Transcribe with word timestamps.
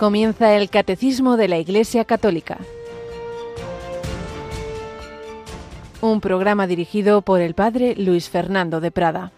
Comienza 0.00 0.56
el 0.56 0.70
Catecismo 0.70 1.36
de 1.36 1.46
la 1.46 1.58
Iglesia 1.58 2.06
Católica. 2.06 2.56
Un 6.00 6.22
programa 6.22 6.66
dirigido 6.66 7.20
por 7.20 7.42
el 7.42 7.52
Padre 7.52 7.94
Luis 7.96 8.30
Fernando 8.30 8.80
de 8.80 8.90
Prada. 8.90 9.30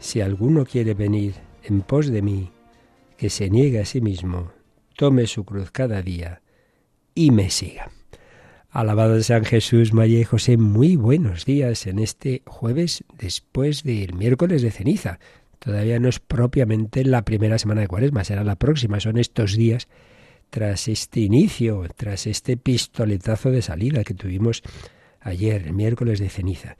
Si 0.00 0.20
alguno 0.20 0.64
quiere 0.64 0.94
venir 0.94 1.34
en 1.62 1.82
pos 1.82 2.08
de 2.08 2.20
mí, 2.20 2.50
que 3.16 3.30
se 3.30 3.48
niegue 3.48 3.78
a 3.78 3.84
sí 3.84 4.00
mismo, 4.00 4.55
tome 4.96 5.26
su 5.26 5.44
cruz 5.44 5.70
cada 5.70 6.02
día 6.02 6.42
y 7.14 7.30
me 7.30 7.50
siga. 7.50 7.90
Alabado 8.70 9.22
San 9.22 9.44
Jesús, 9.44 9.92
María 9.92 10.20
y 10.20 10.24
José, 10.24 10.56
muy 10.56 10.96
buenos 10.96 11.44
días 11.44 11.86
en 11.86 11.98
este 11.98 12.42
jueves 12.46 13.04
después 13.16 13.84
del 13.84 14.14
miércoles 14.14 14.62
de 14.62 14.70
ceniza. 14.70 15.18
Todavía 15.58 15.98
no 15.98 16.08
es 16.08 16.18
propiamente 16.18 17.04
la 17.04 17.22
primera 17.22 17.58
semana 17.58 17.82
de 17.82 17.88
Cuaresma, 17.88 18.24
será 18.24 18.44
la 18.44 18.56
próxima, 18.56 19.00
son 19.00 19.18
estos 19.18 19.56
días 19.56 19.88
tras 20.50 20.88
este 20.88 21.20
inicio, 21.20 21.86
tras 21.96 22.26
este 22.26 22.56
pistoletazo 22.56 23.50
de 23.50 23.62
salida 23.62 24.04
que 24.04 24.14
tuvimos 24.14 24.62
ayer, 25.20 25.66
el 25.66 25.72
miércoles 25.72 26.20
de 26.20 26.28
ceniza. 26.28 26.76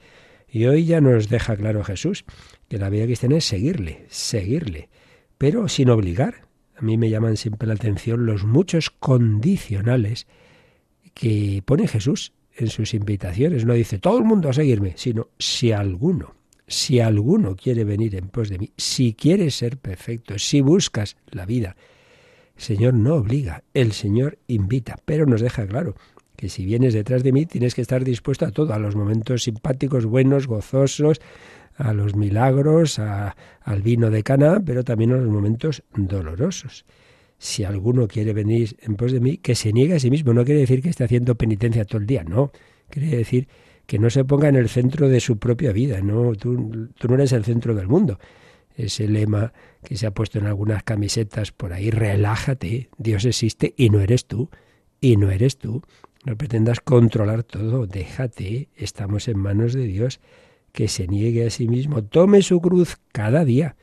Y 0.47 0.65
hoy 0.65 0.85
ya 0.85 1.01
nos 1.01 1.29
deja 1.29 1.55
claro 1.55 1.83
Jesús 1.83 2.25
que 2.69 2.77
la 2.77 2.89
vida 2.89 3.05
cristiana 3.05 3.37
es 3.37 3.45
seguirle, 3.45 4.05
seguirle, 4.09 4.89
pero 5.37 5.67
sin 5.67 5.89
obligar, 5.89 6.46
a 6.77 6.81
mí 6.83 6.97
me 6.97 7.09
llaman 7.09 7.37
siempre 7.37 7.67
la 7.67 7.73
atención 7.73 8.25
los 8.25 8.43
muchos 8.43 8.91
condicionales 8.91 10.27
que 11.13 11.63
pone 11.65 11.87
Jesús 11.87 12.33
en 12.55 12.67
sus 12.67 12.93
invitaciones. 12.93 13.65
No 13.65 13.73
dice 13.73 13.97
todo 13.97 14.19
el 14.19 14.23
mundo 14.23 14.49
a 14.49 14.53
seguirme, 14.53 14.93
sino 14.95 15.29
si 15.39 15.71
alguno, 15.71 16.35
si 16.67 16.99
alguno 16.99 17.55
quiere 17.55 17.83
venir 17.83 18.15
en 18.15 18.29
pos 18.29 18.49
de 18.49 18.59
mí, 18.59 18.71
si 18.77 19.13
quieres 19.13 19.55
ser 19.55 19.77
perfecto, 19.77 20.37
si 20.37 20.61
buscas 20.61 21.17
la 21.31 21.45
vida. 21.47 21.75
El 22.55 22.63
Señor 22.63 22.93
no 22.93 23.15
obliga, 23.15 23.63
el 23.73 23.91
Señor 23.93 24.37
invita, 24.47 24.97
pero 25.05 25.25
nos 25.25 25.41
deja 25.41 25.65
claro 25.65 25.95
que 26.35 26.49
si 26.49 26.65
vienes 26.65 26.93
detrás 26.93 27.23
de 27.23 27.31
mí 27.31 27.47
tienes 27.47 27.73
que 27.73 27.81
estar 27.81 28.03
dispuesto 28.03 28.45
a 28.45 28.51
todo, 28.51 28.73
a 28.73 28.79
los 28.79 28.95
momentos 28.95 29.43
simpáticos, 29.43 30.05
buenos, 30.05 30.45
gozosos, 30.45 31.19
a 31.77 31.93
los 31.93 32.15
milagros, 32.15 32.99
al 32.99 33.81
vino 33.83 34.09
de 34.09 34.23
Cana, 34.23 34.61
pero 34.65 34.83
también 34.83 35.11
a 35.11 35.17
los 35.17 35.29
momentos 35.29 35.83
dolorosos. 35.95 36.85
Si 37.37 37.63
alguno 37.63 38.07
quiere 38.07 38.33
venir 38.33 38.77
en 38.81 38.95
pos 38.95 39.11
de 39.11 39.19
mí, 39.19 39.37
que 39.37 39.53
se 39.53 39.71
niegue 39.71 39.93
a 39.93 39.99
sí 39.99 40.09
mismo. 40.09 40.33
No 40.33 40.43
quiere 40.43 40.61
decir 40.61 40.81
que 40.81 40.89
esté 40.89 41.03
haciendo 41.03 41.35
penitencia 41.35 41.85
todo 41.85 41.99
el 41.99 42.07
día, 42.07 42.23
no. 42.23 42.51
Quiere 42.89 43.15
decir 43.15 43.47
que 43.85 43.99
no 43.99 44.09
se 44.09 44.25
ponga 44.25 44.49
en 44.49 44.55
el 44.55 44.69
centro 44.69 45.07
de 45.07 45.19
su 45.19 45.37
propia 45.37 45.71
vida. 45.71 46.01
No, 46.01 46.33
tú, 46.35 46.89
tú 46.97 47.07
no 47.07 47.13
eres 47.13 47.31
el 47.33 47.45
centro 47.45 47.75
del 47.75 47.87
mundo. 47.87 48.19
Ese 48.75 49.07
lema 49.07 49.53
que 49.83 49.97
se 49.97 50.07
ha 50.07 50.11
puesto 50.11 50.39
en 50.39 50.47
algunas 50.47 50.83
camisetas 50.83 51.51
por 51.51 51.73
ahí, 51.73 51.91
relájate, 51.91 52.89
Dios 52.97 53.25
existe 53.25 53.73
y 53.77 53.89
no 53.89 54.01
eres 54.01 54.25
tú, 54.25 54.49
y 54.99 55.15
no 55.17 55.29
eres 55.29 55.57
tú. 55.57 55.83
No 56.25 56.35
pretendas 56.35 56.79
controlar 56.79 57.43
todo, 57.43 57.85
déjate, 57.85 58.69
estamos 58.75 59.27
en 59.27 59.39
manos 59.39 59.73
de 59.73 59.85
Dios 59.85 60.19
que 60.71 60.87
se 60.87 61.07
niegue 61.07 61.45
a 61.45 61.49
sí 61.49 61.67
mismo, 61.67 62.03
tome 62.03 62.41
su 62.41 62.61
cruz 62.61 62.97
cada 63.11 63.45
día. 63.45 63.75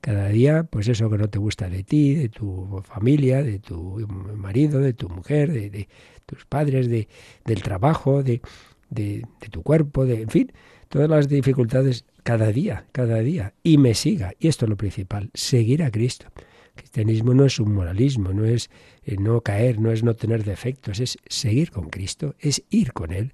Cada 0.00 0.28
día, 0.28 0.62
pues 0.62 0.86
eso 0.88 1.10
que 1.10 1.18
no 1.18 1.28
te 1.28 1.38
gusta 1.38 1.68
de 1.68 1.82
ti, 1.82 2.14
de 2.14 2.28
tu 2.28 2.80
familia, 2.84 3.42
de 3.42 3.58
tu 3.58 4.06
marido, 4.36 4.78
de 4.78 4.92
tu 4.92 5.08
mujer, 5.08 5.50
de, 5.50 5.88
tus 6.26 6.44
padres, 6.44 6.88
de, 6.88 7.08
del 7.44 7.62
trabajo, 7.62 8.22
de, 8.22 8.40
de, 8.90 9.24
tu 9.50 9.62
cuerpo, 9.62 10.06
de, 10.06 10.22
en 10.22 10.28
fin, 10.28 10.52
todas 10.88 11.08
las 11.08 11.28
dificultades 11.28 12.04
cada 12.22 12.52
día, 12.52 12.86
cada 12.92 13.18
día. 13.20 13.54
Y 13.62 13.78
me 13.78 13.94
siga. 13.94 14.32
Y 14.38 14.48
esto 14.48 14.66
es 14.66 14.70
lo 14.70 14.76
principal, 14.76 15.30
seguir 15.34 15.82
a 15.82 15.90
Cristo. 15.90 16.26
El 16.36 16.82
cristianismo 16.82 17.34
no 17.34 17.44
es 17.44 17.58
un 17.58 17.72
moralismo, 17.72 18.32
no 18.32 18.44
es 18.44 18.70
eh, 19.04 19.16
no 19.18 19.40
caer, 19.40 19.80
no 19.80 19.90
es 19.90 20.04
no 20.04 20.14
tener 20.14 20.44
defectos, 20.44 21.00
es 21.00 21.18
seguir 21.26 21.70
con 21.70 21.88
Cristo, 21.88 22.34
es 22.38 22.62
ir 22.70 22.92
con 22.92 23.12
Él. 23.12 23.32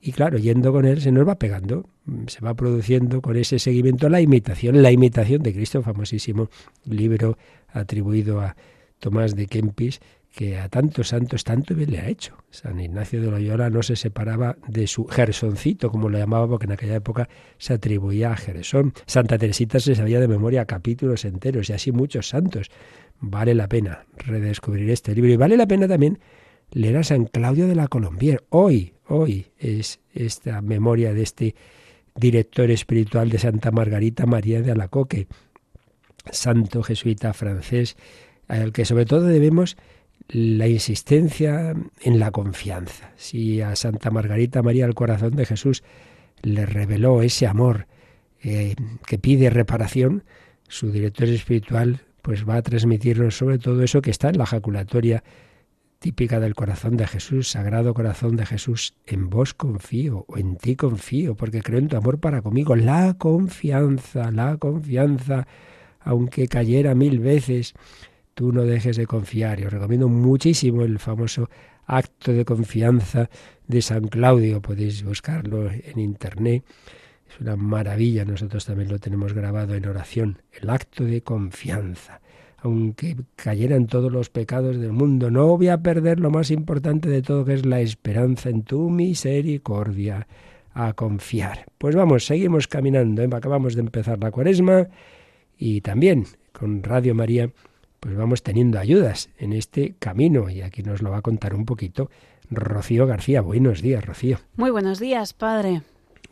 Y 0.00 0.12
claro, 0.12 0.38
yendo 0.38 0.72
con 0.72 0.86
él 0.86 1.00
se 1.00 1.12
nos 1.12 1.28
va 1.28 1.34
pegando, 1.34 1.88
se 2.26 2.40
va 2.40 2.54
produciendo 2.54 3.20
con 3.20 3.36
ese 3.36 3.58
seguimiento 3.58 4.08
la 4.08 4.20
imitación, 4.20 4.82
la 4.82 4.90
imitación 4.90 5.42
de 5.42 5.52
Cristo, 5.52 5.82
famosísimo 5.82 6.48
libro 6.84 7.36
atribuido 7.68 8.40
a 8.40 8.56
Tomás 8.98 9.36
de 9.36 9.46
Kempis, 9.46 10.00
que 10.34 10.58
a 10.58 10.68
tantos 10.68 11.08
santos 11.08 11.44
tanto 11.44 11.74
bien 11.74 11.90
le 11.90 11.98
ha 11.98 12.08
hecho. 12.08 12.36
San 12.50 12.80
Ignacio 12.80 13.20
de 13.20 13.30
Loyola 13.30 13.68
no 13.68 13.82
se 13.82 13.96
separaba 13.96 14.56
de 14.68 14.86
su 14.86 15.06
Gersoncito, 15.06 15.90
como 15.90 16.08
lo 16.08 16.18
llamaba, 16.18 16.48
porque 16.48 16.66
en 16.66 16.72
aquella 16.72 16.94
época 16.94 17.28
se 17.58 17.74
atribuía 17.74 18.32
a 18.32 18.36
Gersón. 18.36 18.94
Santa 19.06 19.38
Teresita 19.38 19.80
se 19.80 19.94
sabía 19.94 20.20
de 20.20 20.28
memoria 20.28 20.64
capítulos 20.66 21.24
enteros 21.24 21.68
y 21.68 21.72
así 21.72 21.92
muchos 21.92 22.28
santos. 22.28 22.70
Vale 23.18 23.54
la 23.54 23.68
pena 23.68 24.06
redescubrir 24.16 24.88
este 24.90 25.14
libro 25.14 25.30
y 25.30 25.36
vale 25.36 25.56
la 25.56 25.66
pena 25.66 25.88
también 25.88 26.18
leer 26.72 26.96
a 26.96 27.04
San 27.04 27.24
Claudio 27.24 27.66
de 27.66 27.74
la 27.74 27.88
Colombier. 27.88 28.44
Hoy, 28.50 28.94
hoy 29.06 29.46
es 29.58 30.00
esta 30.12 30.60
memoria 30.62 31.12
de 31.12 31.22
este 31.22 31.54
director 32.14 32.70
espiritual 32.70 33.30
de 33.30 33.38
Santa 33.38 33.70
Margarita 33.70 34.26
María 34.26 34.62
de 34.62 34.72
Alacoque, 34.72 35.26
santo 36.30 36.82
jesuita 36.82 37.32
francés, 37.32 37.96
al 38.48 38.72
que 38.72 38.84
sobre 38.84 39.06
todo 39.06 39.22
debemos 39.22 39.76
la 40.28 40.68
insistencia 40.68 41.74
en 42.02 42.20
la 42.20 42.30
confianza. 42.30 43.12
Si 43.16 43.60
a 43.60 43.74
Santa 43.74 44.10
Margarita 44.10 44.62
María 44.62 44.86
el 44.86 44.94
corazón 44.94 45.34
de 45.34 45.46
Jesús 45.46 45.82
le 46.42 46.66
reveló 46.66 47.22
ese 47.22 47.46
amor 47.46 47.86
eh, 48.42 48.74
que 49.06 49.18
pide 49.18 49.50
reparación, 49.50 50.24
su 50.68 50.92
director 50.92 51.28
espiritual 51.28 52.02
pues 52.22 52.48
va 52.48 52.56
a 52.56 52.62
transmitirnos 52.62 53.36
sobre 53.36 53.58
todo 53.58 53.82
eso 53.82 54.02
que 54.02 54.10
está 54.10 54.28
en 54.28 54.38
la 54.38 54.46
jaculatoria 54.46 55.24
típica 56.00 56.40
del 56.40 56.54
corazón 56.54 56.96
de 56.96 57.06
Jesús, 57.06 57.50
sagrado 57.50 57.92
corazón 57.92 58.34
de 58.34 58.46
Jesús, 58.46 58.94
en 59.06 59.28
vos 59.28 59.52
confío 59.52 60.24
o 60.28 60.38
en 60.38 60.56
ti 60.56 60.74
confío, 60.74 61.36
porque 61.36 61.60
creo 61.60 61.78
en 61.78 61.88
tu 61.88 61.96
amor 61.98 62.18
para 62.18 62.40
conmigo. 62.40 62.74
La 62.74 63.14
confianza, 63.18 64.30
la 64.30 64.56
confianza, 64.56 65.46
aunque 66.00 66.48
cayera 66.48 66.94
mil 66.94 67.20
veces, 67.20 67.74
tú 68.32 68.50
no 68.50 68.62
dejes 68.62 68.96
de 68.96 69.06
confiar. 69.06 69.60
Y 69.60 69.64
os 69.64 69.72
recomiendo 69.72 70.08
muchísimo 70.08 70.82
el 70.82 70.98
famoso 70.98 71.50
acto 71.84 72.32
de 72.32 72.46
confianza 72.46 73.28
de 73.68 73.82
San 73.82 74.08
Claudio, 74.08 74.62
podéis 74.62 75.04
buscarlo 75.04 75.70
en 75.70 75.98
internet. 75.98 76.64
Es 77.28 77.38
una 77.40 77.56
maravilla, 77.56 78.24
nosotros 78.24 78.64
también 78.64 78.88
lo 78.88 78.98
tenemos 78.98 79.34
grabado 79.34 79.74
en 79.74 79.86
oración, 79.86 80.40
el 80.50 80.70
acto 80.70 81.04
de 81.04 81.20
confianza 81.20 82.22
aunque 82.62 83.16
cayeran 83.36 83.86
todos 83.86 84.12
los 84.12 84.28
pecados 84.28 84.78
del 84.78 84.92
mundo, 84.92 85.30
no 85.30 85.56
voy 85.56 85.68
a 85.68 85.82
perder 85.82 86.20
lo 86.20 86.30
más 86.30 86.50
importante 86.50 87.08
de 87.08 87.22
todo, 87.22 87.44
que 87.44 87.54
es 87.54 87.64
la 87.64 87.80
esperanza 87.80 88.50
en 88.50 88.62
tu 88.62 88.90
misericordia, 88.90 90.26
a 90.72 90.92
confiar. 90.92 91.66
Pues 91.78 91.96
vamos, 91.96 92.26
seguimos 92.26 92.68
caminando, 92.68 93.22
¿eh? 93.22 93.28
acabamos 93.32 93.74
de 93.74 93.80
empezar 93.80 94.18
la 94.18 94.30
cuaresma 94.30 94.88
y 95.56 95.80
también 95.80 96.26
con 96.52 96.82
Radio 96.82 97.14
María, 97.14 97.50
pues 97.98 98.16
vamos 98.16 98.42
teniendo 98.42 98.78
ayudas 98.78 99.30
en 99.38 99.52
este 99.52 99.94
camino 99.98 100.48
y 100.50 100.62
aquí 100.62 100.82
nos 100.82 101.02
lo 101.02 101.10
va 101.10 101.18
a 101.18 101.22
contar 101.22 101.54
un 101.54 101.64
poquito 101.64 102.10
Rocío 102.50 103.06
García. 103.06 103.40
Buenos 103.40 103.82
días, 103.82 104.04
Rocío. 104.04 104.38
Muy 104.56 104.70
buenos 104.70 104.98
días, 104.98 105.32
padre. 105.32 105.82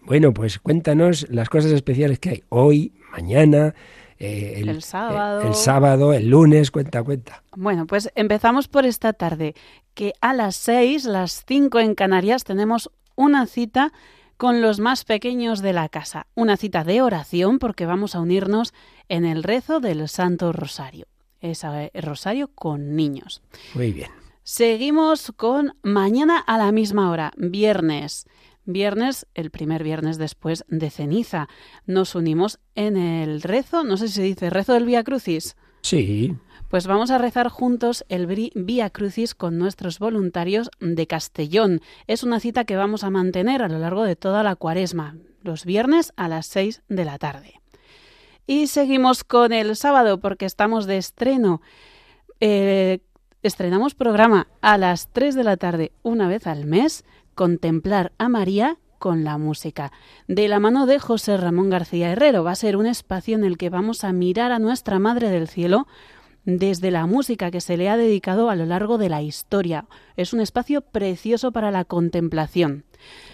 Bueno, 0.03 0.33
pues 0.33 0.59
cuéntanos 0.59 1.27
las 1.31 1.49
cosas 1.49 1.73
especiales 1.73 2.19
que 2.19 2.31
hay 2.31 2.45
hoy, 2.49 2.93
mañana, 3.13 3.75
eh, 4.19 4.55
el, 4.57 4.83
sábado. 4.83 5.43
El, 5.43 5.55
sábado, 5.55 6.13
el 6.13 6.29
lunes, 6.29 6.71
cuenta, 6.71 7.03
cuenta. 7.03 7.43
Bueno, 7.57 7.87
pues 7.87 8.11
empezamos 8.15 8.69
por 8.69 8.85
esta 8.85 9.13
tarde, 9.13 9.55
que 9.95 10.13
a 10.21 10.35
las 10.35 10.57
seis, 10.57 11.05
las 11.05 11.45
cinco 11.47 11.79
en 11.79 11.95
Canarias, 11.95 12.45
tenemos 12.45 12.91
una 13.15 13.47
cita 13.47 13.93
con 14.37 14.61
los 14.61 14.81
más 14.81 15.05
pequeños 15.05 15.63
de 15.63 15.73
la 15.73 15.89
casa, 15.89 16.27
una 16.35 16.57
cita 16.57 16.85
de 16.85 17.03
oración 17.03 17.59
porque 17.59 17.87
vamos 17.87 18.15
a 18.15 18.21
unirnos 18.21 18.73
en 19.09 19.25
el 19.25 19.43
rezo 19.43 19.81
del 19.81 20.09
Santo 20.09 20.53
Rosario. 20.53 21.07
Es 21.41 21.63
el 21.65 21.91
Rosario 22.03 22.49
con 22.49 22.97
niños. 22.97 23.43
Muy 23.75 23.93
bien. 23.93 24.11
Seguimos 24.43 25.33
con 25.37 25.77
mañana 25.83 26.39
a 26.39 26.57
la 26.59 26.73
misma 26.73 27.11
hora, 27.11 27.33
viernes 27.37 28.27
viernes, 28.69 29.27
el 29.35 29.51
primer 29.51 29.83
viernes 29.83 30.19
después 30.19 30.65
de 30.69 30.91
ceniza. 30.91 31.49
Nos 31.87 32.15
unimos 32.15 32.61
en 32.75 32.97
el 32.97 33.43
rezo, 33.43 33.83
no 33.83 33.97
sé 33.97 34.09
si 34.09 34.15
se 34.15 34.23
dice 34.23 34.51
rezo 34.51 34.75
del 34.75 34.85
Vía 34.87 35.03
Crucis. 35.03 35.57
Sí. 35.83 36.37
Pues 36.69 36.87
vamos 36.87 37.11
a 37.11 37.19
rezar 37.19 37.49
juntos 37.49 38.05
el 38.09 38.27
Vía 38.27 38.91
Crucis 38.91 39.35
con 39.35 39.59
nuestros 39.59 39.99
voluntarios 39.99 40.71
de 40.81 41.07
Castellón. 41.07 41.81
Es 42.07 42.23
una 42.23 42.41
cita 42.41 42.65
que 42.65 42.77
vamos 42.77 43.05
a 43.05 43.11
mantener 43.11 43.63
a 43.63 43.69
lo 43.69 43.79
largo 43.79 44.05
de 44.05 44.17
toda 44.17 44.43
la 44.43 44.55
cuaresma, 44.55 45.17
los 45.43 45.65
viernes 45.65 46.13
a 46.17 46.29
las 46.29 46.47
seis 46.47 46.83
de 46.89 47.07
la 47.07 47.19
tarde. 47.19 47.55
Y 48.47 48.67
seguimos 48.67 49.25
con 49.25 49.53
el 49.53 49.77
sábado 49.77 50.21
porque 50.21 50.45
estamos 50.45 50.87
de 50.87 50.99
estreno. 50.99 51.63
Eh, 52.41 53.01
estrenamos 53.43 53.95
programa 53.95 54.49
a 54.61 54.79
las 54.79 55.09
3 55.13 55.35
de 55.35 55.45
la 55.45 55.57
tarde, 55.57 55.93
una 56.03 56.29
vez 56.29 56.47
al 56.47 56.65
mes, 56.65 57.05
Contemplar 57.35 58.13
a 58.19 58.29
María 58.29 58.79
con 58.99 59.23
la 59.23 59.39
música. 59.39 59.93
De 60.27 60.49
la 60.49 60.59
mano 60.59 60.87
de 60.87 60.99
José 60.99 61.37
Ramón 61.37 61.71
García 61.71 62.11
Herrero 62.11 62.43
va 62.43 62.51
a 62.51 62.57
ser 62.57 62.77
un 62.77 62.87
espacio 62.87 63.37
en 63.37 63.45
el 63.45 63.57
que 63.57 63.71
vamos 63.71 64.03
a 64.03 64.13
mirar 64.13 64.51
a 64.51 64.59
nuestra 64.59 64.99
Madre 64.99 65.31
del 65.31 65.47
Cielo 65.47 65.87
desde 66.45 66.91
la 66.91 67.07
música 67.07 67.51
que 67.51 67.61
se 67.61 67.77
le 67.77 67.89
ha 67.89 67.97
dedicado 67.97 68.51
a 68.51 68.57
lo 68.57 68.65
largo 68.67 68.99
de 68.99 69.09
la 69.09 69.23
historia. 69.23 69.85
Es 70.17 70.33
un 70.33 70.41
espacio 70.41 70.81
precioso 70.81 71.53
para 71.53 71.71
la 71.71 71.85
contemplación. 71.85 72.85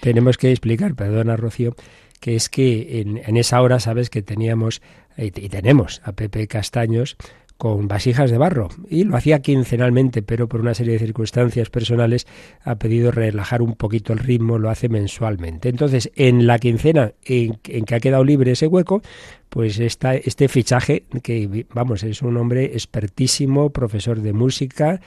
Tenemos 0.00 0.36
que 0.36 0.50
explicar, 0.50 0.94
perdona 0.94 1.36
Rocío, 1.36 1.76
que 2.20 2.34
es 2.34 2.48
que 2.48 3.00
en, 3.00 3.36
esa 3.36 3.62
hora 3.62 3.80
sabes 3.80 4.10
que 4.10 4.22
teníamos 4.22 4.82
y 5.16 5.30
tenemos 5.30 6.02
a 6.04 6.12
Pepe 6.12 6.48
Castaños 6.48 7.16
con 7.56 7.86
vasijas 7.86 8.30
de 8.30 8.38
barro 8.38 8.68
y 8.88 9.04
lo 9.04 9.16
hacía 9.16 9.40
quincenalmente, 9.40 10.22
pero 10.22 10.48
por 10.48 10.60
una 10.60 10.74
serie 10.74 10.94
de 10.94 10.98
circunstancias 10.98 11.70
personales 11.70 12.26
ha 12.62 12.76
pedido 12.76 13.10
relajar 13.10 13.62
un 13.62 13.74
poquito 13.74 14.12
el 14.12 14.18
ritmo, 14.18 14.58
lo 14.58 14.70
hace 14.70 14.88
mensualmente. 14.88 15.68
Entonces, 15.68 16.10
en 16.16 16.46
la 16.46 16.58
quincena 16.58 17.12
en, 17.24 17.54
que 17.54 17.94
ha 17.94 18.00
quedado 18.00 18.24
libre 18.24 18.52
ese 18.52 18.66
hueco, 18.66 19.02
pues 19.48 19.78
está 19.78 20.16
este 20.16 20.48
fichaje 20.48 21.04
que, 21.22 21.66
vamos, 21.72 22.02
es 22.02 22.22
un 22.22 22.36
hombre 22.36 22.64
expertísimo, 22.64 23.70
profesor 23.70 24.20
de 24.20 24.32
música 24.32 25.00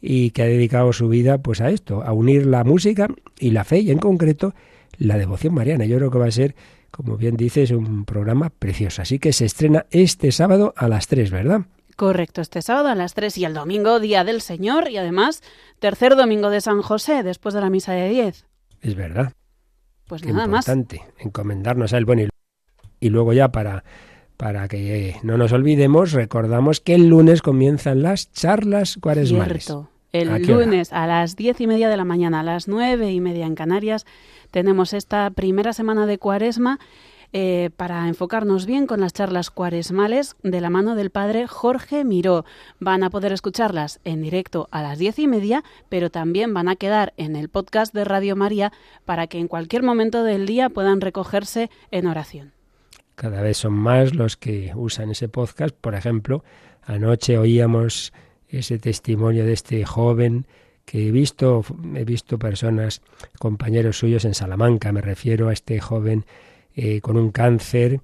y 0.00 0.30
que 0.30 0.42
ha 0.42 0.46
dedicado 0.46 0.92
su 0.92 1.08
vida 1.08 1.38
pues 1.38 1.60
a 1.60 1.70
esto, 1.70 2.02
a 2.04 2.12
unir 2.12 2.46
la 2.46 2.62
música 2.62 3.08
y 3.40 3.50
la 3.50 3.64
fe 3.64 3.80
y 3.80 3.90
en 3.90 3.98
concreto 3.98 4.54
la 4.98 5.18
devoción 5.18 5.54
mariana. 5.54 5.84
Yo 5.84 5.96
creo 5.96 6.10
que 6.10 6.18
va 6.18 6.26
a 6.26 6.30
ser 6.30 6.54
como 6.90 7.16
bien 7.16 7.36
dices, 7.36 7.70
un 7.70 8.04
programa 8.04 8.50
precioso. 8.50 9.02
Así 9.02 9.18
que 9.18 9.32
se 9.32 9.44
estrena 9.44 9.86
este 9.90 10.32
sábado 10.32 10.72
a 10.76 10.88
las 10.88 11.06
3, 11.06 11.30
¿verdad? 11.30 11.66
Correcto, 11.98 12.42
este 12.42 12.62
sábado 12.62 12.90
a 12.90 12.94
las 12.94 13.14
3 13.14 13.38
y 13.38 13.44
el 13.44 13.54
domingo, 13.54 13.98
Día 13.98 14.22
del 14.22 14.40
Señor, 14.40 14.88
y 14.88 14.98
además, 14.98 15.42
tercer 15.80 16.14
domingo 16.14 16.48
de 16.48 16.60
San 16.60 16.80
José, 16.80 17.24
después 17.24 17.56
de 17.56 17.60
la 17.60 17.70
misa 17.70 17.92
de 17.92 18.08
10. 18.08 18.46
Es 18.82 18.94
verdad. 18.94 19.32
Pues 20.06 20.24
nada 20.24 20.44
importante, 20.44 21.00
más. 21.00 21.08
encomendarnos 21.18 21.92
a 21.92 21.98
él. 21.98 22.04
Bueno, 22.04 22.28
y, 23.00 23.08
luego 23.08 23.32
ya 23.32 23.48
para, 23.48 23.82
para 24.36 24.68
que 24.68 25.16
no 25.24 25.36
nos 25.36 25.50
olvidemos, 25.50 26.12
recordamos 26.12 26.78
que 26.78 26.94
el 26.94 27.08
lunes 27.08 27.42
comienzan 27.42 28.04
las 28.04 28.30
charlas 28.30 28.96
cuaresmales. 29.00 29.64
Cierto. 29.64 29.90
El 30.12 30.46
lunes 30.46 30.92
a 30.92 31.04
las 31.08 31.34
diez 31.34 31.60
y 31.60 31.66
media 31.66 31.88
de 31.88 31.96
la 31.96 32.04
mañana, 32.04 32.40
a 32.40 32.44
las 32.44 32.68
nueve 32.68 33.10
y 33.10 33.20
media 33.20 33.44
en 33.44 33.56
Canarias, 33.56 34.06
tenemos 34.52 34.92
esta 34.92 35.28
primera 35.30 35.72
semana 35.72 36.06
de 36.06 36.18
cuaresma 36.18 36.78
eh, 37.32 37.70
para 37.76 38.08
enfocarnos 38.08 38.64
bien 38.64 38.86
con 38.86 39.00
las 39.00 39.12
charlas 39.12 39.50
cuaresmales 39.50 40.36
de 40.42 40.60
la 40.60 40.70
mano 40.70 40.94
del 40.94 41.10
padre 41.10 41.46
Jorge 41.46 42.04
Miró. 42.04 42.44
Van 42.80 43.02
a 43.02 43.10
poder 43.10 43.32
escucharlas 43.32 44.00
en 44.04 44.22
directo 44.22 44.68
a 44.70 44.82
las 44.82 44.98
diez 44.98 45.18
y 45.18 45.26
media, 45.26 45.62
pero 45.88 46.10
también 46.10 46.54
van 46.54 46.68
a 46.68 46.76
quedar 46.76 47.12
en 47.16 47.36
el 47.36 47.48
podcast 47.48 47.92
de 47.92 48.04
Radio 48.04 48.34
María 48.34 48.72
para 49.04 49.26
que 49.26 49.38
en 49.38 49.48
cualquier 49.48 49.82
momento 49.82 50.24
del 50.24 50.46
día 50.46 50.70
puedan 50.70 51.00
recogerse 51.00 51.70
en 51.90 52.06
oración. 52.06 52.52
Cada 53.14 53.42
vez 53.42 53.58
son 53.58 53.74
más 53.74 54.14
los 54.14 54.36
que 54.36 54.72
usan 54.74 55.10
ese 55.10 55.28
podcast. 55.28 55.74
Por 55.74 55.94
ejemplo, 55.94 56.44
anoche 56.82 57.36
oíamos 57.36 58.12
ese 58.48 58.78
testimonio 58.78 59.44
de 59.44 59.52
este 59.52 59.84
joven 59.84 60.46
que 60.84 61.08
he 61.08 61.10
visto, 61.10 61.62
he 61.94 62.04
visto 62.04 62.38
personas, 62.38 63.02
compañeros 63.38 63.98
suyos 63.98 64.24
en 64.24 64.32
Salamanca, 64.32 64.90
me 64.90 65.02
refiero 65.02 65.48
a 65.48 65.52
este 65.52 65.80
joven 65.80 66.24
eh, 66.80 67.00
con 67.00 67.16
un 67.16 67.32
cáncer 67.32 68.00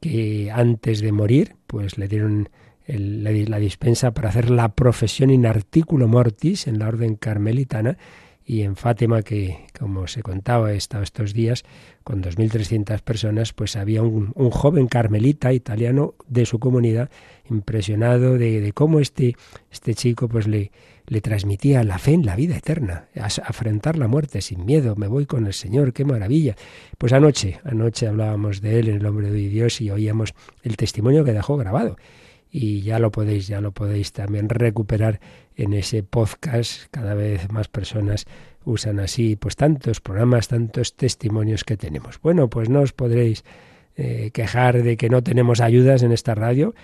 que 0.00 0.50
antes 0.52 1.00
de 1.00 1.12
morir, 1.12 1.54
pues 1.68 1.96
le 1.96 2.08
dieron 2.08 2.48
la, 2.88 3.60
dispensa 3.60 4.10
para 4.10 4.30
hacer 4.30 4.50
la 4.50 4.74
profesión 4.74 5.30
in 5.30 5.46
articulo 5.46 6.08
mortis 6.08 6.66
en 6.66 6.80
la 6.80 6.88
orden 6.88 7.14
carmelitana. 7.14 7.98
Y 8.44 8.62
en 8.62 8.74
Fátima, 8.74 9.22
que 9.22 9.66
como 9.78 10.08
se 10.08 10.22
contaba, 10.22 10.72
he 10.72 10.76
estado 10.76 11.04
estos 11.04 11.34
días 11.34 11.62
con 12.02 12.20
2.300 12.20 13.00
personas, 13.00 13.52
pues 13.52 13.76
había 13.76 14.02
un, 14.02 14.32
joven 14.50 14.88
carmelita 14.88 15.52
italiano 15.52 16.14
de 16.26 16.46
su 16.46 16.58
comunidad 16.58 17.10
impresionado 17.48 18.38
de, 18.38 18.60
de 18.60 18.72
cómo 18.72 18.98
este, 18.98 19.36
este 19.70 19.94
chico 19.94 20.28
pues 20.28 20.48
le, 20.48 20.72
le 21.06 21.20
transmitía 21.20 21.82
la 21.84 21.98
fe 21.98 22.14
en 22.14 22.26
la 22.26 22.36
vida 22.36 22.56
eterna, 22.56 23.06
afrontar 23.14 23.98
la 23.98 24.08
muerte 24.08 24.40
sin 24.40 24.64
miedo, 24.64 24.96
me 24.96 25.08
voy 25.08 25.26
con 25.26 25.46
el 25.46 25.52
Señor, 25.52 25.92
qué 25.92 26.04
maravilla. 26.04 26.56
Pues 26.98 27.12
anoche, 27.12 27.60
anoche 27.64 28.06
hablábamos 28.06 28.60
de 28.60 28.78
él 28.78 28.88
en 28.88 28.96
el 28.96 29.06
hombre 29.06 29.30
de 29.30 29.48
Dios 29.48 29.80
y 29.80 29.90
oíamos 29.90 30.34
el 30.62 30.76
testimonio 30.76 31.24
que 31.24 31.32
dejó 31.32 31.56
grabado. 31.56 31.96
Y 32.50 32.82
ya 32.82 32.98
lo 32.98 33.10
podéis, 33.12 33.46
ya 33.46 33.60
lo 33.60 33.72
podéis 33.72 34.12
también 34.12 34.48
recuperar 34.48 35.20
en 35.54 35.72
ese 35.72 36.02
podcast. 36.02 36.86
Cada 36.90 37.14
vez 37.14 37.50
más 37.52 37.68
personas 37.68 38.26
usan 38.64 38.98
así, 39.00 39.36
pues 39.36 39.56
tantos 39.56 40.00
programas, 40.00 40.48
tantos 40.48 40.96
testimonios 40.96 41.64
que 41.64 41.76
tenemos. 41.76 42.20
Bueno, 42.20 42.48
pues 42.48 42.68
no 42.68 42.80
os 42.80 42.92
podréis 42.92 43.44
eh, 43.96 44.30
quejar 44.32 44.82
de 44.82 44.96
que 44.96 45.08
no 45.08 45.22
tenemos 45.22 45.60
ayudas 45.60 46.02
en 46.02 46.12
esta 46.12 46.34
radio. 46.34 46.74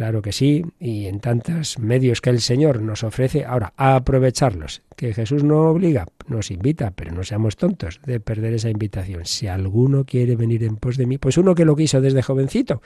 Claro 0.00 0.22
que 0.22 0.32
sí, 0.32 0.64
y 0.78 1.04
en 1.08 1.20
tantos 1.20 1.78
medios 1.78 2.22
que 2.22 2.30
el 2.30 2.40
Señor 2.40 2.80
nos 2.80 3.04
ofrece, 3.04 3.44
ahora, 3.44 3.74
a 3.76 3.96
aprovecharlos. 3.96 4.80
Que 4.96 5.12
Jesús 5.12 5.44
no 5.44 5.68
obliga, 5.68 6.06
nos 6.26 6.50
invita, 6.50 6.90
pero 6.92 7.12
no 7.12 7.22
seamos 7.22 7.58
tontos 7.58 8.00
de 8.06 8.18
perder 8.18 8.54
esa 8.54 8.70
invitación. 8.70 9.26
Si 9.26 9.46
alguno 9.46 10.06
quiere 10.06 10.36
venir 10.36 10.64
en 10.64 10.78
pos 10.78 10.96
de 10.96 11.04
mí, 11.04 11.18
pues 11.18 11.36
uno 11.36 11.54
que 11.54 11.66
lo 11.66 11.76
quiso 11.76 12.00
desde 12.00 12.22
jovencito 12.22 12.80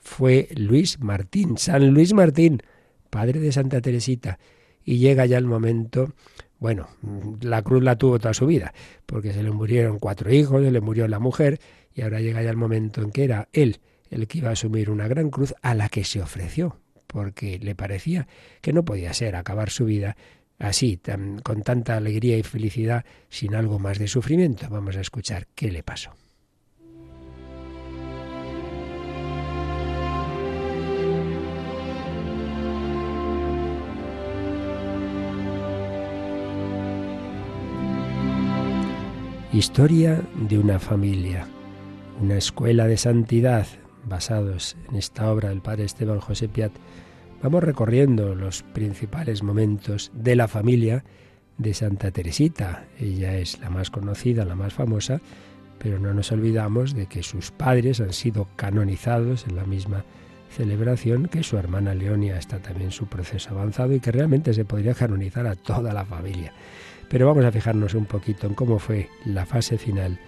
fue 0.00 0.48
Luis 0.56 0.98
Martín, 0.98 1.56
San 1.56 1.94
Luis 1.94 2.14
Martín, 2.14 2.60
padre 3.10 3.38
de 3.38 3.52
Santa 3.52 3.80
Teresita. 3.80 4.40
Y 4.84 4.98
llega 4.98 5.26
ya 5.26 5.38
el 5.38 5.46
momento, 5.46 6.14
bueno, 6.58 6.88
la 7.42 7.62
cruz 7.62 7.84
la 7.84 7.94
tuvo 7.94 8.18
toda 8.18 8.34
su 8.34 8.46
vida, 8.46 8.74
porque 9.06 9.32
se 9.32 9.44
le 9.44 9.52
murieron 9.52 10.00
cuatro 10.00 10.34
hijos, 10.34 10.64
se 10.64 10.72
le 10.72 10.80
murió 10.80 11.06
la 11.06 11.20
mujer, 11.20 11.60
y 11.94 12.02
ahora 12.02 12.20
llega 12.20 12.42
ya 12.42 12.50
el 12.50 12.56
momento 12.56 13.02
en 13.02 13.12
que 13.12 13.22
era 13.22 13.48
él 13.52 13.78
el 14.10 14.26
que 14.26 14.38
iba 14.38 14.50
a 14.50 14.52
asumir 14.52 14.90
una 14.90 15.08
gran 15.08 15.30
cruz 15.30 15.54
a 15.62 15.74
la 15.74 15.88
que 15.88 16.04
se 16.04 16.20
ofreció, 16.20 16.78
porque 17.06 17.58
le 17.58 17.74
parecía 17.74 18.26
que 18.60 18.72
no 18.72 18.84
podía 18.84 19.14
ser 19.14 19.36
acabar 19.36 19.70
su 19.70 19.86
vida 19.86 20.16
así, 20.58 20.96
tan, 20.96 21.38
con 21.38 21.62
tanta 21.62 21.96
alegría 21.96 22.36
y 22.36 22.42
felicidad, 22.42 23.04
sin 23.28 23.54
algo 23.54 23.78
más 23.78 23.98
de 23.98 24.08
sufrimiento. 24.08 24.68
Vamos 24.68 24.96
a 24.96 25.00
escuchar 25.00 25.46
qué 25.54 25.70
le 25.70 25.82
pasó. 25.82 26.10
Historia 39.52 40.22
de 40.48 40.58
una 40.58 40.78
familia, 40.78 41.48
una 42.20 42.36
escuela 42.36 42.86
de 42.86 42.96
santidad 42.96 43.66
basados 44.04 44.76
en 44.88 44.96
esta 44.96 45.30
obra 45.30 45.50
del 45.50 45.60
padre 45.62 45.84
Esteban 45.84 46.20
José 46.20 46.48
Piat, 46.48 46.72
vamos 47.42 47.62
recorriendo 47.62 48.34
los 48.34 48.62
principales 48.62 49.42
momentos 49.42 50.10
de 50.14 50.36
la 50.36 50.48
familia 50.48 51.04
de 51.58 51.74
Santa 51.74 52.10
Teresita. 52.10 52.84
Ella 52.98 53.36
es 53.36 53.60
la 53.60 53.70
más 53.70 53.90
conocida, 53.90 54.44
la 54.44 54.54
más 54.54 54.74
famosa, 54.74 55.20
pero 55.78 55.98
no 55.98 56.14
nos 56.14 56.32
olvidamos 56.32 56.94
de 56.94 57.06
que 57.06 57.22
sus 57.22 57.50
padres 57.50 58.00
han 58.00 58.12
sido 58.12 58.48
canonizados 58.56 59.46
en 59.46 59.56
la 59.56 59.64
misma 59.64 60.04
celebración 60.50 61.28
que 61.28 61.42
su 61.42 61.56
hermana 61.56 61.94
Leonia 61.94 62.36
está 62.36 62.58
también 62.58 62.90
su 62.90 63.06
proceso 63.06 63.50
avanzado 63.50 63.94
y 63.94 64.00
que 64.00 64.12
realmente 64.12 64.52
se 64.52 64.64
podría 64.64 64.94
canonizar 64.94 65.46
a 65.46 65.54
toda 65.54 65.92
la 65.92 66.04
familia. 66.04 66.52
Pero 67.08 67.26
vamos 67.26 67.44
a 67.44 67.52
fijarnos 67.52 67.94
un 67.94 68.06
poquito 68.06 68.46
en 68.46 68.54
cómo 68.54 68.78
fue 68.78 69.08
la 69.24 69.46
fase 69.46 69.78
final 69.78 70.18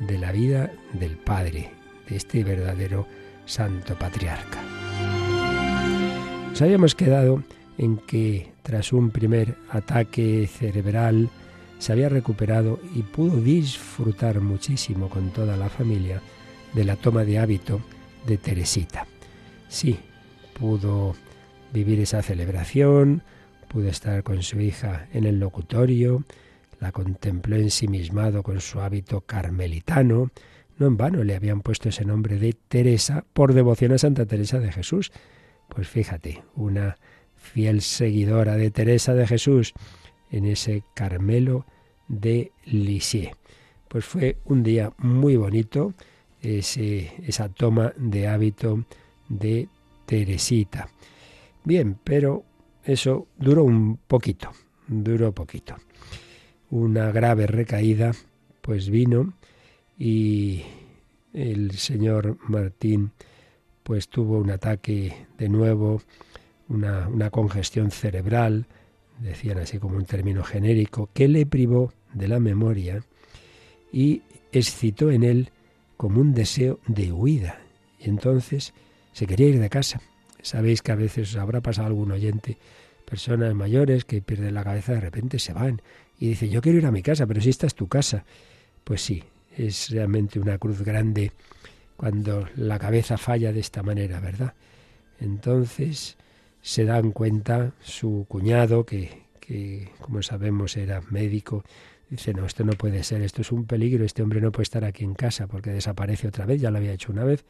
de 0.00 0.18
la 0.18 0.32
vida 0.32 0.70
del 0.92 1.16
padre, 1.16 1.70
de 2.08 2.16
este 2.16 2.44
verdadero 2.44 3.06
santo 3.46 3.94
patriarca. 3.96 4.62
Nos 6.50 6.62
habíamos 6.62 6.94
quedado 6.94 7.42
en 7.76 7.98
que 7.98 8.50
tras 8.62 8.92
un 8.92 9.10
primer 9.10 9.54
ataque 9.70 10.46
cerebral 10.46 11.30
se 11.78 11.92
había 11.92 12.08
recuperado 12.08 12.80
y 12.94 13.02
pudo 13.02 13.40
disfrutar 13.40 14.40
muchísimo 14.40 15.08
con 15.08 15.30
toda 15.30 15.56
la 15.56 15.68
familia 15.68 16.20
de 16.74 16.84
la 16.84 16.96
toma 16.96 17.24
de 17.24 17.38
hábito 17.38 17.80
de 18.26 18.36
Teresita. 18.36 19.06
Sí, 19.68 19.98
pudo 20.58 21.14
vivir 21.72 22.00
esa 22.00 22.22
celebración, 22.22 23.22
pudo 23.68 23.88
estar 23.88 24.22
con 24.22 24.42
su 24.42 24.60
hija 24.60 25.06
en 25.12 25.24
el 25.24 25.38
locutorio, 25.38 26.24
la 26.80 26.92
contempló 26.92 27.56
ensimismado 27.56 28.42
con 28.42 28.60
su 28.60 28.80
hábito 28.80 29.20
carmelitano, 29.20 30.30
no 30.78 30.86
en 30.86 30.96
vano 30.96 31.24
le 31.24 31.34
habían 31.34 31.60
puesto 31.60 31.88
ese 31.88 32.04
nombre 32.04 32.38
de 32.38 32.52
Teresa 32.52 33.24
por 33.32 33.52
devoción 33.52 33.92
a 33.92 33.98
Santa 33.98 34.26
Teresa 34.26 34.60
de 34.60 34.72
Jesús. 34.72 35.12
Pues 35.68 35.88
fíjate, 35.88 36.42
una 36.54 36.96
fiel 37.36 37.82
seguidora 37.82 38.56
de 38.56 38.70
Teresa 38.70 39.14
de 39.14 39.26
Jesús 39.26 39.74
en 40.30 40.46
ese 40.46 40.84
Carmelo 40.94 41.66
de 42.06 42.52
Lisieux. 42.64 43.36
Pues 43.88 44.04
fue 44.04 44.38
un 44.44 44.62
día 44.62 44.92
muy 44.98 45.36
bonito 45.36 45.94
ese, 46.40 47.12
esa 47.26 47.48
toma 47.48 47.92
de 47.96 48.28
hábito 48.28 48.84
de 49.28 49.68
Teresita. 50.06 50.88
Bien, 51.64 51.98
pero 52.04 52.44
eso 52.84 53.26
duró 53.36 53.64
un 53.64 53.96
poquito, 53.96 54.52
duró 54.86 55.32
poquito. 55.32 55.74
Una 56.70 57.10
grave 57.10 57.46
recaída, 57.46 58.12
pues 58.60 58.90
vino 58.90 59.34
y 59.98 60.62
el 61.32 61.72
señor 61.72 62.38
Martín 62.48 63.12
pues 63.82 64.08
tuvo 64.08 64.38
un 64.38 64.50
ataque 64.50 65.26
de 65.38 65.48
nuevo, 65.48 66.02
una, 66.68 67.30
congestión 67.30 67.90
cerebral, 67.90 68.66
decían 69.18 69.58
así 69.58 69.78
como 69.78 69.96
un 69.96 70.04
término 70.04 70.44
genérico, 70.44 71.08
que 71.14 71.26
le 71.26 71.46
privó 71.46 71.92
de 72.12 72.28
la 72.28 72.38
memoria 72.38 73.02
y 73.90 74.22
excitó 74.52 75.10
en 75.10 75.24
él 75.24 75.50
como 75.96 76.20
un 76.20 76.34
deseo 76.34 76.80
de 76.86 77.12
huida. 77.12 77.60
Y 77.98 78.10
entonces 78.10 78.74
se 79.12 79.26
quería 79.26 79.48
ir 79.48 79.58
de 79.58 79.70
casa. 79.70 80.02
Sabéis 80.42 80.82
que 80.82 80.92
a 80.92 80.96
veces 80.96 81.34
habrá 81.36 81.62
pasado 81.62 81.88
algún 81.88 82.12
oyente, 82.12 82.58
personas 83.06 83.54
mayores 83.54 84.04
que 84.04 84.20
pierden 84.20 84.52
la 84.52 84.64
cabeza 84.64 84.92
de 84.92 85.00
repente 85.00 85.38
se 85.38 85.54
van 85.54 85.80
y 86.20 86.28
dicen 86.28 86.50
yo 86.50 86.60
quiero 86.60 86.78
ir 86.78 86.86
a 86.86 86.92
mi 86.92 87.02
casa, 87.02 87.26
pero 87.26 87.40
si 87.40 87.48
esta 87.48 87.66
es 87.66 87.74
tu 87.74 87.88
casa. 87.88 88.24
Pues 88.84 89.00
sí, 89.00 89.22
es 89.58 89.90
realmente 89.90 90.38
una 90.38 90.56
cruz 90.56 90.82
grande 90.82 91.32
cuando 91.96 92.48
la 92.54 92.78
cabeza 92.78 93.18
falla 93.18 93.52
de 93.52 93.60
esta 93.60 93.82
manera, 93.82 94.20
¿verdad? 94.20 94.54
Entonces 95.18 96.16
se 96.62 96.84
dan 96.84 97.10
cuenta 97.10 97.72
su 97.80 98.24
cuñado, 98.28 98.86
que, 98.86 99.24
que 99.40 99.90
como 100.00 100.22
sabemos 100.22 100.76
era 100.76 101.00
médico, 101.10 101.64
dice, 102.08 102.32
no, 102.34 102.46
esto 102.46 102.64
no 102.64 102.72
puede 102.74 103.02
ser, 103.02 103.22
esto 103.22 103.42
es 103.42 103.50
un 103.50 103.66
peligro, 103.66 104.04
este 104.04 104.22
hombre 104.22 104.40
no 104.40 104.52
puede 104.52 104.62
estar 104.62 104.84
aquí 104.84 105.02
en 105.02 105.14
casa 105.14 105.48
porque 105.48 105.70
desaparece 105.70 106.28
otra 106.28 106.46
vez, 106.46 106.60
ya 106.60 106.70
lo 106.70 106.78
había 106.78 106.92
hecho 106.92 107.10
una 107.10 107.24
vez, 107.24 107.44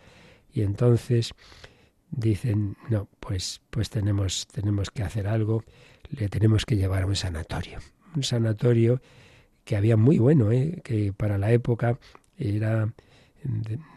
y 0.53 0.63
entonces 0.63 1.33
dicen, 2.11 2.77
no, 2.89 3.07
pues, 3.21 3.61
pues 3.69 3.91
tenemos, 3.91 4.47
tenemos 4.47 4.91
que 4.91 5.03
hacer 5.03 5.29
algo, 5.29 5.63
le 6.11 6.29
tenemos 6.31 6.65
que 6.65 6.77
llevar 6.77 7.03
a 7.03 7.07
un 7.07 7.17
sanatorio, 7.17 7.81
un 8.17 8.23
sanatorio 8.23 9.03
que 9.69 9.77
había 9.77 9.99
muy 9.99 10.17
bueno, 10.17 10.51
¿eh? 10.51 10.81
que 10.83 11.13
para 11.13 11.37
la 11.37 11.53
época 11.53 11.99
era 12.39 12.91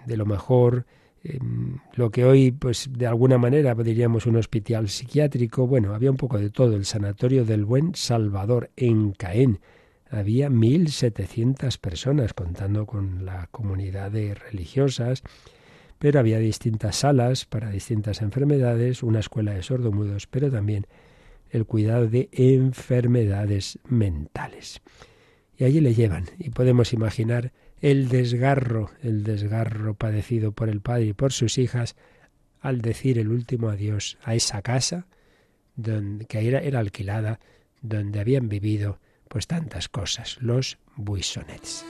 de, 0.06 0.18
lo 0.18 0.26
mejor, 0.26 0.86
em, 1.24 1.78
lo 1.94 2.12
que 2.12 2.26
hoy, 2.26 2.52
pues 2.52 2.90
de 2.92 3.08
alguna 3.08 3.38
manera 3.38 3.74
diríamos 3.76 4.26
un 4.26 4.36
hospital 4.36 4.90
psiquiátrico, 4.90 5.68
bueno, 5.68 5.96
había 5.96 6.12
un 6.12 6.18
poco 6.18 6.40
de 6.40 6.50
todo, 6.50 6.76
el 6.76 6.84
Sanatorio 6.84 7.46
del 7.46 7.64
Buen 7.64 7.96
Salvador 7.96 8.70
en 8.76 9.14
Caen. 9.14 9.62
Había 10.10 10.50
1.700 10.50 11.80
personas, 11.80 12.34
contando 12.34 12.86
con 12.86 13.24
la 13.24 13.48
comunidad 13.50 14.12
de 14.12 14.36
religiosas, 14.36 15.24
pero 16.00 16.20
había 16.20 16.40
distintas 16.40 16.98
salas 16.98 17.46
para 17.46 17.70
distintas 17.70 18.22
enfermedades, 18.22 19.04
una 19.04 19.22
escuela 19.22 19.54
de 19.54 19.64
sordomudos, 19.64 20.28
pero 20.28 20.52
también 20.52 20.86
el 21.50 21.66
cuidado 21.66 22.08
de 22.08 22.28
enfermedades 22.34 23.80
mentales. 23.88 24.82
Y 25.62 25.64
allí 25.64 25.80
le 25.80 25.94
llevan, 25.94 26.26
y 26.40 26.50
podemos 26.50 26.92
imaginar 26.92 27.52
el 27.82 28.10
desgarro, 28.10 28.90
el 29.04 29.24
desgarro 29.24 29.94
padecido 29.94 30.54
por 30.54 30.70
el 30.70 30.82
padre 30.82 31.06
y 31.06 31.14
por 31.14 31.34
sus 31.34 31.60
hijas 31.60 31.96
al 32.62 32.82
decir 32.82 33.20
el 33.20 33.28
último 33.28 33.70
adiós 33.70 34.18
a 34.24 34.34
esa 34.34 34.64
casa 34.64 35.06
donde, 35.76 36.26
que 36.26 36.48
era, 36.48 36.62
era 36.62 36.80
alquilada, 36.80 37.40
donde 37.80 38.20
habían 38.20 38.50
vivido 38.50 39.00
pues 39.28 39.46
tantas 39.46 39.88
cosas, 39.88 40.40
los 40.42 40.80
Buissonets. 40.96 41.86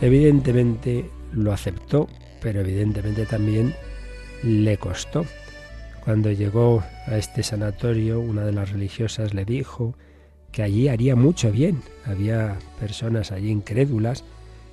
Evidentemente 0.00 1.10
lo 1.32 1.52
aceptó, 1.52 2.08
pero 2.40 2.60
evidentemente 2.60 3.26
también 3.26 3.74
le 4.42 4.78
costó. 4.78 5.24
Cuando 6.04 6.32
llegó 6.32 6.82
a 7.06 7.18
este 7.18 7.42
sanatorio, 7.42 8.20
una 8.20 8.44
de 8.44 8.52
las 8.52 8.70
religiosas 8.70 9.34
le 9.34 9.44
dijo 9.44 9.94
que 10.50 10.62
allí 10.62 10.88
haría 10.88 11.14
mucho 11.16 11.52
bien. 11.52 11.82
Había 12.06 12.56
personas 12.78 13.30
allí 13.32 13.50
incrédulas 13.50 14.24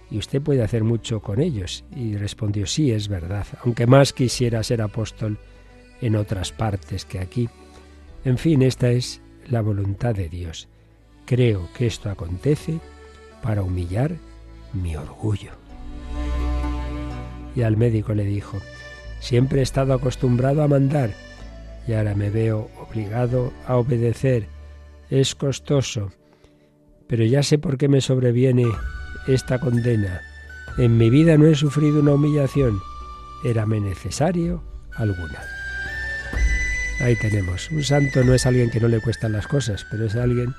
y 0.09 0.17
usted 0.17 0.41
puede 0.41 0.63
hacer 0.63 0.83
mucho 0.83 1.21
con 1.21 1.41
ellos. 1.41 1.83
Y 1.95 2.15
respondió, 2.15 2.65
sí, 2.65 2.91
es 2.91 3.09
verdad, 3.09 3.45
aunque 3.63 3.85
más 3.85 4.13
quisiera 4.13 4.63
ser 4.63 4.81
apóstol 4.81 5.37
en 6.01 6.15
otras 6.15 6.51
partes 6.51 7.05
que 7.05 7.19
aquí. 7.19 7.49
En 8.23 8.37
fin, 8.37 8.61
esta 8.61 8.89
es 8.89 9.21
la 9.49 9.61
voluntad 9.61 10.15
de 10.15 10.29
Dios. 10.29 10.67
Creo 11.25 11.69
que 11.77 11.87
esto 11.87 12.09
acontece 12.09 12.79
para 13.41 13.63
humillar 13.63 14.15
mi 14.73 14.95
orgullo. 14.95 15.51
Y 17.55 17.63
al 17.63 17.77
médico 17.77 18.13
le 18.13 18.23
dijo, 18.23 18.57
siempre 19.19 19.59
he 19.59 19.63
estado 19.63 19.93
acostumbrado 19.93 20.63
a 20.63 20.67
mandar 20.67 21.11
y 21.87 21.93
ahora 21.93 22.15
me 22.15 22.29
veo 22.29 22.69
obligado 22.79 23.53
a 23.65 23.77
obedecer. 23.77 24.47
Es 25.09 25.35
costoso, 25.35 26.11
pero 27.07 27.23
ya 27.23 27.41
sé 27.43 27.57
por 27.57 27.77
qué 27.77 27.87
me 27.87 28.01
sobreviene 28.01 28.65
esta 29.27 29.59
condena. 29.59 30.21
En 30.77 30.97
mi 30.97 31.09
vida 31.09 31.37
no 31.37 31.47
he 31.47 31.55
sufrido 31.55 32.01
una 32.01 32.13
humillación. 32.13 32.79
Érame 33.43 33.79
necesario 33.79 34.63
alguna. 34.95 35.41
Ahí 36.99 37.15
tenemos. 37.15 37.71
Un 37.71 37.83
santo 37.83 38.23
no 38.23 38.33
es 38.33 38.45
alguien 38.45 38.69
que 38.69 38.79
no 38.79 38.87
le 38.87 38.99
cuestan 38.99 39.31
las 39.31 39.47
cosas, 39.47 39.85
pero 39.89 40.05
es 40.05 40.15
alguien 40.15 40.53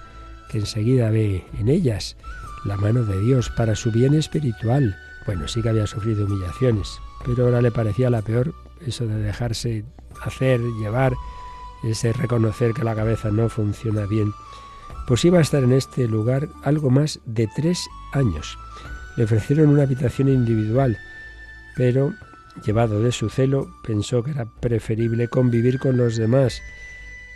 que 0.50 0.58
enseguida 0.58 1.10
ve 1.10 1.44
en 1.58 1.68
ellas 1.68 2.16
la 2.68 2.76
mano 2.76 3.02
de 3.02 3.18
Dios 3.18 3.50
para 3.50 3.74
su 3.74 3.90
bien 3.90 4.14
espiritual. 4.14 4.96
Bueno, 5.26 5.48
sí 5.48 5.62
que 5.62 5.70
había 5.70 5.86
sufrido 5.86 6.26
humillaciones, 6.26 7.00
pero 7.24 7.46
ahora 7.46 7.62
le 7.62 7.70
parecía 7.70 8.10
la 8.10 8.22
peor 8.22 8.54
eso 8.86 9.06
de 9.06 9.16
dejarse 9.16 9.84
hacer, 10.22 10.60
llevar, 10.78 11.14
ese 11.82 12.12
reconocer 12.12 12.74
que 12.74 12.84
la 12.84 12.94
cabeza 12.94 13.30
no 13.30 13.48
funciona 13.48 14.06
bien. 14.06 14.32
Pues 15.06 15.24
iba 15.24 15.38
a 15.38 15.42
estar 15.42 15.64
en 15.64 15.72
este 15.72 16.06
lugar 16.06 16.48
algo 16.62 16.90
más 16.90 17.20
de 17.24 17.48
tres 17.56 17.88
años. 18.12 18.58
Le 19.16 19.24
ofrecieron 19.24 19.70
una 19.70 19.84
habitación 19.84 20.28
individual, 20.28 20.98
pero, 21.76 22.12
llevado 22.64 23.02
de 23.02 23.12
su 23.12 23.30
celo, 23.30 23.68
pensó 23.82 24.22
que 24.22 24.32
era 24.32 24.44
preferible 24.60 25.28
convivir 25.28 25.78
con 25.78 25.96
los 25.96 26.16
demás. 26.16 26.60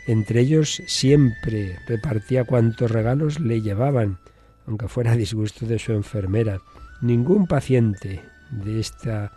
Entre 0.06 0.40
ellos 0.40 0.82
siempre 0.86 1.78
repartía 1.86 2.44
cuantos 2.44 2.90
regalos 2.90 3.40
le 3.40 3.62
llevaban 3.62 4.18
aunque 4.66 4.88
fuera 4.88 5.16
disgusto 5.16 5.66
de 5.66 5.78
su 5.78 5.92
enfermera. 5.92 6.60
Ningún 7.00 7.46
paciente 7.46 8.22
de, 8.50 8.80
esta, 8.80 9.32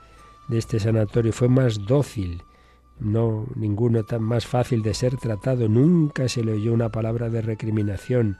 de 0.47 0.57
este 0.57 0.79
sanatorio 0.79 1.33
fue 1.33 1.49
más 1.49 1.85
dócil, 1.85 2.41
no 2.99 3.47
ninguno 3.55 4.03
tan 4.03 4.23
más 4.23 4.45
fácil 4.45 4.81
de 4.81 4.93
ser 4.93 5.17
tratado. 5.17 5.67
Nunca 5.67 6.29
se 6.29 6.43
le 6.43 6.53
oyó 6.53 6.73
una 6.73 6.89
palabra 6.89 7.29
de 7.29 7.41
recriminación. 7.41 8.37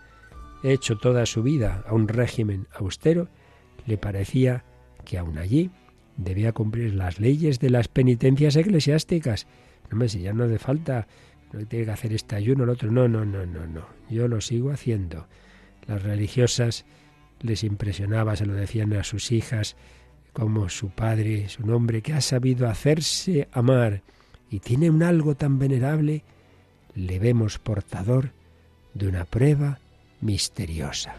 Hecho 0.64 0.98
toda 0.98 1.26
su 1.26 1.44
vida 1.44 1.84
a 1.88 1.94
un 1.94 2.08
régimen 2.08 2.68
austero, 2.74 3.28
le 3.86 3.98
parecía 3.98 4.64
que 5.04 5.18
aún 5.18 5.38
allí 5.38 5.72
debía 6.18 6.54
cumplir 6.54 6.94
las 6.96 7.20
leyes 7.20 7.60
de 7.60 7.70
las 7.70 7.88
penitencias 7.88 8.56
eclesiásticas. 8.56 9.48
No 9.92 9.98
me 9.98 10.10
si 10.10 10.22
ya 10.22 10.34
no 10.34 10.46
hace 10.46 10.58
falta, 10.58 11.08
no 11.52 11.66
tiene 11.66 11.86
que 11.86 11.92
hacer 11.92 12.14
este 12.14 12.36
ayuno, 12.36 12.64
el 12.64 12.70
otro. 12.70 12.92
No, 12.92 13.08
no, 13.08 13.26
no, 13.26 13.46
no, 13.46 13.66
no. 13.68 13.86
Yo 14.10 14.28
lo 14.28 14.42
sigo 14.42 14.72
haciendo. 14.72 15.28
Las 15.88 16.04
religiosas 16.04 16.86
les 17.42 17.64
impresionaba, 17.64 18.36
se 18.36 18.46
lo 18.46 18.54
decían 18.54 18.94
a 18.94 19.04
sus 19.04 19.32
hijas, 19.32 19.76
como 20.34 20.70
su 20.70 20.90
padre, 20.90 21.48
su 21.50 21.66
nombre, 21.66 22.02
que 22.02 22.14
ha 22.14 22.22
sabido 22.22 22.68
hacerse 22.68 23.48
amar 23.52 24.02
y 24.50 24.60
tiene 24.60 24.90
un 24.90 25.04
algo 25.04 25.36
tan 25.36 25.60
venerable, 25.60 26.24
le 26.94 27.20
vemos 27.20 27.60
portador 27.60 28.32
de 28.94 29.08
una 29.08 29.26
prueba 29.26 29.80
misteriosa. 30.22 31.16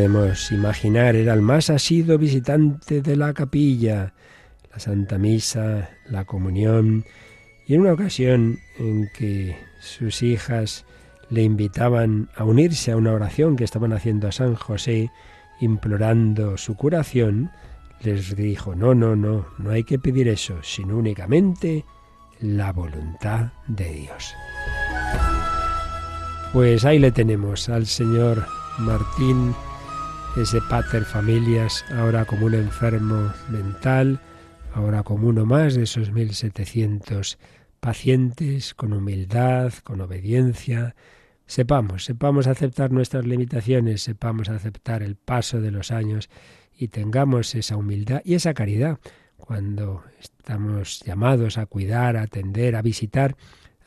Podemos 0.00 0.50
imaginar, 0.50 1.14
era 1.14 1.34
el 1.34 1.42
más 1.42 1.68
asido 1.68 2.16
visitante 2.16 3.02
de 3.02 3.16
la 3.16 3.34
capilla, 3.34 4.14
la 4.72 4.78
Santa 4.78 5.18
Misa, 5.18 5.90
la 6.08 6.24
comunión, 6.24 7.04
y 7.66 7.74
en 7.74 7.82
una 7.82 7.92
ocasión 7.92 8.60
en 8.78 9.10
que 9.14 9.58
sus 9.78 10.22
hijas 10.22 10.86
le 11.28 11.42
invitaban 11.42 12.30
a 12.34 12.44
unirse 12.44 12.92
a 12.92 12.96
una 12.96 13.12
oración 13.12 13.56
que 13.56 13.64
estaban 13.64 13.92
haciendo 13.92 14.26
a 14.26 14.32
San 14.32 14.54
José, 14.54 15.10
implorando 15.60 16.56
su 16.56 16.76
curación, 16.76 17.50
les 18.02 18.34
dijo, 18.34 18.74
no, 18.74 18.94
no, 18.94 19.16
no, 19.16 19.48
no 19.58 19.70
hay 19.70 19.84
que 19.84 19.98
pedir 19.98 20.28
eso, 20.28 20.62
sino 20.62 20.96
únicamente 20.96 21.84
la 22.40 22.72
voluntad 22.72 23.52
de 23.66 23.92
Dios. 23.92 24.34
Pues 26.54 26.86
ahí 26.86 26.98
le 26.98 27.12
tenemos 27.12 27.68
al 27.68 27.84
señor 27.84 28.46
Martín, 28.78 29.54
ese 30.36 30.60
pater 30.62 31.04
familias, 31.04 31.84
ahora 31.90 32.24
como 32.24 32.46
un 32.46 32.54
enfermo 32.54 33.32
mental, 33.48 34.20
ahora 34.74 35.02
como 35.02 35.28
uno 35.28 35.44
más 35.44 35.74
de 35.74 35.82
esos 35.82 36.12
1700 36.12 37.38
pacientes, 37.80 38.74
con 38.74 38.92
humildad, 38.92 39.72
con 39.82 40.00
obediencia. 40.00 40.94
Sepamos, 41.46 42.04
sepamos 42.04 42.46
aceptar 42.46 42.92
nuestras 42.92 43.26
limitaciones, 43.26 44.02
sepamos 44.02 44.48
aceptar 44.48 45.02
el 45.02 45.16
paso 45.16 45.60
de 45.60 45.72
los 45.72 45.90
años 45.90 46.30
y 46.78 46.88
tengamos 46.88 47.54
esa 47.54 47.76
humildad 47.76 48.22
y 48.24 48.34
esa 48.34 48.54
caridad 48.54 48.98
cuando 49.36 50.04
estamos 50.20 51.00
llamados 51.04 51.58
a 51.58 51.66
cuidar, 51.66 52.16
a 52.16 52.22
atender, 52.22 52.76
a 52.76 52.82
visitar 52.82 53.36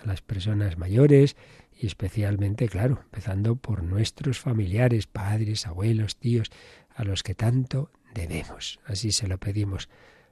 a 0.04 0.08
las 0.08 0.22
personas 0.22 0.78
mayores 0.78 1.38
y 1.80 1.88
especialmente, 1.88 2.68
claro, 2.68 3.00
empezando 3.04 3.56
por 3.56 3.84
nuestros 3.84 4.40
familiares, 4.40 5.08
padres, 5.08 5.68
abuelos, 5.68 6.18
tíos, 6.18 6.52
a 6.96 7.04
los 7.04 7.24
que 7.24 7.36
tanto 7.36 7.92
debemos. 8.14 8.80
Así 8.86 9.12
se 9.12 9.28
lo 9.28 9.38
pedimos 9.38 9.90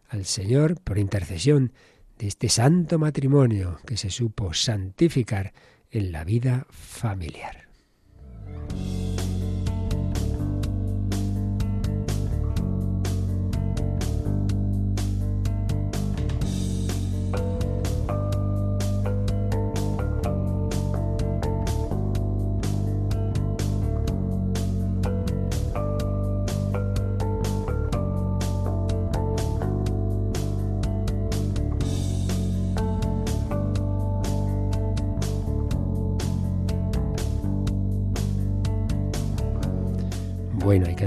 al 0.09 0.25
Señor 0.25 0.79
por 0.81 0.97
intercesión 0.97 1.71
de 2.19 2.27
este 2.27 2.49
santo 2.49 2.99
matrimonio 2.99 3.79
que 3.85 3.97
se 3.97 4.09
supo 4.09 4.53
santificar 4.53 5.53
en 5.89 6.11
la 6.11 6.23
vida 6.23 6.67
familiar. 6.69 7.67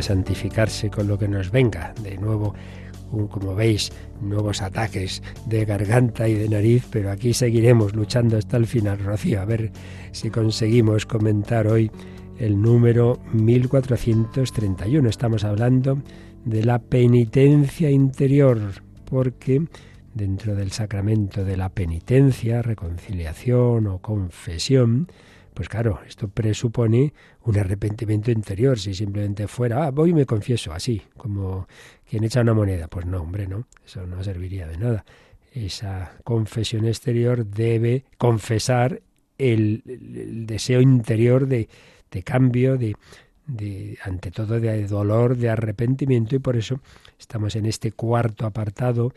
Santificarse 0.05 0.91
con 0.91 1.09
lo 1.09 1.19
que 1.19 1.29
nos 1.29 1.51
venga. 1.51 1.95
De 2.03 2.17
nuevo, 2.19 2.55
como 3.31 3.55
veis, 3.55 3.93
nuevos 4.21 4.63
ataques 4.63 5.23
de 5.47 5.65
garganta 5.65 6.29
y 6.29 6.35
de 6.35 6.49
nariz, 6.49 6.87
pero 6.91 7.11
aquí 7.11 7.35
seguiremos 7.35 7.95
luchando 7.95 8.37
hasta 8.37 8.57
el 8.57 8.67
final, 8.67 8.99
Rocío, 8.99 9.41
a 9.41 9.45
ver 9.45 9.73
si 10.13 10.31
conseguimos 10.31 11.07
comentar 11.07 11.67
hoy 11.67 11.91
el 12.39 12.61
número 12.61 13.21
1431. 13.33 15.09
Estamos 15.09 15.45
hablando 15.45 16.03
de 16.45 16.65
la 16.65 16.79
penitencia 16.79 17.91
interior, 17.91 18.59
porque 19.05 19.63
dentro 20.15 20.55
del 20.55 20.73
sacramento 20.73 21.45
de 21.45 21.57
la 21.57 21.69
penitencia, 21.69 22.63
reconciliación 22.63 23.87
o 23.87 23.99
confesión, 23.99 25.09
pues 25.55 25.69
claro, 25.69 26.01
esto 26.07 26.29
presupone 26.29 27.15
un 27.45 27.57
arrepentimiento 27.57 28.33
interior. 28.33 28.79
Si 28.79 28.93
simplemente 28.93 29.47
fuera, 29.47 29.87
ah, 29.87 29.91
voy 29.93 30.11
y 30.11 30.15
me 30.15 30.27
confieso, 30.27 30.73
así, 30.73 31.01
como 31.17 31.69
quien 32.09 32.25
echa 32.25 32.41
una 32.41 32.55
moneda. 32.55 32.89
Pues 32.89 33.07
no, 33.07 33.23
hombre, 33.23 33.47
no, 33.47 33.69
eso 33.87 34.05
no 34.05 34.23
serviría 34.25 34.67
de 34.67 34.77
nada. 34.77 35.05
Esa 35.53 36.19
confesión 36.25 36.87
exterior 36.87 37.47
debe 37.47 38.05
confesar 38.19 39.01
el, 39.39 39.83
deseo 39.85 40.81
interior 40.81 41.47
de, 41.47 41.69
cambio, 42.25 42.77
de, 42.77 42.97
ante 44.03 44.33
todo 44.33 44.59
de 44.59 44.87
dolor, 44.89 45.37
de 45.37 45.51
arrepentimiento, 45.51 46.35
y 46.35 46.41
por 46.41 46.57
eso 46.57 46.81
estamos 47.19 47.55
en 47.55 47.67
este 47.67 47.93
cuarto 47.93 48.45
apartado 48.45 49.13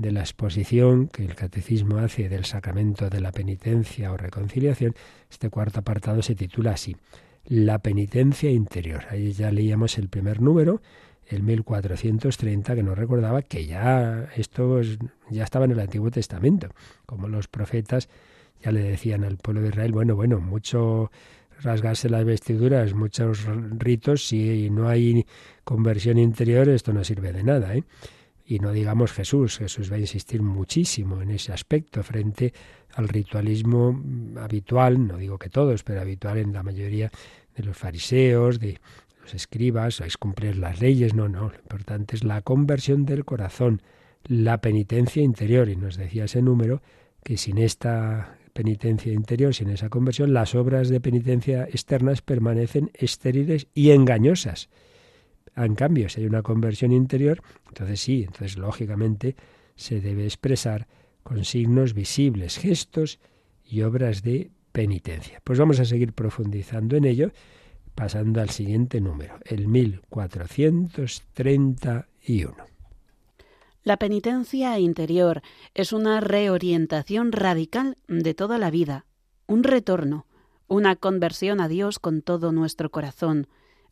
de 0.00 0.12
la 0.12 0.20
exposición 0.20 1.08
que 1.08 1.24
el 1.24 1.34
catecismo 1.34 1.98
hace 1.98 2.30
del 2.30 2.46
sacramento 2.46 3.10
de 3.10 3.20
la 3.20 3.32
penitencia 3.32 4.10
o 4.10 4.16
reconciliación, 4.16 4.94
este 5.30 5.50
cuarto 5.50 5.80
apartado 5.80 6.22
se 6.22 6.34
titula 6.34 6.72
así, 6.72 6.96
La 7.44 7.78
penitencia 7.80 8.50
interior. 8.50 9.04
Ahí 9.10 9.32
ya 9.32 9.52
leíamos 9.52 9.98
el 9.98 10.08
primer 10.08 10.40
número, 10.40 10.80
el 11.28 11.42
1430, 11.42 12.74
que 12.74 12.82
nos 12.82 12.96
recordaba 12.96 13.42
que 13.42 13.66
ya 13.66 14.30
esto 14.36 14.80
ya 15.28 15.44
estaba 15.44 15.66
en 15.66 15.72
el 15.72 15.80
Antiguo 15.80 16.10
Testamento, 16.10 16.70
como 17.04 17.28
los 17.28 17.46
profetas 17.48 18.08
ya 18.62 18.72
le 18.72 18.80
decían 18.80 19.24
al 19.24 19.36
pueblo 19.36 19.60
de 19.60 19.68
Israel, 19.68 19.92
bueno, 19.92 20.16
bueno, 20.16 20.40
mucho 20.40 21.10
rasgarse 21.62 22.08
las 22.08 22.24
vestiduras, 22.24 22.94
muchos 22.94 23.44
ritos, 23.78 24.26
si 24.26 24.70
no 24.70 24.88
hay 24.88 25.26
conversión 25.64 26.16
interior, 26.18 26.70
esto 26.70 26.94
no 26.94 27.04
sirve 27.04 27.34
de 27.34 27.42
nada, 27.42 27.74
¿eh? 27.74 27.84
Y 28.50 28.58
no 28.58 28.72
digamos 28.72 29.12
Jesús, 29.12 29.58
Jesús 29.58 29.92
va 29.92 29.94
a 29.94 30.00
insistir 30.00 30.42
muchísimo 30.42 31.22
en 31.22 31.30
ese 31.30 31.52
aspecto 31.52 32.02
frente 32.02 32.52
al 32.94 33.06
ritualismo 33.06 34.02
habitual, 34.36 35.06
no 35.06 35.18
digo 35.18 35.38
que 35.38 35.48
todos, 35.48 35.84
pero 35.84 36.00
habitual 36.00 36.38
en 36.38 36.52
la 36.52 36.64
mayoría 36.64 37.12
de 37.54 37.62
los 37.62 37.78
fariseos, 37.78 38.58
de 38.58 38.80
los 39.22 39.34
escribas, 39.34 40.00
es 40.00 40.16
cumplir 40.16 40.56
las 40.56 40.80
leyes, 40.80 41.14
no, 41.14 41.28
no, 41.28 41.50
lo 41.50 41.54
importante 41.54 42.16
es 42.16 42.24
la 42.24 42.42
conversión 42.42 43.06
del 43.06 43.24
corazón, 43.24 43.82
la 44.24 44.60
penitencia 44.60 45.22
interior, 45.22 45.68
y 45.68 45.76
nos 45.76 45.96
decía 45.96 46.24
ese 46.24 46.42
número 46.42 46.82
que 47.22 47.36
sin 47.36 47.56
esta 47.56 48.36
penitencia 48.52 49.12
interior, 49.12 49.54
sin 49.54 49.70
esa 49.70 49.90
conversión, 49.90 50.34
las 50.34 50.56
obras 50.56 50.88
de 50.88 51.00
penitencia 51.00 51.68
externas 51.70 52.20
permanecen 52.20 52.90
estériles 52.94 53.68
y 53.74 53.92
engañosas. 53.92 54.68
En 55.56 55.74
cambio, 55.74 56.08
si 56.08 56.20
hay 56.20 56.26
una 56.26 56.42
conversión 56.42 56.92
interior, 56.92 57.42
entonces 57.68 58.00
sí, 58.00 58.22
entonces 58.24 58.56
lógicamente 58.56 59.36
se 59.76 60.00
debe 60.00 60.24
expresar 60.24 60.86
con 61.22 61.44
signos 61.44 61.94
visibles, 61.94 62.58
gestos 62.58 63.20
y 63.64 63.82
obras 63.82 64.22
de 64.22 64.50
penitencia. 64.72 65.40
Pues 65.44 65.58
vamos 65.58 65.78
a 65.80 65.84
seguir 65.84 66.12
profundizando 66.12 66.96
en 66.96 67.04
ello, 67.04 67.32
pasando 67.94 68.40
al 68.40 68.50
siguiente 68.50 69.00
número, 69.00 69.38
el 69.44 69.68
1431. 69.68 72.54
La 73.82 73.96
penitencia 73.96 74.78
interior 74.78 75.40
es 75.74 75.92
una 75.92 76.20
reorientación 76.20 77.32
radical 77.32 77.96
de 78.08 78.34
toda 78.34 78.58
la 78.58 78.70
vida, 78.70 79.06
un 79.46 79.64
retorno, 79.64 80.26
una 80.68 80.96
conversión 80.96 81.60
a 81.60 81.68
Dios 81.68 81.98
con 81.98 82.22
todo 82.22 82.52
nuestro 82.52 82.90
corazón, 82.90 83.48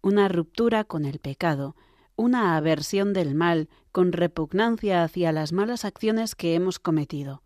una 0.08 0.28
ruptura 0.28 0.84
con 0.84 1.04
el 1.04 1.20
pecado, 1.20 1.76
una 2.16 2.56
aversión 2.56 3.12
del 3.12 3.34
mal 3.34 3.68
con 3.92 4.12
repugnancia 4.12 5.04
hacia 5.04 5.30
las 5.30 5.52
malas 5.52 5.84
acciones 5.84 6.34
que 6.34 6.54
hemos 6.54 6.78
cometido. 6.78 7.42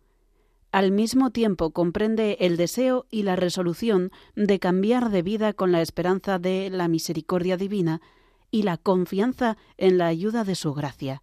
Al 0.71 0.91
mismo 0.91 1.29
tiempo 1.29 1.69
comprende 1.71 2.37
el 2.39 2.57
deseo 2.57 3.05
y 3.11 3.21
la 3.21 3.35
resolución 3.35 4.11
de 4.35 4.59
cambiar 4.59 5.11
de 5.11 5.21
vida 5.21 5.53
con 5.53 5.71
la 5.71 5.81
esperanza 5.81 6.39
de 6.39 6.71
la 6.71 6.87
misericordia 6.87 7.57
divina 7.57 8.01
y 8.49 8.63
la 8.63 8.77
confianza 8.77 9.57
en 9.77 9.99
la 9.99 10.07
ayuda 10.07 10.43
de 10.43 10.55
su 10.55 10.73
gracia. 10.73 11.21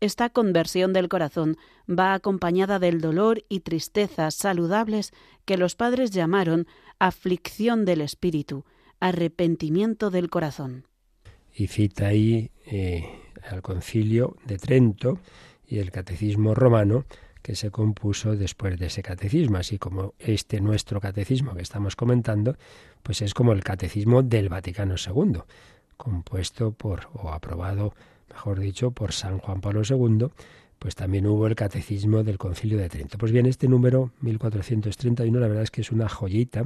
Esta 0.00 0.30
conversión 0.30 0.92
del 0.92 1.08
corazón 1.08 1.56
va 1.88 2.12
acompañada 2.12 2.78
del 2.78 3.00
dolor 3.00 3.44
y 3.48 3.60
tristeza 3.60 4.30
saludables 4.30 5.12
que 5.44 5.56
los 5.56 5.76
padres 5.76 6.10
llamaron 6.10 6.66
aflicción 6.98 7.84
del 7.84 8.00
espíritu, 8.00 8.64
arrepentimiento 9.00 10.10
del 10.10 10.30
corazón. 10.30 10.84
Y 11.54 11.66
cita 11.66 12.08
ahí 12.08 12.50
eh, 12.66 13.04
al 13.48 13.62
concilio 13.62 14.36
de 14.46 14.58
Trento 14.58 15.18
y 15.66 15.78
el 15.78 15.90
catecismo 15.90 16.54
romano 16.54 17.04
que 17.42 17.56
se 17.56 17.70
compuso 17.70 18.36
después 18.36 18.78
de 18.78 18.86
ese 18.86 19.02
catecismo, 19.02 19.56
así 19.56 19.78
como 19.78 20.14
este 20.18 20.60
nuestro 20.60 21.00
catecismo 21.00 21.54
que 21.54 21.62
estamos 21.62 21.96
comentando, 21.96 22.56
pues 23.02 23.22
es 23.22 23.34
como 23.34 23.52
el 23.52 23.64
catecismo 23.64 24.22
del 24.22 24.48
Vaticano 24.50 24.94
II, 24.94 25.40
compuesto 25.96 26.72
por, 26.72 27.08
o 27.14 27.30
aprobado, 27.30 27.94
mejor 28.28 28.60
dicho, 28.60 28.90
por 28.90 29.12
San 29.12 29.38
Juan 29.38 29.60
Pablo 29.60 29.82
II, 29.88 30.28
pues 30.78 30.94
también 30.94 31.26
hubo 31.26 31.46
el 31.46 31.54
catecismo 31.54 32.22
del 32.22 32.38
concilio 32.38 32.78
de 32.78 32.88
Trento. 32.88 33.18
Pues 33.18 33.32
bien, 33.32 33.46
este 33.46 33.68
número 33.68 34.12
1431 34.20 35.38
la 35.38 35.48
verdad 35.48 35.64
es 35.64 35.70
que 35.70 35.80
es 35.80 35.92
una 35.92 36.08
joyita 36.08 36.64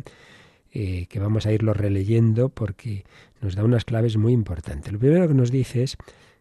eh, 0.77 1.07
que 1.09 1.21
vamos 1.21 1.47
a 1.47 1.53
irlo 1.53 1.73
releyendo 1.73 2.49
porque 2.49 3.05
nos 3.41 3.55
da 3.55 3.63
unas 3.63 3.85
claves 3.85 4.17
muy 4.17 4.33
importantes. 4.33 4.93
Lo 4.93 4.99
primero 4.99 5.29
que 5.29 5.35
nos 5.35 5.53
dice 5.53 5.85
es 5.85 5.97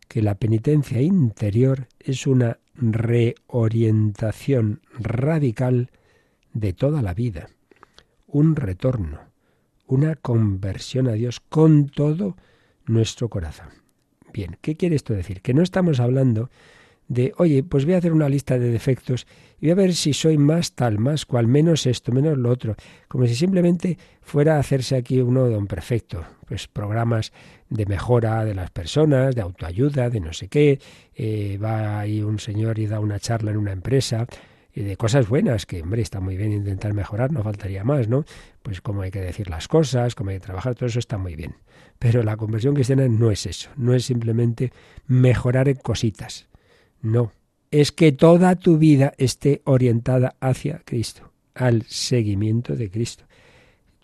que 0.08 0.24
la 0.24 0.34
penitencia 0.34 1.00
interior 1.02 1.88
es 2.00 2.26
una 2.26 2.58
reorientación 2.74 4.82
radical 4.98 5.91
de 6.52 6.74
toda 6.74 7.04
la 7.04 7.13
vida, 7.13 7.48
un 8.26 8.56
retorno, 8.56 9.19
una 9.86 10.15
conversión 10.15 11.08
a 11.08 11.13
Dios 11.13 11.39
con 11.39 11.88
todo 11.88 12.36
nuestro 12.88 13.30
corazón. 13.30 13.67
Bien, 14.34 14.58
¿qué 14.62 14.76
quiere 14.76 14.96
esto 14.96 15.13
decir? 15.13 15.41
Que 15.41 15.54
no 15.54 15.62
estamos 15.62 16.00
hablando 16.00 16.50
de, 17.07 17.33
oye, 17.37 17.63
pues 17.63 17.85
voy 17.85 17.95
a 17.95 17.97
hacer 17.97 18.13
una 18.13 18.29
lista 18.29 18.57
de 18.57 18.69
defectos 18.69 19.27
y 19.59 19.67
voy 19.67 19.71
a 19.71 19.75
ver 19.75 19.93
si 19.93 20.13
soy 20.13 20.37
más 20.37 20.73
tal, 20.73 20.99
más 20.99 21.25
cual, 21.25 21.47
menos 21.47 21.85
esto, 21.85 22.11
menos 22.11 22.37
lo 22.37 22.49
otro, 22.49 22.75
como 23.07 23.25
si 23.27 23.35
simplemente 23.35 23.97
fuera 24.21 24.57
a 24.57 24.59
hacerse 24.59 24.95
aquí 24.95 25.19
uno 25.21 25.47
don 25.47 25.67
perfecto, 25.67 26.23
pues 26.47 26.67
programas 26.67 27.31
de 27.69 27.85
mejora 27.85 28.45
de 28.45 28.55
las 28.55 28.71
personas, 28.71 29.35
de 29.35 29.41
autoayuda, 29.41 30.09
de 30.09 30.19
no 30.19 30.33
sé 30.33 30.47
qué, 30.47 30.79
eh, 31.15 31.57
va 31.63 31.99
ahí 31.99 32.21
un 32.21 32.39
señor 32.39 32.79
y 32.79 32.87
da 32.87 32.99
una 32.99 33.19
charla 33.19 33.51
en 33.51 33.57
una 33.57 33.71
empresa, 33.71 34.27
de 34.75 34.97
cosas 34.97 35.27
buenas, 35.27 35.65
que 35.65 35.81
hombre, 35.81 36.01
está 36.01 36.19
muy 36.19 36.35
bien 36.35 36.51
intentar 36.51 36.93
mejorar, 36.93 37.31
no 37.31 37.43
faltaría 37.43 37.83
más, 37.83 38.07
¿no? 38.07 38.25
Pues 38.63 38.81
cómo 38.81 39.03
hay 39.03 39.11
que 39.11 39.21
decir 39.21 39.49
las 39.49 39.67
cosas, 39.67 40.15
cómo 40.15 40.31
hay 40.31 40.37
que 40.37 40.45
trabajar, 40.45 40.73
todo 40.75 40.87
eso 40.87 40.99
está 40.99 41.17
muy 41.17 41.35
bien. 41.35 41.55
Pero 41.99 42.23
la 42.23 42.37
conversión 42.37 42.73
cristiana 42.73 43.07
no 43.07 43.29
es 43.29 43.45
eso, 43.45 43.69
no 43.75 43.93
es 43.93 44.05
simplemente 44.05 44.73
mejorar 45.05 45.69
en 45.69 45.75
cositas. 45.75 46.47
No, 47.03 47.33
es 47.69 47.91
que 47.91 48.13
toda 48.13 48.55
tu 48.55 48.77
vida 48.77 49.13
esté 49.17 49.61
orientada 49.65 50.37
hacia 50.39 50.79
Cristo, 50.85 51.33
al 51.53 51.83
seguimiento 51.83 52.77
de 52.77 52.89
Cristo. 52.89 53.25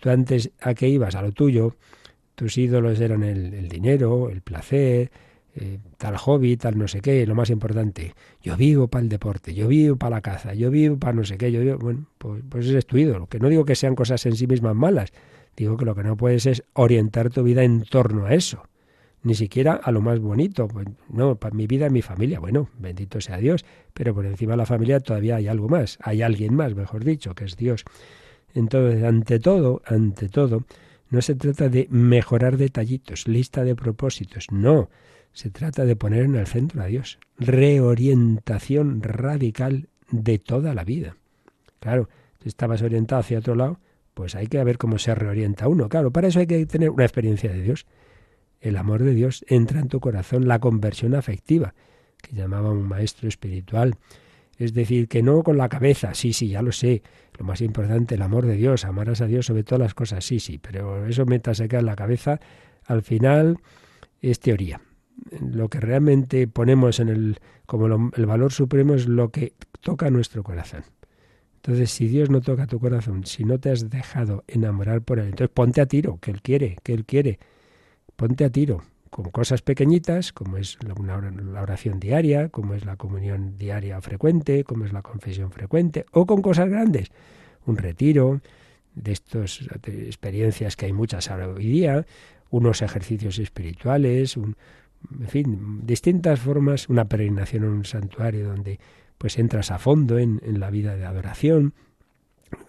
Tú 0.02 0.10
antes 0.10 0.52
a 0.60 0.74
qué 0.74 0.90
ibas, 0.90 1.16
a 1.16 1.22
lo 1.22 1.32
tuyo, 1.32 1.78
tus 2.36 2.58
ídolos 2.58 3.00
eran 3.00 3.24
el, 3.24 3.70
dinero, 3.70 4.30
el 4.30 4.42
placer, 4.42 5.12
eh, 5.56 5.80
tal 5.98 6.18
hobby, 6.18 6.58
tal 6.58 6.78
no 6.78 6.90
sé 6.90 7.00
qué, 7.00 7.26
lo 7.26 7.36
más 7.36 7.50
importante, 7.50 8.16
yo 8.42 8.58
vivo 8.58 8.90
para 8.90 9.04
el 9.04 9.10
deporte, 9.10 9.54
yo 9.54 9.70
vivo 9.70 9.96
para 9.96 10.18
la 10.18 10.22
caza, 10.22 10.54
yo 10.54 10.70
vivo 10.70 10.98
para 10.98 11.14
no 11.14 11.24
sé 11.24 11.38
qué, 11.38 11.54
yo 11.54 11.62
vivo, 11.62 11.78
bueno, 11.78 12.06
pues, 12.18 12.44
pues 12.50 12.66
ese 12.66 12.80
es 12.80 12.86
tu 12.86 12.98
ídolo, 12.98 13.28
que 13.28 13.40
no 13.40 13.48
digo 13.48 13.64
que 13.64 13.76
sean 13.76 13.96
cosas 13.96 14.26
en 14.26 14.36
sí 14.36 14.46
mismas 14.46 14.76
malas, 14.76 15.14
digo 15.56 15.78
que 15.78 15.86
lo 15.86 15.96
que 15.96 16.04
no 16.04 16.18
puedes 16.18 16.46
es 16.48 16.66
orientar 16.74 17.30
tu 17.30 17.44
vida 17.44 17.64
en 17.64 17.84
torno 17.84 18.26
a 18.26 18.34
eso 18.34 18.69
ni 19.24 19.36
siquiera 19.36 19.74
a 19.74 19.92
lo 19.92 20.02
más 20.02 20.20
bonito. 20.20 20.68
No, 21.10 21.36
para 21.36 21.56
mi 21.56 21.68
vida 21.68 21.88
y 21.88 21.90
mi 21.90 22.02
familia, 22.02 22.40
bueno, 22.40 22.70
bendito 22.78 23.22
sea 23.22 23.38
Dios, 23.38 23.66
pero 23.94 24.14
por 24.14 24.26
encima 24.26 24.54
de 24.54 24.58
la 24.58 24.66
familia 24.66 25.00
todavía 25.00 25.38
hay 25.38 25.48
algo 25.48 25.68
más, 25.68 25.98
hay 26.02 26.22
alguien 26.22 26.56
más, 26.56 26.76
mejor 26.76 27.04
dicho, 27.04 27.34
que 27.36 27.46
es 27.46 27.56
Dios. 27.56 27.86
Entonces, 28.54 29.04
ante 29.04 29.40
todo, 29.40 29.82
ante 29.86 30.30
todo, 30.30 30.64
no 31.10 31.22
se 31.22 31.36
trata 31.36 31.70
de 31.70 31.88
mejorar 31.90 32.58
detallitos, 32.58 33.28
lista 33.28 33.64
de 33.64 33.76
propósitos, 33.76 34.48
no, 34.52 34.90
se 35.34 35.50
trata 35.50 35.86
de 35.86 35.96
poner 35.96 36.24
en 36.24 36.36
el 36.36 36.48
centro 36.48 36.82
a 36.82 36.86
Dios, 36.86 37.20
reorientación 37.38 39.02
radical 39.02 39.90
de 40.12 40.40
toda 40.40 40.74
la 40.74 40.84
vida. 40.84 41.16
Claro, 41.80 42.10
si 42.42 42.50
estabas 42.50 42.82
orientado 42.82 43.22
hacia 43.22 43.40
otro 43.40 43.56
lado, 43.56 43.80
pues 44.14 44.36
hay 44.36 44.48
que 44.48 44.64
ver 44.64 44.78
cómo 44.78 44.98
se 44.98 45.14
reorienta 45.16 45.68
uno. 45.68 45.88
Claro, 45.88 46.12
para 46.12 46.28
eso 46.28 46.40
hay 46.40 46.48
que 46.48 46.66
tener 46.66 46.90
una 46.90 47.06
experiencia 47.06 47.52
de 47.52 47.62
Dios 47.62 47.86
el 48.62 48.78
amor 48.78 49.04
de 49.04 49.14
Dios 49.14 49.46
entra 49.48 49.80
en 49.80 49.88
tu 49.88 50.00
corazón, 50.00 50.48
la 50.48 50.60
conversión 50.60 51.16
afectiva, 51.16 51.74
que 52.22 52.36
llamaba 52.36 52.72
un 52.72 52.88
maestro 52.88 53.28
espiritual. 53.28 53.96
Es 54.58 54.74
decir, 54.74 55.08
que 55.08 55.24
no 55.24 55.42
con 55.42 55.58
la 55.58 55.70
cabeza, 55.70 56.14
sí, 56.14 56.34
sí, 56.34 56.50
ya 56.50 56.62
lo 56.62 56.74
sé, 56.74 57.02
lo 57.38 57.46
más 57.46 57.62
importante, 57.62 58.16
el 58.16 58.22
amor 58.22 58.46
de 58.46 58.56
Dios, 58.56 58.84
amarás 58.84 59.22
a 59.22 59.28
Dios 59.28 59.46
sobre 59.46 59.64
todas 59.64 59.80
las 59.80 59.94
cosas, 59.94 60.26
sí, 60.26 60.42
sí, 60.42 60.58
pero 60.58 61.08
eso 61.08 61.26
se 61.54 61.68
queda 61.70 61.80
en 61.80 61.86
la 61.86 61.96
cabeza, 61.96 62.40
al 62.86 63.02
final 63.02 63.58
es 64.22 64.40
teoría. 64.40 64.82
Lo 65.40 65.70
que 65.70 65.80
realmente 65.80 66.48
ponemos 66.48 67.00
en 67.00 67.10
el, 67.10 67.40
como 67.66 68.12
el 68.16 68.26
valor 68.26 68.52
supremo 68.52 68.96
es 68.96 69.08
lo 69.08 69.30
que 69.30 69.54
toca 69.82 70.10
nuestro 70.10 70.44
corazón. 70.44 70.84
Entonces, 71.56 71.92
si 71.92 72.08
Dios 72.08 72.30
no 72.30 72.42
toca 72.42 72.68
tu 72.68 72.80
corazón, 72.80 73.26
si 73.26 73.44
no 73.44 73.60
te 73.60 73.70
has 73.70 73.90
dejado 73.90 74.44
enamorar 74.48 75.02
por 75.02 75.20
Él, 75.20 75.26
entonces 75.26 75.50
ponte 75.54 75.82
a 75.82 75.86
tiro, 75.86 76.18
que 76.22 76.32
Él 76.32 76.42
quiere, 76.42 76.78
que 76.84 76.94
Él 76.94 77.06
quiere 77.06 77.40
ponte 78.20 78.44
a 78.44 78.50
tiro 78.50 78.84
con 79.10 79.32
cosas 79.32 79.62
pequeñitas, 79.62 80.34
como 80.34 80.58
es 80.58 80.78
la 80.84 81.62
oración 81.62 82.00
diaria, 82.00 82.50
como 82.50 82.76
es 82.76 82.86
la 82.86 82.98
comunión 82.98 83.58
diaria 83.58 84.00
frecuente, 84.02 84.66
como 84.66 84.86
es 84.86 84.94
la 84.94 85.02
confesión 85.02 85.52
frecuente, 85.52 86.06
o 86.12 86.26
con 86.28 86.42
cosas 86.42 86.70
grandes, 86.70 87.08
un 87.66 87.78
retiro, 87.78 88.42
de 88.94 89.14
estas 89.14 89.62
experiencias 89.88 90.76
que 90.76 90.86
hay 90.86 90.94
muchas 90.94 91.32
ahora 91.32 91.48
hoy 91.48 91.66
día, 91.66 92.06
unos 92.50 92.82
ejercicios 92.82 93.40
espirituales, 93.40 94.36
en 94.38 94.56
fin, 95.28 95.80
distintas 95.86 96.42
formas, 96.42 96.90
una 96.90 97.06
peregrinación 97.06 97.64
en 97.64 97.70
un 97.70 97.86
santuario 97.86 98.48
donde 98.50 98.80
pues 99.18 99.40
entras 99.40 99.72
a 99.72 99.80
fondo 99.80 100.20
en, 100.20 100.42
en 100.44 100.60
la 100.60 100.70
vida 100.70 100.96
de 100.98 101.06
adoración. 101.06 101.74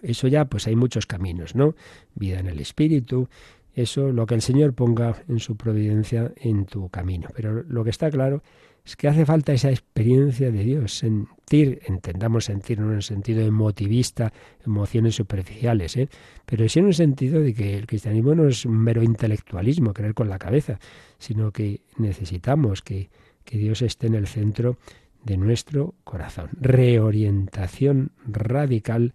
Eso 0.01 0.27
ya, 0.27 0.45
pues 0.45 0.67
hay 0.67 0.75
muchos 0.75 1.07
caminos, 1.07 1.55
¿no? 1.55 1.75
Vida 2.15 2.39
en 2.39 2.47
el 2.47 2.59
espíritu, 2.59 3.29
eso, 3.73 4.11
lo 4.11 4.25
que 4.25 4.35
el 4.35 4.41
Señor 4.41 4.73
ponga 4.73 5.23
en 5.27 5.39
su 5.39 5.55
providencia 5.55 6.31
en 6.37 6.65
tu 6.65 6.89
camino. 6.89 7.29
Pero 7.35 7.63
lo 7.63 7.83
que 7.83 7.89
está 7.89 8.09
claro 8.09 8.43
es 8.83 8.95
que 8.95 9.07
hace 9.07 9.25
falta 9.25 9.53
esa 9.53 9.69
experiencia 9.69 10.51
de 10.51 10.63
Dios, 10.63 10.97
sentir, 10.97 11.81
entendamos 11.85 12.45
sentir 12.45 12.79
no 12.79 12.89
en 12.89 12.95
el 12.95 13.03
sentido 13.03 13.45
emotivista, 13.45 14.33
emociones 14.65 15.15
superficiales, 15.15 15.95
¿eh? 15.97 16.09
pero 16.45 16.67
sí 16.67 16.79
en 16.79 16.87
el 16.87 16.95
sentido 16.95 17.41
de 17.41 17.53
que 17.53 17.77
el 17.77 17.85
cristianismo 17.85 18.33
no 18.33 18.47
es 18.47 18.65
un 18.65 18.77
mero 18.77 19.03
intelectualismo, 19.03 19.93
creer 19.93 20.15
con 20.15 20.29
la 20.29 20.39
cabeza, 20.39 20.79
sino 21.19 21.51
que 21.51 21.81
necesitamos 21.97 22.81
que, 22.81 23.09
que 23.45 23.57
Dios 23.57 23.83
esté 23.83 24.07
en 24.07 24.15
el 24.15 24.27
centro 24.27 24.77
de 25.23 25.37
nuestro 25.37 25.93
corazón. 26.03 26.49
Reorientación 26.59 28.11
radical 28.25 29.13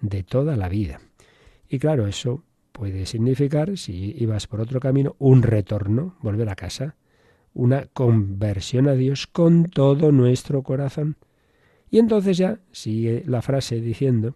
de 0.00 0.22
toda 0.22 0.56
la 0.56 0.68
vida. 0.68 1.00
Y 1.68 1.78
claro, 1.78 2.06
eso 2.06 2.44
puede 2.80 3.04
significar, 3.04 3.76
si 3.76 4.14
ibas 4.16 4.46
por 4.46 4.62
otro 4.62 4.80
camino, 4.80 5.14
un 5.18 5.42
retorno, 5.42 6.16
volver 6.22 6.48
a 6.48 6.54
casa, 6.54 6.96
una 7.52 7.84
conversión 7.92 8.88
a 8.88 8.94
Dios 8.94 9.26
con 9.26 9.64
todo 9.64 10.12
nuestro 10.12 10.62
corazón. 10.62 11.16
Y 11.90 11.98
entonces 11.98 12.38
ya 12.38 12.58
sigue 12.72 13.22
la 13.26 13.42
frase 13.42 13.82
diciendo 13.82 14.34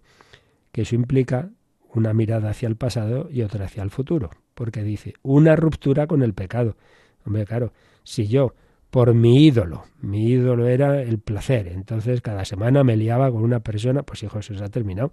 que 0.73 0.83
eso 0.83 0.95
implica 0.95 1.53
una 1.95 2.13
mirada 2.13 2.51
hacia 2.51 2.69
el 2.69 2.77
pasado 2.77 3.31
y 3.31 3.41
otra 3.41 3.65
hacia 3.65 3.83
el 3.83 3.89
futuro, 3.89 4.29
porque 4.53 4.83
dice, 4.83 5.15
una 5.23 5.57
ruptura 5.57 6.07
con 6.07 6.23
el 6.23 6.35
pecado. 6.35 6.77
Hombre, 7.25 7.47
claro, 7.47 7.73
si 8.03 8.29
yo 8.29 8.53
por 8.95 9.13
mi 9.13 9.45
ídolo. 9.45 9.87
Mi 10.03 10.29
ídolo 10.29 10.69
era 10.69 11.03
el 11.03 11.19
placer. 11.19 11.67
Entonces 11.67 12.21
cada 12.21 12.45
semana 12.45 12.85
me 12.85 12.97
liaba 12.97 13.29
con 13.29 13.43
una 13.43 13.59
persona, 13.59 14.05
pues 14.05 14.23
hijo, 14.23 14.39
eso 14.39 14.55
se 14.55 14.63
ha 14.63 14.69
terminado. 14.69 15.13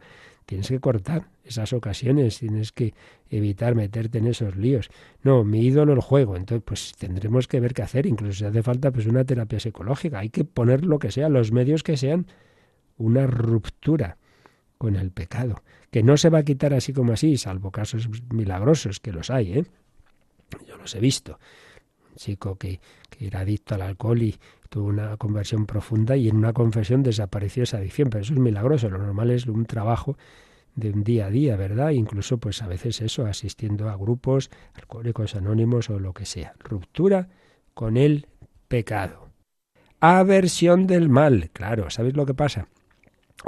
Tienes 0.52 0.68
que 0.68 0.82
cortar 0.82 1.30
esas 1.46 1.72
ocasiones, 1.72 2.40
tienes 2.40 2.74
que 2.74 2.94
evitar 3.30 3.74
meterte 3.74 4.18
en 4.18 4.28
esos 4.28 4.58
líos. 4.58 4.90
No, 5.24 5.46
mi 5.46 5.62
ídolo 5.62 5.94
el 5.94 6.02
juego. 6.02 6.36
Entonces, 6.36 6.62
pues 6.66 6.92
tendremos 7.00 7.48
que 7.48 7.62
ver 7.62 7.74
qué 7.74 7.84
hacer. 7.84 8.06
Incluso 8.06 8.40
si 8.40 8.44
hace 8.44 8.62
falta 8.62 8.92
pues 8.92 9.06
una 9.06 9.24
terapia 9.24 9.62
psicológica. 9.62 10.20
Hay 10.20 10.28
que 10.28 10.44
poner 10.44 10.84
lo 10.84 11.00
que 11.00 11.10
sea, 11.10 11.30
los 11.30 11.54
medios 11.54 11.84
que 11.84 11.96
sean, 11.96 12.28
una 12.98 13.28
ruptura 13.28 14.18
con 14.78 14.98
el 14.98 15.12
pecado. 15.12 15.64
Que 15.90 16.04
no 16.04 16.18
se 16.18 16.30
va 16.30 16.40
a 16.40 16.44
quitar 16.44 16.74
así 16.74 16.92
como 16.92 17.14
así, 17.14 17.38
salvo 17.38 17.72
casos 17.72 18.10
milagrosos, 18.34 19.00
que 19.00 19.14
los 19.14 19.30
hay, 19.30 19.54
¿eh? 19.54 19.66
Yo 20.68 20.76
los 20.76 20.94
he 20.96 21.00
visto 21.00 21.40
chico 22.18 22.56
que, 22.58 22.82
era 23.20 23.42
adicto 23.42 23.76
al 23.76 23.84
alcohol 23.84 24.22
y 24.22 24.36
tuvo 24.72 24.88
una 24.88 25.18
conversión 25.18 25.66
profunda 25.66 26.16
y 26.16 26.30
en 26.30 26.38
una 26.38 26.54
confesión 26.54 27.04
desapareció 27.04 27.64
esa 27.64 27.78
adicción. 27.78 28.10
Pero 28.10 28.22
eso 28.22 28.34
es 28.34 28.40
milagroso, 28.40 28.90
lo 28.90 29.00
normal 29.00 29.30
es 29.30 29.46
un 29.46 29.66
trabajo 29.66 30.18
de 30.76 30.92
un 30.92 31.04
día 31.04 31.26
a 31.26 31.30
día, 31.30 31.58
¿verdad? 31.58 31.90
Incluso 31.90 32.38
pues 32.38 32.62
a 32.62 32.68
veces 32.68 33.02
eso, 33.02 33.26
asistiendo 33.26 33.90
a 33.90 33.98
grupos 33.98 34.50
alcohólicos 34.76 35.36
anónimos 35.36 35.90
o 35.90 36.00
lo 36.00 36.14
que 36.14 36.26
sea. 36.26 36.54
Ruptura 36.58 37.28
con 37.74 37.98
el 37.98 38.28
pecado. 38.70 39.28
Aversión 40.00 40.88
del 40.88 41.10
mal, 41.10 41.50
claro, 41.52 41.90
¿sabéis 41.90 42.16
lo 42.16 42.26
que 42.26 42.34
pasa? 42.34 42.70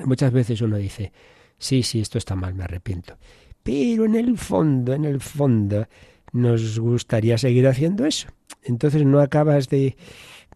Muchas 0.04 0.34
veces 0.34 0.60
uno 0.60 0.76
dice, 0.76 1.14
sí, 1.58 1.84
sí, 1.84 2.02
esto 2.02 2.18
está 2.18 2.36
mal, 2.36 2.54
me 2.54 2.66
arrepiento. 2.66 3.18
Pero 3.64 4.04
en 4.04 4.16
el 4.16 4.38
fondo, 4.38 4.94
en 4.94 5.06
el 5.06 5.22
fondo, 5.22 5.88
nos 6.34 6.80
gustaría 6.80 7.38
seguir 7.38 7.66
haciendo 7.66 8.06
eso. 8.06 8.28
Entonces 8.62 9.06
no 9.06 9.22
acabas 9.22 9.70
de, 9.70 9.96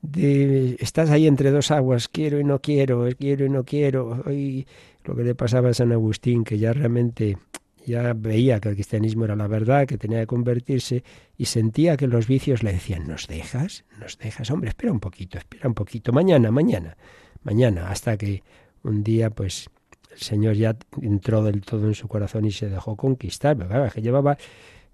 de 0.08 0.78
estás 0.80 1.10
ahí 1.10 1.28
entre 1.28 1.52
dos 1.52 1.72
aguas, 1.72 2.08
quiero 2.08 2.40
y 2.40 2.44
no 2.44 2.60
quiero, 2.62 3.08
quiero 3.18 3.46
y 3.46 3.50
no 3.50 3.64
quiero. 3.64 4.24
Y 4.32 4.66
lo 5.04 5.16
que 5.16 5.24
le 5.24 5.36
pasaba 5.36 5.70
a 5.70 5.74
San 5.74 5.92
Agustín, 5.92 6.44
que 6.44 6.58
ya 6.58 6.74
realmente 6.74 7.38
ya 7.86 8.14
veía 8.14 8.60
que 8.60 8.70
el 8.70 8.76
cristianismo 8.76 9.26
era 9.26 9.36
la 9.36 9.48
verdad, 9.48 9.88
que 9.88 9.98
tenía 9.98 10.20
que 10.20 10.28
convertirse, 10.28 11.04
y 11.38 11.46
sentía 11.46 11.96
que 11.96 12.08
los 12.08 12.28
vicios 12.28 12.62
le 12.62 12.74
decían, 12.74 13.08
¿nos 13.08 13.28
dejas? 13.28 13.86
¿Nos 14.00 14.18
dejas? 14.18 14.52
Hombre, 14.52 14.70
espera 14.70 14.92
un 14.92 15.00
poquito, 15.00 15.38
espera 15.38 15.70
un 15.70 15.74
poquito, 15.74 16.12
mañana, 16.12 16.52
mañana, 16.52 16.98
mañana, 17.44 17.90
hasta 17.90 18.18
que 18.18 18.44
un 18.84 19.04
día, 19.04 19.30
pues, 19.30 19.70
el 20.12 20.20
Señor 20.20 20.56
ya 20.56 20.76
entró 21.02 21.44
del 21.44 21.62
todo 21.62 21.88
en 21.88 21.96
su 21.96 22.10
corazón 22.10 22.46
y 22.46 22.52
se 22.52 22.70
dejó 22.70 22.98
conquistar. 22.98 23.58
Que 23.94 24.02
llevaba, 24.02 24.38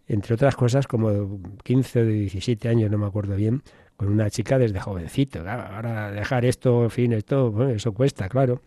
entre 0.07 0.35
otras 0.35 0.55
cosas, 0.55 0.85
como 0.85 1.39
15 1.63 2.01
o 2.01 2.05
17 2.05 2.69
años, 2.69 2.91
no 2.91 2.99
me 2.99 3.07
acuerdo 3.07 3.35
bien, 3.35 3.63
con 4.03 4.11
una 4.13 4.29
chica 4.29 4.59
desde 4.59 4.79
jovencito. 4.79 5.39
ahora 5.47 6.11
dejar 6.11 6.45
esto, 6.45 6.89
fin, 6.89 7.13
esto, 7.13 7.69
eso 7.69 7.93
cuesta, 7.93 8.27
claro. 8.27 8.61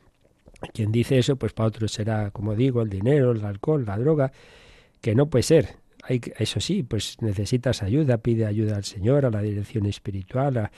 Quien 0.73 0.91
dice 0.91 1.19
eso, 1.19 1.37
pues 1.37 1.53
para 1.53 1.69
otros 1.69 1.93
será, 1.93 2.31
como 2.31 2.55
digo, 2.55 2.81
el 2.81 2.89
dinero, 2.89 3.33
el 3.33 3.45
alcohol, 3.45 3.85
la 3.87 3.99
droga, 3.99 4.33
que 5.03 5.15
no 5.15 5.27
puede 5.27 5.43
ser. 5.43 5.77
Eso 6.09 6.61
sí, 6.61 6.83
pues 6.83 7.17
necesitas 7.21 7.83
ayuda, 7.83 8.19
pide 8.19 8.47
ayuda 8.47 8.77
al 8.77 8.85
Señor, 8.85 9.27
a 9.27 9.31
la 9.31 9.43
dirección 9.43 9.87
espiritual, 9.87 10.57
a 10.57 10.71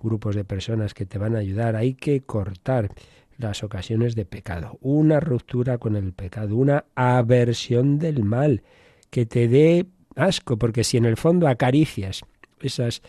grupos 0.00 0.34
de 0.34 0.44
personas 0.44 0.94
que 0.94 1.04
te 1.04 1.18
van 1.18 1.36
a 1.36 1.40
ayudar. 1.40 1.76
Hay 1.76 1.94
que 1.94 2.22
cortar 2.22 2.90
las 3.36 3.62
ocasiones 3.62 4.14
de 4.14 4.24
pecado, 4.24 4.78
una 4.80 5.20
ruptura 5.20 5.76
con 5.76 5.96
el 5.96 6.14
pecado, 6.14 6.56
una 6.56 6.86
aversión 6.94 7.98
del 7.98 8.24
mal, 8.24 8.62
que 9.10 9.26
te 9.26 9.48
dé 9.48 9.86
asco, 10.14 10.56
porque 10.56 10.84
si 10.84 10.96
en 10.96 11.04
el 11.04 11.18
fondo 11.18 11.46
acaricias 11.46 12.22
esas 12.60 13.02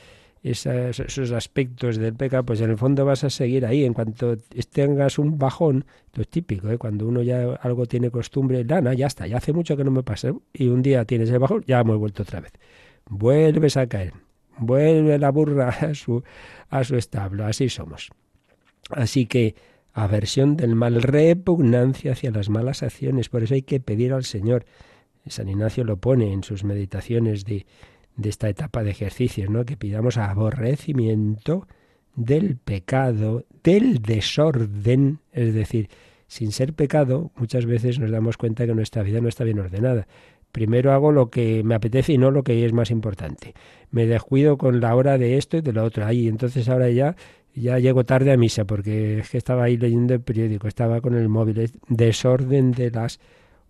esos 0.51 1.31
aspectos 1.31 1.97
del 1.97 2.13
pecado, 2.13 2.45
pues 2.45 2.61
en 2.61 2.69
el 2.69 2.77
fondo 2.77 3.05
vas 3.05 3.23
a 3.23 3.29
seguir 3.29 3.65
ahí. 3.65 3.85
En 3.85 3.93
cuanto 3.93 4.37
tengas 4.71 5.19
un 5.19 5.37
bajón, 5.37 5.85
esto 6.05 6.21
es 6.21 6.27
típico, 6.27 6.69
¿eh? 6.69 6.77
cuando 6.77 7.07
uno 7.07 7.21
ya 7.21 7.53
algo 7.61 7.85
tiene 7.85 8.09
costumbre, 8.09 8.63
lana, 8.63 8.93
ya 8.93 9.07
está, 9.07 9.27
ya 9.27 9.37
hace 9.37 9.53
mucho 9.53 9.75
que 9.75 9.83
no 9.83 9.91
me 9.91 10.03
pasa. 10.03 10.31
Y 10.53 10.67
un 10.67 10.81
día 10.81 11.05
tienes 11.05 11.29
el 11.29 11.39
bajón, 11.39 11.63
ya 11.67 11.79
hemos 11.79 11.97
vuelto 11.97 12.23
otra 12.23 12.39
vez. 12.39 12.53
Vuelves 13.09 13.77
a 13.77 13.87
caer, 13.87 14.13
vuelve 14.57 15.17
la 15.17 15.31
burra 15.31 15.69
a 15.81 15.93
su, 15.93 16.23
a 16.69 16.83
su 16.83 16.95
establo, 16.95 17.45
así 17.45 17.69
somos. 17.69 18.09
Así 18.89 19.25
que 19.25 19.55
aversión 19.93 20.57
del 20.57 20.75
mal, 20.75 21.01
repugnancia 21.01 22.11
hacia 22.11 22.31
las 22.31 22.49
malas 22.49 22.83
acciones, 22.83 23.29
por 23.29 23.43
eso 23.43 23.55
hay 23.55 23.63
que 23.63 23.79
pedir 23.79 24.13
al 24.13 24.23
Señor. 24.23 24.65
San 25.25 25.49
Ignacio 25.49 25.83
lo 25.83 25.97
pone 25.97 26.31
en 26.31 26.43
sus 26.43 26.63
meditaciones 26.63 27.43
de 27.43 27.65
de 28.17 28.29
esta 28.29 28.49
etapa 28.49 28.83
de 28.83 28.91
ejercicio, 28.91 29.49
¿no? 29.49 29.65
Que 29.65 29.77
pidamos 29.77 30.17
aborrecimiento 30.17 31.67
del 32.15 32.57
pecado, 32.57 33.45
del 33.63 34.01
desorden, 34.01 35.19
es 35.31 35.53
decir, 35.53 35.89
sin 36.27 36.51
ser 36.51 36.73
pecado, 36.73 37.31
muchas 37.35 37.65
veces 37.65 37.99
nos 37.99 38.11
damos 38.11 38.37
cuenta 38.37 38.65
que 38.65 38.73
nuestra 38.73 39.03
vida 39.03 39.21
no 39.21 39.29
está 39.29 39.43
bien 39.43 39.59
ordenada. 39.59 40.07
Primero 40.51 40.91
hago 40.91 41.11
lo 41.11 41.29
que 41.29 41.63
me 41.63 41.75
apetece 41.75 42.13
y 42.13 42.17
no 42.17 42.31
lo 42.31 42.43
que 42.43 42.65
es 42.65 42.73
más 42.73 42.89
importante. 42.89 43.53
Me 43.91 44.05
descuido 44.05 44.57
con 44.57 44.81
la 44.81 44.95
hora 44.95 45.17
de 45.17 45.37
esto 45.37 45.57
y 45.57 45.61
de 45.61 45.73
lo 45.73 45.83
otro. 45.83 46.05
Ahí, 46.05 46.27
entonces 46.27 46.67
ahora 46.67 46.89
ya 46.89 47.15
ya 47.57 47.79
llego 47.79 48.05
tarde 48.05 48.31
a 48.31 48.37
misa 48.37 48.65
porque 48.65 49.19
es 49.19 49.29
que 49.29 49.37
estaba 49.37 49.63
ahí 49.63 49.77
leyendo 49.77 50.13
el 50.13 50.21
periódico, 50.21 50.67
estaba 50.67 51.01
con 51.01 51.15
el 51.15 51.27
móvil, 51.27 51.71
desorden 51.87 52.71
de 52.71 52.91
las 52.91 53.19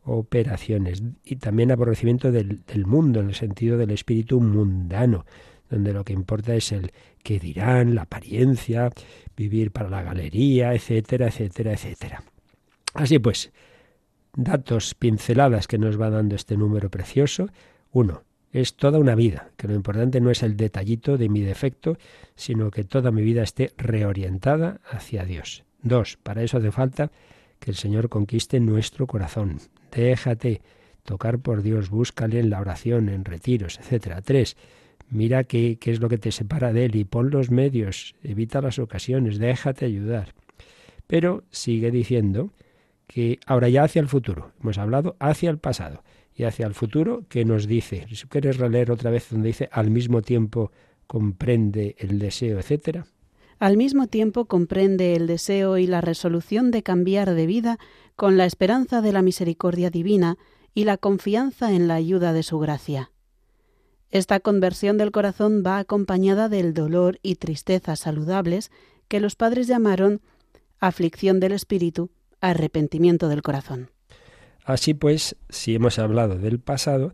operaciones 0.07 1.03
y 1.23 1.35
también 1.35 1.71
aborrecimiento 1.71 2.31
del, 2.31 2.63
mundo 2.85 3.19
en 3.19 3.27
el 3.27 3.35
sentido 3.35 3.77
del 3.77 3.91
espíritu 3.91 4.39
mundano 4.39 5.25
donde 5.69 5.91
lo 5.91 6.05
que 6.05 6.13
importa 6.13 6.55
es 6.55 6.71
el 6.71 6.91
que 7.23 7.39
dirán, 7.39 7.93
la 7.93 8.03
apariencia, 8.03 8.89
vivir 9.35 9.71
para 9.71 9.89
la 9.89 10.01
galería, 10.01 10.73
etcétera, 10.73 11.27
etcétera, 11.27 11.73
etcétera. 11.73 12.23
Así 12.93 13.19
pues, 13.19 13.51
datos, 14.33 14.95
pinceladas 14.95 15.67
que 15.67 15.77
nos 15.77 15.99
va 15.99 16.09
dando 16.09 16.35
este 16.35 16.55
número 16.55 16.89
precioso. 16.89 17.49
Uno, 17.91 18.23
es 18.51 18.75
toda 18.75 18.99
una 18.99 19.15
vida, 19.15 19.51
que 19.57 19.67
lo 19.67 19.75
importante 19.75 20.21
no 20.21 20.31
es 20.31 20.41
el 20.41 20.55
detallito 20.55 21.17
de 21.17 21.29
mi 21.29 21.41
defecto, 21.41 21.97
sino 22.35 22.71
que 22.71 22.83
toda 22.83 23.11
mi 23.11 23.21
vida 23.21 23.43
esté 23.43 23.73
reorientada 23.77 24.79
hacia 24.89 25.25
Dios. 25.25 25.65
Dos, 25.81 26.17
para 26.23 26.43
eso 26.43 26.57
hace 26.57 26.71
falta 26.71 27.11
que 27.59 27.71
el 27.71 27.77
Señor 27.77 28.09
conquiste 28.09 28.59
nuestro 28.59 29.07
corazón, 29.07 29.59
Déjate 29.91 30.61
tocar 31.03 31.39
por 31.39 31.61
Dios, 31.61 31.89
búscale 31.89 32.39
en 32.39 32.49
la 32.49 32.59
oración, 32.59 33.09
en 33.09 33.25
retiros, 33.25 33.79
etcétera. 33.79 34.21
Tres, 34.21 34.57
mira 35.09 35.43
qué, 35.43 35.77
qué 35.79 35.91
es 35.91 36.01
lo 36.01 36.09
que 36.09 36.17
te 36.17 36.31
separa 36.31 36.73
de 36.73 36.85
Él 36.85 36.95
y 36.95 37.05
pon 37.05 37.29
los 37.29 37.49
medios, 37.49 38.15
evita 38.23 38.61
las 38.61 38.79
ocasiones, 38.79 39.39
déjate 39.39 39.85
ayudar. 39.85 40.33
Pero 41.07 41.43
sigue 41.49 41.91
diciendo 41.91 42.51
que 43.07 43.39
ahora 43.45 43.69
ya 43.69 43.83
hacia 43.83 44.01
el 44.01 44.09
futuro, 44.09 44.51
hemos 44.61 44.77
hablado 44.77 45.15
hacia 45.19 45.49
el 45.49 45.57
pasado 45.57 46.03
y 46.35 46.43
hacia 46.43 46.67
el 46.67 46.73
futuro, 46.73 47.23
¿qué 47.29 47.45
nos 47.45 47.65
dice? 47.67 48.05
Si 48.11 48.27
quieres 48.27 48.57
releer 48.57 48.91
otra 48.91 49.09
vez 49.09 49.29
donde 49.31 49.47
dice 49.47 49.69
al 49.71 49.89
mismo 49.89 50.21
tiempo 50.21 50.71
comprende 51.07 51.95
el 51.97 52.19
deseo, 52.19 52.59
etcétera. 52.59 53.07
Al 53.59 53.75
mismo 53.75 54.07
tiempo 54.07 54.45
comprende 54.45 55.15
el 55.15 55.25
deseo 55.25 55.77
y 55.77 55.87
la 55.87 56.01
resolución 56.01 56.69
de 56.69 56.83
cambiar 56.83 57.33
de 57.33 57.47
vida 57.47 57.79
con 58.15 58.37
la 58.37 58.45
esperanza 58.45 59.01
de 59.01 59.11
la 59.11 59.21
misericordia 59.21 59.89
divina 59.89 60.37
y 60.75 60.83
la 60.83 60.97
confianza 60.97 61.71
en 61.71 61.87
la 61.87 61.95
ayuda 61.95 62.33
de 62.33 62.43
su 62.43 62.59
gracia. 62.59 63.11
Esta 64.11 64.39
conversión 64.39 64.97
del 64.97 65.11
corazón 65.11 65.63
va 65.65 65.79
acompañada 65.79 66.49
del 66.49 66.73
dolor 66.73 67.19
y 67.23 67.35
tristeza 67.35 67.95
saludables 67.95 68.71
que 69.07 69.19
los 69.19 69.35
padres 69.35 69.67
llamaron 69.67 70.21
aflicción 70.79 71.39
del 71.39 71.53
espíritu, 71.53 72.11
arrepentimiento 72.39 73.27
del 73.27 73.41
corazón. 73.41 73.89
Así 74.63 74.93
pues, 74.93 75.35
si 75.49 75.75
hemos 75.75 75.97
hablado 75.97 76.37
del 76.37 76.59
pasado, 76.59 77.13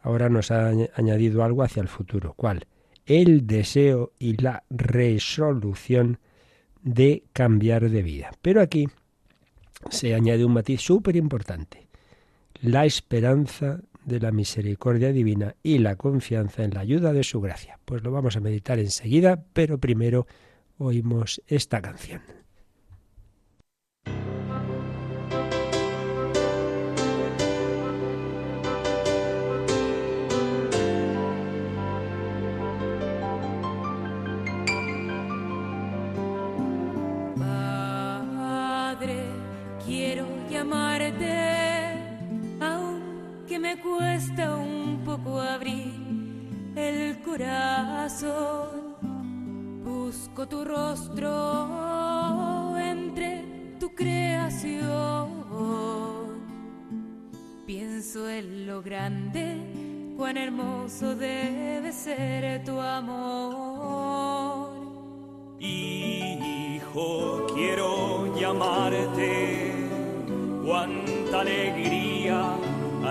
ahora 0.00 0.28
nos 0.28 0.50
ha 0.50 0.68
añadido 0.94 1.42
algo 1.42 1.62
hacia 1.62 1.82
el 1.82 1.88
futuro. 1.88 2.34
¿Cuál? 2.36 2.66
El 3.06 3.46
deseo 3.46 4.12
y 4.18 4.36
la 4.36 4.64
resolución 4.70 6.18
de 6.82 7.24
cambiar 7.32 7.90
de 7.90 8.02
vida. 8.02 8.30
Pero 8.42 8.60
aquí 8.60 8.88
se 9.90 10.14
añade 10.14 10.44
un 10.44 10.52
matiz 10.52 10.80
súper 10.80 11.16
importante, 11.16 11.88
la 12.62 12.84
esperanza 12.84 13.80
de 14.04 14.20
la 14.20 14.32
misericordia 14.32 15.12
divina 15.12 15.54
y 15.62 15.78
la 15.78 15.96
confianza 15.96 16.64
en 16.64 16.74
la 16.74 16.80
ayuda 16.80 17.12
de 17.12 17.24
su 17.24 17.40
gracia. 17.40 17.78
Pues 17.84 18.02
lo 18.02 18.10
vamos 18.10 18.36
a 18.36 18.40
meditar 18.40 18.78
enseguida, 18.78 19.44
pero 19.52 19.78
primero 19.78 20.26
oímos 20.78 21.42
esta 21.46 21.80
canción. 21.82 22.39
Abrir 45.40 46.72
el 46.76 47.20
corazón. 47.22 48.96
Busco 49.84 50.48
tu 50.48 50.64
rostro 50.64 51.28
entre 52.78 53.76
tu 53.78 53.94
creación. 53.94 55.28
Pienso 57.66 58.28
en 58.28 58.66
lo 58.66 58.82
grande, 58.82 60.14
cuán 60.16 60.36
hermoso 60.36 61.14
debe 61.14 61.92
ser 61.92 62.64
tu 62.64 62.80
amor. 62.80 64.70
Hijo, 65.60 67.46
quiero 67.54 68.34
llamarte, 68.36 69.72
cuánta 70.64 71.40
alegría 71.42 72.56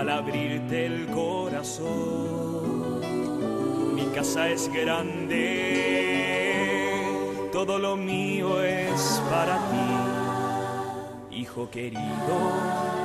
al 0.00 0.08
abrirte 0.08 0.86
el 0.86 1.06
corazón. 1.08 1.90
Mi 3.94 4.06
casa 4.14 4.48
es 4.48 4.72
grande, 4.72 5.36
todo 7.52 7.78
lo 7.78 7.98
mío 7.98 8.62
es 8.62 9.22
para 9.30 9.56
ti. 9.70 11.36
Hijo 11.36 11.68
querido, 11.70 12.34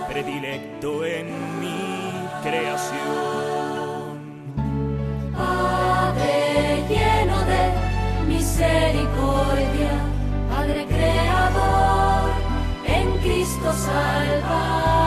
predilecto 0.08 1.06
en 1.06 1.28
mi 1.60 2.12
creación. 2.44 2.96
Padre 5.36 6.82
lleno 6.88 7.38
de 7.52 7.74
misericordia, 8.34 9.92
Padre 10.50 10.86
creador, 10.86 12.30
en 12.88 13.18
Cristo 13.18 13.74
Salvador 13.74 15.05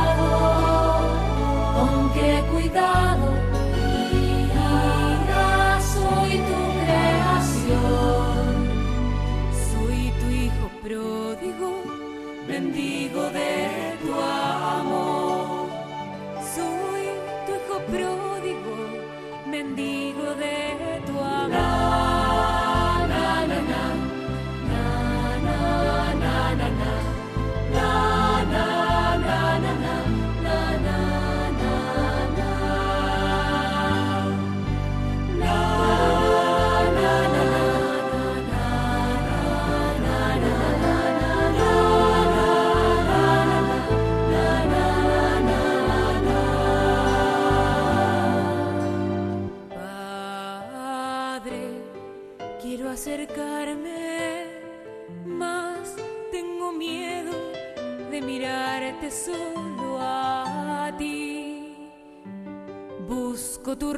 bendigo 12.58 13.30
de 13.30 13.47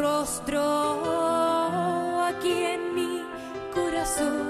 rostro 0.00 0.62
aquí 2.24 2.64
en 2.74 2.94
mi 2.94 3.22
corazón. 3.74 4.48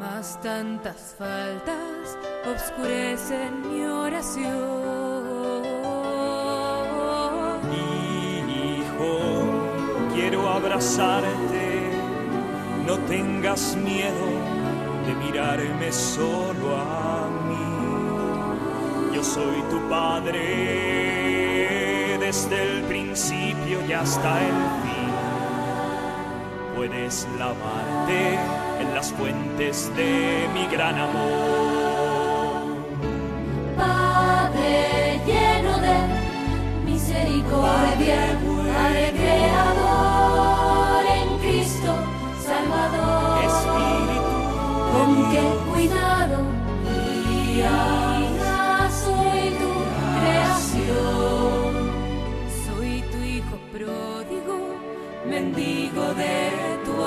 Más 0.00 0.40
tantas 0.40 1.14
faltas 1.16 2.18
obscurecen 2.52 3.50
mi 3.70 3.84
oración. 3.84 5.62
Hijo, 8.48 9.12
quiero 10.14 10.48
abrazarte, 10.48 11.90
no 12.86 12.98
tengas 13.14 13.76
miedo 13.76 14.26
de 15.06 15.14
mirarme 15.14 15.92
solo 15.92 16.76
a 16.76 17.28
mí. 17.48 19.14
Yo 19.14 19.22
soy 19.22 19.62
tu 19.70 19.78
padre 19.88 21.19
desde 22.30 22.62
el 22.62 22.84
principio 22.84 23.84
y 23.88 23.92
hasta 23.92 24.38
el 24.38 24.54
fin. 24.82 25.12
Puedes 26.76 27.26
lavarte 27.36 28.38
en 28.80 28.94
las 28.94 29.12
fuentes 29.12 29.90
de 29.96 30.48
mi 30.54 30.64
gran 30.68 30.94
amor. 30.94 32.86
Padre 33.76 35.20
lleno 35.26 35.76
de 35.86 35.96
misericordia, 36.88 38.38
Padre 38.74 39.12
creador 39.18 41.02
en 41.18 41.28
Cristo 41.38 41.92
Salvador. 42.46 43.44
Espíritu 43.50 44.34
Con 44.92 45.10
qué 45.32 45.44
cuidado 45.72 46.38
guía, 46.86 48.19
pródigo, 53.80 54.58
mendigo 55.24 56.14
de 56.14 56.78
tu 56.84 56.99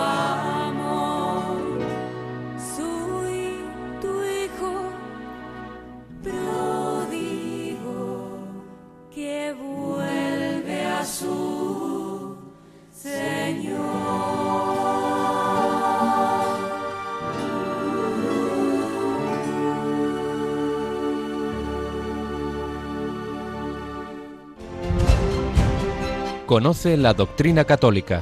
Conoce 26.45 26.97
la 26.97 27.13
doctrina 27.13 27.63
católica. 27.63 28.21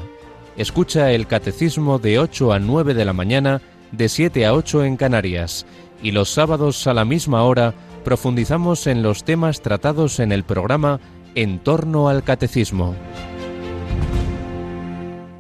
Escucha 0.55 1.12
el 1.12 1.25
catecismo 1.25 1.97
de 1.97 2.19
8 2.19 2.53
a 2.53 2.60
9 2.60 2.93
de 2.93 3.03
la 3.03 3.13
mañana, 3.13 3.62
de 3.91 4.10
7 4.10 4.45
a 4.45 4.53
8 4.53 4.86
en 4.86 4.95
Canarias. 4.95 5.65
Y 6.03 6.12
los 6.12 6.29
sábados 6.29 6.86
a 6.86 6.93
la 6.93 7.03
misma 7.03 7.43
hora 7.43 7.73
profundizamos 8.03 8.86
en 8.86 9.01
los 9.01 9.23
temas 9.23 9.62
tratados 9.62 10.19
en 10.19 10.31
el 10.31 10.43
programa 10.43 10.99
En 11.34 11.60
torno 11.60 12.10
al 12.10 12.23
catecismo. 12.23 12.93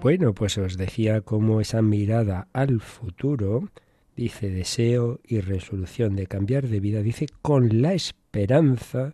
Bueno, 0.01 0.33
pues 0.33 0.57
os 0.57 0.75
decía 0.75 1.21
cómo 1.21 1.61
esa 1.61 1.83
mirada 1.83 2.47
al 2.51 2.81
futuro, 2.81 3.69
dice 4.15 4.49
deseo 4.49 5.19
y 5.23 5.41
resolución 5.41 6.15
de 6.15 6.25
cambiar 6.25 6.67
de 6.67 6.79
vida, 6.79 7.03
dice 7.03 7.27
con 7.43 7.83
la 7.83 7.93
esperanza 7.93 9.13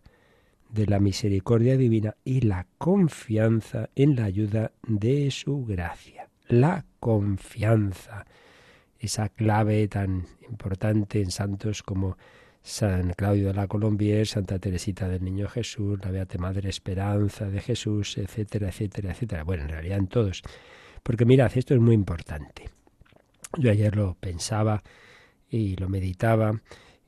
de 0.78 0.86
la 0.86 1.00
misericordia 1.00 1.76
divina 1.76 2.16
y 2.24 2.42
la 2.42 2.68
confianza 2.78 3.90
en 3.96 4.16
la 4.16 4.26
ayuda 4.26 4.72
de 4.88 5.32
su 5.32 5.66
gracia. 5.66 6.30
La 6.48 6.86
confianza, 7.00 8.28
esa 9.00 9.30
clave 9.30 9.88
tan 9.88 10.28
importante 10.48 11.20
en 11.20 11.32
santos 11.32 11.82
como 11.82 12.16
San 12.62 13.14
Claudio 13.14 13.48
de 13.48 13.56
la 13.56 13.68
Colombier, 13.68 14.28
Santa 14.28 14.60
Teresita 14.60 15.10
del 15.10 15.24
Niño 15.24 15.48
Jesús, 15.48 15.98
la 16.04 16.12
Beata 16.12 16.38
Madre 16.38 16.70
Esperanza 16.70 17.50
de 17.50 17.60
Jesús, 17.60 18.20
etcétera, 18.20 18.68
etcétera, 18.70 19.14
etcétera. 19.14 19.44
Bueno, 19.44 19.64
en 19.64 19.70
realidad 19.70 19.98
en 19.98 20.08
todos. 20.08 20.44
Porque 21.02 21.26
mirad, 21.26 21.52
esto 21.56 21.74
es 21.74 21.82
muy 21.82 21.96
importante. 21.96 22.70
Yo 23.58 23.72
ayer 23.72 23.96
lo 23.96 24.14
pensaba 24.14 24.84
y 25.50 25.76
lo 25.78 25.90
meditaba 25.90 26.62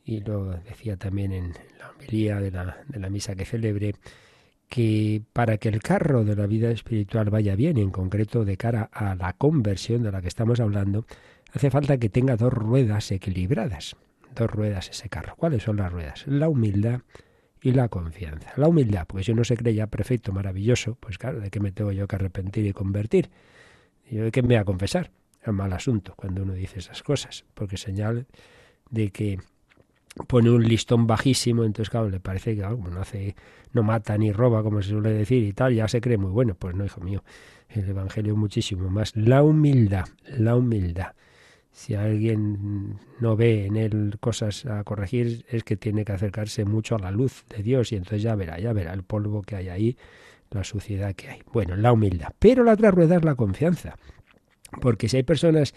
y 0.03 0.21
lo 0.21 0.45
decía 0.45 0.97
también 0.97 1.33
en 1.33 1.53
la 1.79 1.89
homilía 1.89 2.39
de 2.39 2.51
la, 2.51 2.77
de 2.87 2.99
la 2.99 3.09
misa 3.09 3.35
que 3.35 3.45
celebre, 3.45 3.95
que 4.67 5.23
para 5.33 5.57
que 5.57 5.69
el 5.69 5.81
carro 5.81 6.23
de 6.23 6.35
la 6.35 6.45
vida 6.45 6.69
espiritual 6.69 7.29
vaya 7.29 7.55
bien, 7.55 7.77
y 7.77 7.81
en 7.81 7.89
concreto 7.89 8.45
de 8.45 8.57
cara 8.57 8.89
a 8.93 9.15
la 9.15 9.33
conversión 9.33 10.03
de 10.03 10.11
la 10.11 10.21
que 10.21 10.27
estamos 10.27 10.59
hablando, 10.59 11.05
hace 11.53 11.71
falta 11.71 11.97
que 11.97 12.09
tenga 12.09 12.35
dos 12.35 12.53
ruedas 12.53 13.11
equilibradas. 13.11 13.95
Dos 14.35 14.49
ruedas 14.49 14.89
ese 14.89 15.09
carro. 15.09 15.35
¿Cuáles 15.35 15.63
son 15.63 15.77
las 15.77 15.91
ruedas? 15.91 16.27
La 16.27 16.47
humildad 16.49 17.01
y 17.61 17.71
la 17.71 17.89
confianza. 17.89 18.53
La 18.57 18.67
humildad, 18.67 19.05
porque 19.07 19.23
si 19.23 19.31
uno 19.31 19.43
se 19.43 19.57
cree 19.57 19.73
ya 19.73 19.87
perfecto, 19.87 20.31
maravilloso, 20.31 20.95
pues 20.99 21.17
claro, 21.17 21.39
¿de 21.39 21.49
qué 21.49 21.59
me 21.59 21.71
tengo 21.71 21.91
yo 21.91 22.07
que 22.07 22.15
arrepentir 22.15 22.65
y 22.65 22.73
convertir? 22.73 23.29
¿Y 24.09 24.17
yo 24.17 24.25
de 24.25 24.31
qué 24.31 24.41
me 24.41 24.49
voy 24.49 24.57
a 24.57 24.65
confesar? 24.65 25.11
Es 25.41 25.51
mal 25.53 25.73
asunto 25.73 26.13
cuando 26.15 26.43
uno 26.43 26.53
dice 26.53 26.79
esas 26.79 27.01
cosas, 27.01 27.45
porque 27.53 27.77
señal 27.77 28.27
de 28.91 29.09
que 29.09 29.39
pone 30.27 30.49
un 30.49 30.63
listón 30.63 31.07
bajísimo, 31.07 31.63
entonces 31.63 31.89
claro, 31.89 32.09
le 32.09 32.19
parece 32.19 32.55
que 32.55 32.63
algo 32.63 32.89
no 32.89 33.01
hace, 33.01 33.35
no 33.73 33.83
mata 33.83 34.17
ni 34.17 34.31
roba, 34.31 34.63
como 34.63 34.81
se 34.81 34.89
suele 34.89 35.11
decir 35.11 35.43
y 35.43 35.53
tal, 35.53 35.73
ya 35.73 35.87
se 35.87 36.01
cree 36.01 36.17
muy 36.17 36.31
bueno. 36.31 36.55
Pues 36.55 36.75
no, 36.75 36.85
hijo 36.85 37.01
mío, 37.01 37.23
el 37.69 37.87
Evangelio 37.87 38.35
muchísimo 38.35 38.89
más. 38.89 39.15
La 39.15 39.43
humildad, 39.43 40.05
la 40.37 40.55
humildad. 40.55 41.13
Si 41.71 41.93
alguien 41.95 42.99
no 43.19 43.35
ve 43.35 43.65
en 43.65 43.77
él 43.77 44.17
cosas 44.19 44.65
a 44.65 44.83
corregir, 44.83 45.45
es 45.49 45.63
que 45.63 45.77
tiene 45.77 46.03
que 46.03 46.11
acercarse 46.11 46.65
mucho 46.65 46.95
a 46.95 46.99
la 46.99 47.11
luz 47.11 47.45
de 47.55 47.63
Dios 47.63 47.91
y 47.91 47.95
entonces 47.95 48.21
ya 48.23 48.35
verá, 48.35 48.59
ya 48.59 48.73
verá 48.73 48.93
el 48.93 49.03
polvo 49.03 49.43
que 49.43 49.55
hay 49.55 49.69
ahí, 49.69 49.97
la 50.49 50.63
suciedad 50.63 51.15
que 51.15 51.29
hay. 51.29 51.41
Bueno, 51.53 51.75
la 51.75 51.93
humildad. 51.93 52.29
Pero 52.39 52.63
la 52.63 52.73
otra 52.73 52.91
rueda 52.91 53.15
es 53.17 53.23
la 53.23 53.35
confianza. 53.35 53.95
Porque 54.81 55.07
si 55.07 55.17
hay 55.17 55.23
personas 55.23 55.73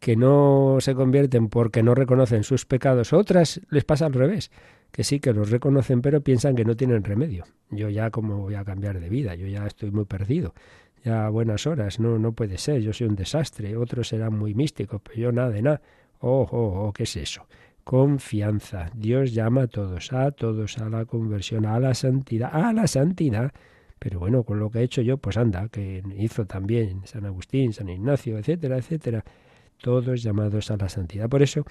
que 0.00 0.16
no 0.16 0.78
se 0.80 0.94
convierten 0.94 1.48
porque 1.48 1.82
no 1.82 1.94
reconocen 1.94 2.42
sus 2.42 2.64
pecados, 2.64 3.12
otras 3.12 3.60
les 3.68 3.84
pasa 3.84 4.06
al 4.06 4.14
revés, 4.14 4.50
que 4.90 5.04
sí 5.04 5.20
que 5.20 5.34
los 5.34 5.50
reconocen 5.50 6.00
pero 6.00 6.22
piensan 6.22 6.56
que 6.56 6.64
no 6.64 6.74
tienen 6.74 7.04
remedio. 7.04 7.44
Yo 7.70 7.90
ya 7.90 8.10
como 8.10 8.38
voy 8.38 8.54
a 8.54 8.64
cambiar 8.64 8.98
de 8.98 9.10
vida, 9.10 9.34
yo 9.34 9.46
ya 9.46 9.66
estoy 9.66 9.90
muy 9.90 10.06
perdido, 10.06 10.54
ya 11.04 11.26
a 11.26 11.28
buenas 11.28 11.66
horas, 11.66 12.00
no, 12.00 12.18
no 12.18 12.32
puede 12.32 12.56
ser, 12.56 12.80
yo 12.80 12.94
soy 12.94 13.08
un 13.08 13.14
desastre, 13.14 13.76
otros 13.76 14.08
serán 14.08 14.36
muy 14.36 14.54
místicos, 14.54 15.02
pero 15.04 15.16
yo 15.16 15.32
nada 15.32 15.50
de 15.50 15.62
nada. 15.62 15.82
Oh, 16.20 16.48
oh, 16.50 16.86
oh, 16.86 16.92
¿qué 16.92 17.04
es 17.04 17.16
eso? 17.16 17.46
Confianza. 17.84 18.90
Dios 18.94 19.32
llama 19.32 19.62
a 19.62 19.66
todos, 19.66 20.12
a 20.12 20.30
todos, 20.32 20.78
a 20.78 20.88
la 20.88 21.04
conversión, 21.04 21.66
a 21.66 21.78
la 21.78 21.94
santidad, 21.94 22.50
a 22.52 22.72
la 22.72 22.86
santidad. 22.86 23.52
Pero 23.98 24.18
bueno, 24.18 24.44
con 24.44 24.58
lo 24.58 24.70
que 24.70 24.80
he 24.80 24.82
hecho 24.82 25.02
yo, 25.02 25.16
pues 25.16 25.36
anda, 25.38 25.68
que 25.68 26.02
hizo 26.16 26.46
también 26.46 27.02
San 27.06 27.24
Agustín, 27.24 27.72
San 27.72 27.88
Ignacio, 27.88 28.38
etcétera, 28.38 28.78
etcétera 28.78 29.24
todos 29.80 30.22
llamados 30.22 30.70
a 30.70 30.76
la 30.76 30.88
santidad. 30.88 31.28
Por 31.28 31.42
eso, 31.42 31.64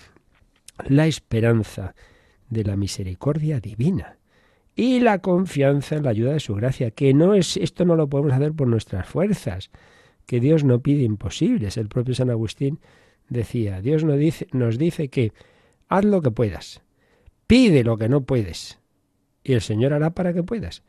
la 0.88 1.07
esperanza 1.07 1.95
de 2.49 2.64
la 2.64 2.76
misericordia 2.76 3.60
divina 3.60 4.18
y 4.76 4.99
la 4.99 5.20
confianza 5.20 5.95
en 5.95 6.03
la 6.03 6.12
ayuda 6.12 6.34
de 6.34 6.39
su 6.39 6.55
gracia, 6.55 6.91
que 6.91 7.14
no 7.14 7.34
es 7.34 7.57
esto 7.57 7.86
no 7.86 7.95
lo 7.95 8.07
podemos 8.10 8.34
hacer 8.34 8.53
por 8.53 8.68
nuestras 8.68 9.07
fuerzas, 9.07 9.72
que 10.26 10.39
Dios 10.39 10.64
no 10.64 10.80
pide 10.80 11.03
imposibles. 11.03 11.78
El 11.78 11.89
propio 11.89 12.16
San 12.16 12.30
Agustín 12.30 12.80
decía, 13.28 13.82
Dios 13.82 14.03
nos 14.03 14.18
dice, 14.18 14.47
nos 14.51 14.78
dice 14.78 15.10
que 15.10 15.34
haz 15.88 16.05
lo 16.05 16.22
que 16.22 16.32
puedas, 16.32 16.82
pide 17.47 17.84
lo 17.84 17.97
que 17.97 18.10
no 18.10 18.22
puedes, 18.22 18.80
y 19.43 19.53
el 19.53 19.62
Señor 19.62 19.93
hará 19.93 20.12
para 20.12 20.34
que 20.34 20.43
puedas. 20.43 20.84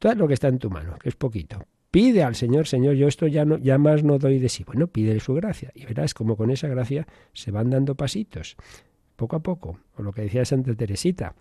Haz 0.00 0.16
lo 0.16 0.28
que 0.28 0.34
está 0.34 0.48
en 0.48 0.58
tu 0.58 0.70
mano, 0.70 0.96
que 0.98 1.08
es 1.08 1.16
poquito, 1.16 1.66
pide 1.94 2.24
al 2.24 2.34
Señor, 2.34 2.66
Señor, 2.66 2.96
yo 2.96 3.06
esto 3.06 3.28
ya 3.28 3.44
no, 3.44 3.56
ya 3.56 3.78
más 3.78 4.02
no 4.02 4.18
doy 4.18 4.40
de 4.40 4.48
sí. 4.48 4.64
Bueno, 4.64 4.88
pide 4.88 5.20
su 5.20 5.32
gracia. 5.32 5.70
Y 5.76 5.86
verás 5.86 6.12
como 6.12 6.36
con 6.36 6.50
esa 6.50 6.66
gracia 6.66 7.06
se 7.32 7.52
van 7.52 7.70
dando 7.70 7.94
pasitos, 7.94 8.56
poco 9.14 9.36
a 9.36 9.40
poco. 9.44 9.78
O 9.96 10.02
lo 10.02 10.12
que 10.12 10.22
decía 10.22 10.44
Santa 10.44 10.74
Teresita. 10.74 11.36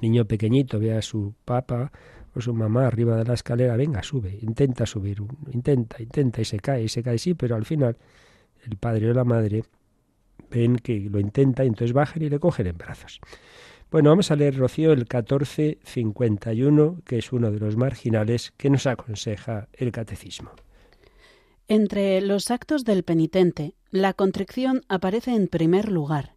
niño 0.00 0.24
pequeñito 0.24 0.78
ve 0.78 0.96
a 0.96 1.02
su 1.02 1.34
papá 1.44 1.92
o 2.34 2.40
su 2.40 2.54
mamá 2.54 2.86
arriba 2.86 3.18
de 3.18 3.26
la 3.26 3.34
escalera, 3.34 3.76
venga, 3.76 4.02
sube, 4.02 4.38
intenta 4.40 4.86
subir, 4.86 5.18
intenta, 5.52 6.02
intenta, 6.02 6.40
y 6.40 6.46
se 6.46 6.60
cae, 6.60 6.84
y 6.84 6.88
se 6.88 7.02
cae, 7.02 7.18
sí, 7.18 7.34
pero 7.34 7.54
al 7.54 7.66
final 7.66 7.98
el 8.64 8.78
padre 8.78 9.10
o 9.10 9.12
la 9.12 9.24
madre 9.24 9.64
ven 10.50 10.76
que 10.76 10.98
lo 11.10 11.20
intenta 11.20 11.62
y 11.64 11.68
entonces 11.68 11.92
bajan 11.92 12.22
y 12.22 12.30
le 12.30 12.38
cogen 12.38 12.68
en 12.68 12.78
brazos. 12.78 13.20
Bueno, 13.90 14.10
vamos 14.10 14.30
a 14.30 14.36
leer, 14.36 14.56
Rocío, 14.56 14.92
el 14.92 14.98
1451, 14.98 17.00
que 17.06 17.16
es 17.16 17.32
uno 17.32 17.50
de 17.50 17.58
los 17.58 17.78
marginales 17.78 18.52
que 18.58 18.68
nos 18.68 18.86
aconseja 18.86 19.68
el 19.72 19.92
catecismo. 19.92 20.50
Entre 21.68 22.20
los 22.20 22.50
actos 22.50 22.84
del 22.84 23.02
penitente, 23.02 23.72
la 23.90 24.12
contrición 24.12 24.82
aparece 24.88 25.34
en 25.34 25.48
primer 25.48 25.90
lugar. 25.90 26.34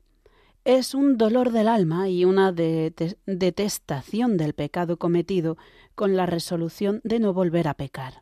es 0.64 0.94
un 0.94 1.18
dolor 1.18 1.52
del 1.52 1.68
alma 1.68 2.08
y 2.08 2.24
una 2.24 2.52
detestación 2.52 4.38
del 4.38 4.54
pecado 4.54 4.98
cometido 4.98 5.58
con 5.96 6.16
la 6.16 6.28
resolución 6.28 7.02
de 7.04 7.20
no 7.20 7.34
volver 7.34 7.68
a 7.68 7.74
pecar. 7.74 8.22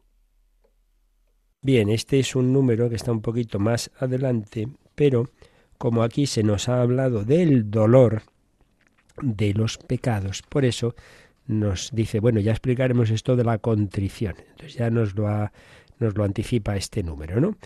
Bien, 1.61 1.89
este 1.89 2.19
es 2.19 2.38
un 2.38 2.53
número 2.53 2.89
que 2.89 2.95
está 2.95 3.11
un 3.11 3.21
poquito 3.21 3.59
más 3.59 3.91
adelante, 3.99 4.69
pero 4.95 5.30
como 5.77 6.01
aquí 6.01 6.27
se 6.27 6.41
nos 6.41 6.69
ha 6.69 6.82
hablado 6.82 7.25
del 7.25 7.69
dolor 7.69 8.23
de 9.22 9.53
los 9.53 9.78
pecados, 9.78 10.41
por 10.47 10.65
eso 10.65 10.95
nos 11.47 11.89
dice, 11.91 12.20
bueno, 12.20 12.39
ya 12.39 12.51
explicaremos 12.51 13.09
esto 13.09 13.36
de 13.36 13.43
la 13.43 13.57
contrición. 13.57 14.36
Entonces 14.51 14.76
ya 14.76 14.89
nos 14.91 15.15
lo, 15.15 15.28
nos 15.99 16.15
lo 16.15 16.24
anticipa 16.24 16.76
este 16.76 17.01
número, 17.03 17.41
¿no? 17.41 17.57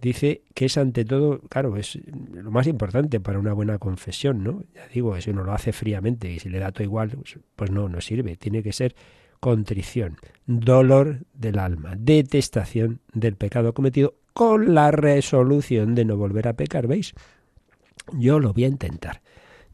Dice 0.00 0.42
que 0.54 0.66
es 0.66 0.76
ante 0.76 1.04
todo, 1.04 1.40
claro, 1.48 1.76
es 1.76 1.98
lo 2.32 2.50
más 2.50 2.66
importante 2.66 3.20
para 3.20 3.38
una 3.38 3.52
buena 3.52 3.78
confesión, 3.78 4.42
¿no? 4.42 4.62
Ya 4.74 4.86
digo, 4.88 5.18
si 5.20 5.30
uno 5.30 5.44
lo 5.44 5.52
hace 5.52 5.72
fríamente 5.72 6.30
y 6.30 6.38
si 6.38 6.48
le 6.48 6.58
da 6.58 6.72
todo 6.72 6.84
igual, 6.84 7.10
pues, 7.10 7.38
pues 7.54 7.70
no, 7.70 7.88
no 7.88 8.00
sirve. 8.00 8.36
Tiene 8.36 8.62
que 8.62 8.72
ser 8.72 8.94
contrición, 9.40 10.16
dolor 10.46 11.20
del 11.34 11.58
alma, 11.58 11.94
detestación 11.96 13.00
del 13.12 13.36
pecado 13.36 13.74
cometido 13.74 14.14
con 14.32 14.74
la 14.74 14.90
resolución 14.90 15.94
de 15.94 16.04
no 16.04 16.16
volver 16.16 16.48
a 16.48 16.54
pecar, 16.54 16.86
¿veis? 16.86 17.14
Yo 18.12 18.38
lo 18.38 18.52
voy 18.52 18.64
a 18.64 18.68
intentar. 18.68 19.22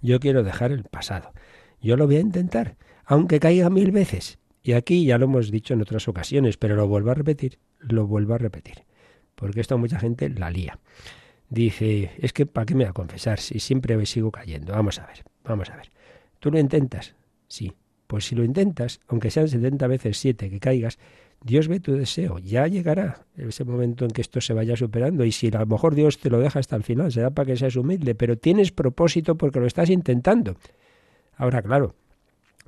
Yo 0.02 0.20
quiero 0.20 0.42
dejar 0.42 0.72
el 0.72 0.84
pasado. 0.84 1.32
Yo 1.80 1.96
lo 1.96 2.06
voy 2.06 2.16
a 2.16 2.20
intentar 2.20 2.76
aunque 3.04 3.40
caiga 3.40 3.70
mil 3.70 3.90
veces. 3.92 4.38
Y 4.62 4.72
aquí 4.72 5.04
ya 5.04 5.18
lo 5.18 5.24
hemos 5.24 5.50
dicho 5.50 5.74
en 5.74 5.82
otras 5.82 6.08
ocasiones, 6.08 6.56
pero 6.56 6.76
lo 6.76 6.86
vuelvo 6.86 7.10
a 7.10 7.14
repetir, 7.14 7.58
lo 7.80 8.06
vuelvo 8.06 8.34
a 8.34 8.38
repetir, 8.38 8.84
porque 9.34 9.60
esto 9.60 9.76
mucha 9.76 9.98
gente 9.98 10.28
la 10.28 10.50
lía. 10.50 10.78
Dice, 11.48 12.12
es 12.18 12.32
que 12.32 12.46
¿para 12.46 12.64
qué 12.64 12.74
me 12.74 12.84
voy 12.84 12.90
a 12.90 12.94
confesar 12.94 13.40
si 13.40 13.58
siempre 13.58 13.96
me 13.96 14.06
sigo 14.06 14.30
cayendo? 14.30 14.72
Vamos 14.72 14.98
a 14.98 15.06
ver, 15.06 15.24
vamos 15.44 15.68
a 15.70 15.76
ver. 15.76 15.90
¿Tú 16.38 16.50
lo 16.50 16.58
intentas? 16.58 17.14
Sí. 17.48 17.72
Pues 18.06 18.26
si 18.26 18.34
lo 18.34 18.44
intentas, 18.44 19.00
aunque 19.08 19.30
sean 19.30 19.48
70 19.48 19.86
veces 19.86 20.18
7 20.18 20.50
que 20.50 20.60
caigas, 20.60 20.98
Dios 21.44 21.66
ve 21.66 21.80
tu 21.80 21.94
deseo, 21.94 22.38
ya 22.38 22.66
llegará 22.68 23.26
ese 23.36 23.64
momento 23.64 24.04
en 24.04 24.12
que 24.12 24.20
esto 24.20 24.40
se 24.40 24.54
vaya 24.54 24.76
superando 24.76 25.24
y 25.24 25.32
si 25.32 25.48
a 25.48 25.60
lo 25.60 25.66
mejor 25.66 25.94
Dios 25.94 26.18
te 26.18 26.30
lo 26.30 26.38
deja 26.38 26.60
hasta 26.60 26.76
el 26.76 26.84
final, 26.84 27.10
será 27.10 27.30
para 27.30 27.46
que 27.46 27.56
seas 27.56 27.74
humilde, 27.76 28.14
pero 28.14 28.38
tienes 28.38 28.70
propósito 28.70 29.36
porque 29.36 29.58
lo 29.58 29.66
estás 29.66 29.90
intentando. 29.90 30.56
Ahora, 31.36 31.62
claro, 31.62 31.96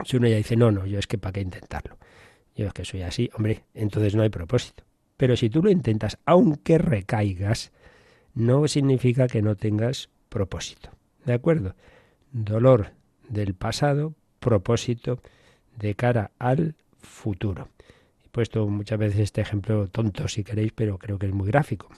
si 0.05 0.17
uno 0.17 0.27
ya 0.27 0.37
dice, 0.37 0.57
no, 0.57 0.73
no, 0.73 0.87
yo 0.87 0.99
es 0.99 1.07
que 1.07 1.19
para 1.19 1.35
qué 1.35 1.41
intentarlo. 1.41 1.97
Yo 2.57 2.67
es 2.67 2.73
que 2.73 2.85
soy 2.85 3.03
así, 3.03 3.31
hombre, 3.37 3.65
entonces 3.75 4.15
no 4.15 4.23
hay 4.23 4.31
propósito. 4.31 4.83
Pero 5.17 5.37
si 5.37 5.51
tú 5.51 5.63
lo 5.63 5.71
intentas, 5.71 6.19
aunque 6.25 6.79
recaigas, 6.79 7.73
no 8.35 8.67
significa 8.67 9.29
que 9.29 9.43
no 9.43 9.55
tengas 9.55 10.09
propósito. 10.29 10.91
¿De 11.25 11.33
acuerdo? 11.33 11.75
Dolor 12.33 12.91
del 13.29 13.55
pasado, 13.55 14.15
propósito 14.41 15.21
de 15.77 15.95
cara 15.95 16.33
al 16.39 16.75
futuro. 16.99 17.69
Puesto 18.35 18.67
muchas 18.67 18.99
veces 18.99 19.21
este 19.21 19.41
ejemplo 19.41 19.87
tonto, 19.87 20.27
si 20.27 20.43
queréis, 20.43 20.73
pero 20.73 20.99
creo 20.99 21.19
que 21.19 21.27
es 21.27 21.33
muy 21.33 21.47
gráfico. 21.47 21.89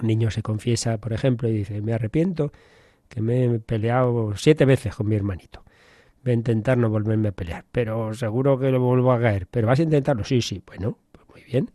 Un 0.00 0.06
niño 0.06 0.30
se 0.30 0.42
confiesa, 0.42 0.98
por 0.98 1.14
ejemplo, 1.14 1.48
y 1.48 1.52
dice, 1.52 1.80
me 1.80 1.94
arrepiento 1.94 2.52
que 3.08 3.22
me 3.22 3.46
he 3.46 3.58
peleado 3.58 4.36
siete 4.36 4.66
veces 4.66 4.94
con 4.94 5.08
mi 5.08 5.16
hermanito 5.16 5.64
voy 6.22 6.32
a 6.32 6.34
intentar 6.34 6.78
no 6.78 6.90
volverme 6.90 7.28
a 7.28 7.32
pelear, 7.32 7.64
pero 7.70 8.12
seguro 8.14 8.58
que 8.58 8.70
lo 8.70 8.80
vuelvo 8.80 9.12
a 9.12 9.20
caer. 9.20 9.46
¿Pero 9.50 9.66
vas 9.66 9.80
a 9.80 9.82
intentarlo? 9.82 10.24
Sí, 10.24 10.42
sí. 10.42 10.62
Bueno, 10.66 10.98
pues 11.12 11.26
muy 11.28 11.42
bien, 11.42 11.70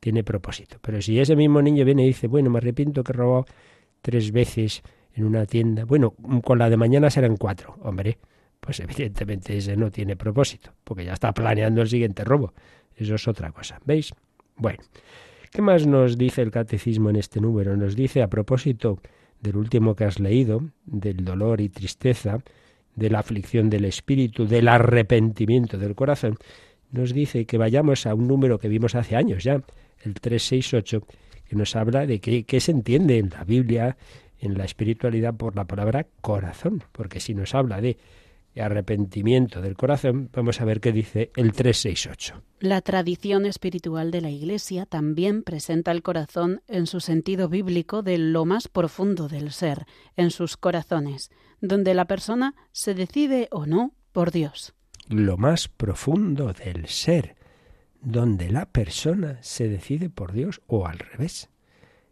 tiene 0.00 0.22
propósito. 0.24 0.78
Pero 0.80 1.00
si 1.00 1.18
ese 1.18 1.36
mismo 1.36 1.62
niño 1.62 1.84
viene 1.84 2.04
y 2.04 2.08
dice, 2.08 2.26
bueno, 2.26 2.50
me 2.50 2.58
arrepiento 2.58 3.02
que 3.02 3.12
he 3.12 3.16
robado 3.16 3.46
tres 4.02 4.32
veces 4.32 4.82
en 5.14 5.24
una 5.24 5.46
tienda, 5.46 5.84
bueno, 5.84 6.14
con 6.44 6.58
la 6.58 6.68
de 6.68 6.76
mañana 6.76 7.10
serán 7.10 7.36
cuatro, 7.36 7.76
hombre, 7.80 8.18
pues 8.60 8.80
evidentemente 8.80 9.56
ese 9.56 9.76
no 9.76 9.90
tiene 9.90 10.16
propósito, 10.16 10.72
porque 10.84 11.04
ya 11.04 11.14
está 11.14 11.32
planeando 11.32 11.80
el 11.80 11.88
siguiente 11.88 12.22
robo. 12.24 12.52
Eso 12.96 13.14
es 13.14 13.28
otra 13.28 13.52
cosa, 13.52 13.80
¿veis? 13.84 14.12
Bueno, 14.56 14.82
¿qué 15.50 15.62
más 15.62 15.86
nos 15.86 16.16
dice 16.16 16.42
el 16.42 16.50
catecismo 16.50 17.10
en 17.10 17.16
este 17.16 17.40
número? 17.40 17.76
Nos 17.76 17.94
dice 17.94 18.22
a 18.22 18.28
propósito 18.28 18.98
del 19.40 19.56
último 19.56 19.94
que 19.94 20.04
has 20.04 20.18
leído, 20.18 20.62
del 20.86 21.24
dolor 21.24 21.60
y 21.60 21.68
tristeza, 21.68 22.38
de 22.94 23.10
la 23.10 23.18
aflicción 23.18 23.68
del 23.68 23.84
espíritu, 23.84 24.46
del 24.46 24.68
arrepentimiento 24.68 25.78
del 25.78 25.94
corazón, 25.94 26.36
nos 26.90 27.12
dice 27.12 27.44
que 27.44 27.58
vayamos 27.58 28.06
a 28.06 28.14
un 28.14 28.26
número 28.26 28.58
que 28.58 28.68
vimos 28.68 28.94
hace 28.94 29.16
años 29.16 29.44
ya, 29.44 29.62
el 30.02 30.14
368, 30.14 31.06
que 31.44 31.56
nos 31.56 31.76
habla 31.76 32.06
de 32.06 32.20
qué 32.20 32.60
se 32.60 32.72
entiende 32.72 33.18
en 33.18 33.30
la 33.30 33.44
Biblia, 33.44 33.96
en 34.40 34.56
la 34.56 34.64
espiritualidad 34.64 35.34
por 35.34 35.56
la 35.56 35.64
palabra 35.64 36.06
corazón, 36.20 36.82
porque 36.92 37.20
si 37.20 37.34
nos 37.34 37.54
habla 37.54 37.80
de 37.80 37.98
arrepentimiento 38.60 39.60
del 39.60 39.76
corazón, 39.76 40.30
vamos 40.32 40.60
a 40.60 40.64
ver 40.64 40.80
qué 40.80 40.92
dice 40.92 41.30
el 41.36 41.52
368. 41.52 42.42
La 42.60 42.80
tradición 42.80 43.46
espiritual 43.46 44.10
de 44.10 44.20
la 44.20 44.30
Iglesia 44.30 44.86
también 44.86 45.42
presenta 45.42 45.92
el 45.92 46.02
corazón 46.02 46.62
en 46.68 46.86
su 46.86 47.00
sentido 47.00 47.48
bíblico 47.48 48.02
de 48.02 48.18
lo 48.18 48.44
más 48.44 48.68
profundo 48.68 49.28
del 49.28 49.52
ser, 49.52 49.86
en 50.16 50.30
sus 50.30 50.56
corazones 50.56 51.30
donde 51.60 51.94
la 51.94 52.06
persona 52.06 52.54
se 52.72 52.94
decide 52.94 53.48
o 53.50 53.66
no 53.66 53.92
por 54.12 54.30
Dios. 54.30 54.74
Lo 55.08 55.36
más 55.36 55.68
profundo 55.68 56.52
del 56.52 56.86
ser, 56.86 57.36
donde 58.00 58.50
la 58.50 58.66
persona 58.66 59.38
se 59.42 59.68
decide 59.68 60.10
por 60.10 60.32
Dios 60.32 60.62
o 60.66 60.86
al 60.86 60.98
revés. 60.98 61.50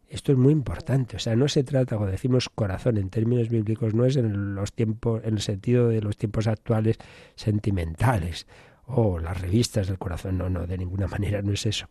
Esto 0.08 0.32
es 0.32 0.38
muy 0.38 0.52
importante, 0.52 1.16
o 1.16 1.18
sea, 1.18 1.34
no 1.34 1.48
se 1.48 1.64
trata 1.64 1.96
cuando 1.96 2.12
decimos 2.12 2.48
corazón 2.48 2.98
en 2.98 3.10
términos 3.10 3.48
bíblicos 3.48 3.94
no 3.94 4.04
es 4.04 4.16
en 4.16 4.54
los 4.54 4.72
tiempos 4.72 5.22
en 5.24 5.34
el 5.34 5.40
sentido 5.40 5.88
de 5.88 6.00
los 6.02 6.16
tiempos 6.16 6.46
actuales 6.46 6.98
sentimentales 7.34 8.46
o 8.86 9.18
las 9.18 9.40
revistas 9.40 9.88
del 9.88 9.98
corazón, 9.98 10.38
no, 10.38 10.50
no, 10.50 10.66
de 10.66 10.78
ninguna 10.78 11.08
manera 11.08 11.42
no 11.42 11.52
es 11.52 11.66
eso, 11.66 11.88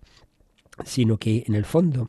sino 0.86 1.18
que 1.18 1.44
en 1.48 1.56
el 1.56 1.66
fondo 1.66 2.08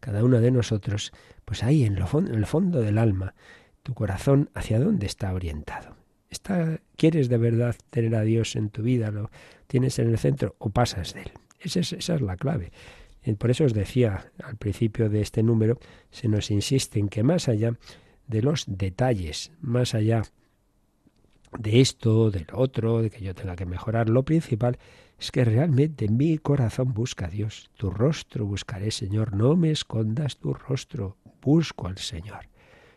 cada 0.00 0.22
uno 0.22 0.40
de 0.40 0.50
nosotros, 0.50 1.12
pues 1.44 1.62
ahí 1.62 1.84
en, 1.84 1.96
lo, 1.96 2.06
en 2.18 2.34
el 2.34 2.46
fondo 2.46 2.80
del 2.80 2.98
alma 2.98 3.34
tu 3.82 3.94
corazón 3.94 4.50
hacia 4.54 4.78
dónde 4.78 5.06
está 5.06 5.32
orientado. 5.32 5.96
¿Está, 6.28 6.80
¿Quieres 6.96 7.28
de 7.28 7.38
verdad 7.38 7.76
tener 7.90 8.14
a 8.16 8.22
Dios 8.22 8.56
en 8.56 8.70
tu 8.70 8.82
vida? 8.82 9.10
¿Lo 9.10 9.30
tienes 9.68 9.98
en 9.98 10.10
el 10.10 10.18
centro 10.18 10.56
o 10.58 10.70
pasas 10.70 11.14
de 11.14 11.22
él? 11.22 11.32
Esa 11.60 11.80
es, 11.80 11.92
esa 11.92 12.16
es 12.16 12.20
la 12.20 12.36
clave. 12.36 12.72
Por 13.34 13.50
eso 13.50 13.64
os 13.64 13.74
decía 13.74 14.30
al 14.42 14.56
principio 14.56 15.08
de 15.08 15.20
este 15.20 15.42
número, 15.42 15.78
se 16.10 16.28
nos 16.28 16.50
insiste 16.50 17.00
en 17.00 17.08
que 17.08 17.24
más 17.24 17.48
allá 17.48 17.76
de 18.28 18.42
los 18.42 18.64
detalles, 18.68 19.52
más 19.60 19.94
allá 19.94 20.22
de 21.58 21.80
esto, 21.80 22.30
de 22.30 22.46
lo 22.50 22.58
otro, 22.58 23.02
de 23.02 23.10
que 23.10 23.24
yo 23.24 23.34
tenga 23.34 23.56
que 23.56 23.66
mejorar, 23.66 24.08
lo 24.08 24.24
principal 24.24 24.78
es 25.18 25.30
que 25.32 25.44
realmente 25.44 26.08
mi 26.08 26.38
corazón 26.38 26.92
busca 26.92 27.26
a 27.26 27.30
Dios. 27.30 27.70
Tu 27.76 27.90
rostro 27.90 28.44
buscaré, 28.44 28.90
Señor. 28.90 29.34
No 29.34 29.56
me 29.56 29.70
escondas 29.70 30.36
tu 30.36 30.52
rostro. 30.52 31.16
Busco 31.40 31.86
al 31.86 31.98
Señor. 31.98 32.48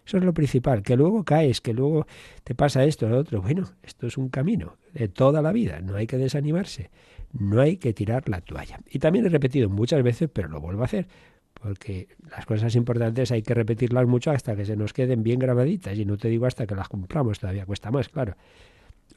Eso 0.06 0.18
es 0.18 0.24
lo 0.24 0.34
principal, 0.34 0.82
que 0.82 0.98
luego 0.98 1.24
caes, 1.24 1.62
que 1.62 1.72
luego 1.72 2.08
te 2.44 2.56
pasa 2.56 2.84
esto, 2.84 3.08
lo 3.08 3.20
otro. 3.20 3.42
Bueno, 3.44 3.70
esto 3.84 4.08
es 4.08 4.18
un 4.18 4.30
camino 4.30 4.78
de 4.92 5.08
toda 5.08 5.42
la 5.44 5.52
vida, 5.52 5.82
no 5.82 5.96
hay 5.96 6.08
que 6.08 6.18
desanimarse, 6.18 6.90
no 7.34 7.62
hay 7.62 7.78
que 7.78 7.94
tirar 7.94 8.28
la 8.30 8.42
toalla. 8.42 8.80
Y 8.90 9.00
también 9.00 9.26
he 9.26 9.30
repetido 9.30 9.70
muchas 9.70 10.04
veces, 10.04 10.30
pero 10.32 10.48
lo 10.48 10.60
vuelvo 10.60 10.82
a 10.82 10.86
hacer, 10.86 11.08
porque 11.54 12.08
las 12.32 12.46
cosas 12.46 12.76
importantes 12.76 13.32
hay 13.32 13.42
que 13.42 13.54
repetirlas 13.54 14.08
mucho 14.08 14.32
hasta 14.32 14.56
que 14.56 14.66
se 14.66 14.76
nos 14.76 14.94
queden 14.94 15.24
bien 15.24 15.40
grabaditas, 15.40 15.98
y 15.98 16.06
no 16.06 16.18
te 16.18 16.30
digo 16.30 16.46
hasta 16.46 16.66
que 16.66 16.76
las 16.76 16.90
cumplamos, 16.90 17.40
todavía 17.40 17.66
cuesta 17.66 17.92
más, 17.92 18.10
claro. 18.10 18.36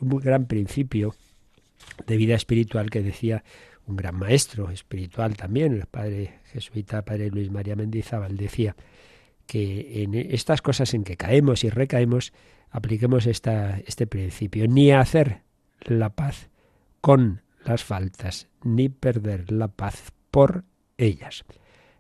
Un 0.01 0.19
gran 0.19 0.47
principio 0.47 1.15
de 2.07 2.17
vida 2.17 2.35
espiritual 2.35 2.91
que 2.91 3.03
decía 3.03 3.45
un 3.87 3.97
gran 3.97 4.17
maestro 4.17 4.71
espiritual 4.71 5.37
también, 5.37 5.75
el 5.75 5.87
padre 5.87 6.41
jesuita, 6.45 7.05
padre 7.05 7.31
Luis 7.31 7.51
María 7.51 7.77
Mendizábal, 7.77 8.37
decía, 8.37 8.77
que 9.47 10.03
en 10.03 10.15
estas 10.15 10.63
cosas 10.63 10.95
en 10.95 11.05
que 11.05 11.17
caemos 11.17 11.65
y 11.65 11.71
recaemos 11.71 12.33
apliquemos 12.71 13.27
esta, 13.27 13.79
este 13.87 14.07
principio, 14.07 14.67
ni 14.67 14.93
hacer 14.93 15.43
la 15.81 16.11
paz 16.11 16.49
con 17.01 17.42
las 17.65 17.85
faltas, 17.85 18.49
ni 18.63 18.89
perder 18.89 19.51
la 19.53 19.69
paz 19.69 20.13
por 20.31 20.65
ellas. 20.99 21.45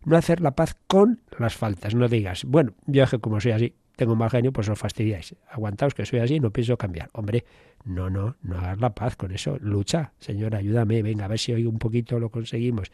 No 0.04 0.16
hacer 0.16 0.40
la 0.40 0.56
paz 0.56 0.76
con 0.86 1.20
las 1.38 1.54
faltas, 1.54 1.94
no 1.94 2.08
digas, 2.08 2.44
bueno, 2.44 2.74
yo 2.86 3.04
es 3.04 3.10
que 3.10 3.18
como 3.18 3.40
soy 3.40 3.52
así, 3.52 3.74
tengo 3.96 4.16
mal 4.16 4.30
genio, 4.30 4.52
pues 4.52 4.68
os 4.68 4.78
fastidiáis. 4.78 5.36
Aguantaos 5.48 5.94
que 5.94 6.06
soy 6.06 6.20
así, 6.20 6.40
no 6.40 6.50
pienso 6.50 6.76
cambiar. 6.76 7.10
Hombre, 7.12 7.44
no, 7.84 8.10
no, 8.10 8.36
no 8.42 8.56
hagas 8.58 8.80
la 8.80 8.94
paz 8.94 9.16
con 9.16 9.32
eso. 9.32 9.58
Lucha, 9.60 10.12
Señor, 10.18 10.56
ayúdame, 10.56 11.02
venga, 11.02 11.26
a 11.26 11.28
ver 11.28 11.38
si 11.38 11.52
hoy 11.52 11.66
un 11.66 11.78
poquito 11.78 12.18
lo 12.18 12.30
conseguimos. 12.30 12.90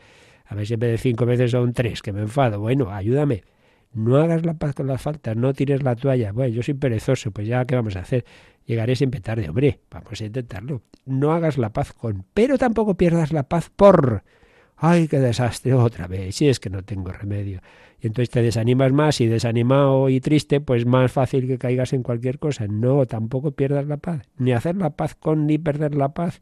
A 0.47 0.55
ver 0.55 0.67
si 0.67 0.75
en 0.75 0.81
vez 0.81 0.91
de 0.91 0.99
cinco 0.99 1.25
veces 1.25 1.53
son 1.53 1.73
tres, 1.73 2.03
que 2.03 2.13
me 2.13 2.23
enfado. 2.23 2.61
Bueno, 2.61 2.91
ayúdame. 2.91 3.43
No 3.93 4.17
hagas 4.17 4.45
la 4.45 4.55
paz 4.55 4.75
con 4.75 4.87
las 4.87 5.01
faltas, 5.03 5.37
no 5.37 5.53
tires 5.55 5.83
la 5.83 5.97
toalla. 5.97 6.33
Bueno, 6.33 6.55
yo 6.55 6.63
soy 6.63 6.75
perezoso, 6.75 7.31
pues 7.31 7.49
ya, 7.49 7.65
¿qué 7.65 7.75
vamos 7.75 7.97
a 7.97 8.01
hacer? 8.01 8.25
Llegaré 8.67 8.97
siempre 8.97 9.21
tarde, 9.21 9.49
hombre, 9.49 9.81
vamos 9.91 10.21
a 10.21 10.25
intentarlo. 10.25 10.83
No 11.07 11.33
hagas 11.33 11.59
la 11.59 11.73
paz 11.73 11.93
con, 11.93 12.25
pero 12.35 12.59
tampoco 12.59 12.97
pierdas 12.97 13.33
la 13.33 13.45
paz 13.45 13.71
por. 13.75 14.23
¡ay, 14.79 15.09
qué 15.09 15.19
desastre! 15.19 15.75
Otra 15.75 16.07
vez, 16.07 16.37
si 16.37 16.49
es 16.49 16.61
que 16.61 16.71
no 16.71 16.83
tengo 16.83 17.13
remedio. 17.13 17.61
Y 18.01 18.07
entonces 18.07 18.31
te 18.31 18.43
desanimas 18.43 18.93
más 18.93 19.21
y 19.21 19.27
desanimado 19.27 20.09
y 20.09 20.21
triste, 20.21 20.61
pues 20.61 20.87
más 20.87 21.11
fácil 21.11 21.47
que 21.49 21.59
caigas 21.59 21.93
en 21.93 22.03
cualquier 22.03 22.39
cosa. 22.39 22.67
No, 22.69 23.07
tampoco 23.07 23.53
pierdas 23.53 23.87
la 23.87 23.97
paz. 23.97 24.23
Ni 24.37 24.53
hacer 24.53 24.77
la 24.77 24.91
paz 24.91 25.15
con 25.15 25.47
ni 25.47 25.59
perder 25.59 25.95
la 25.95 26.11
paz. 26.11 26.41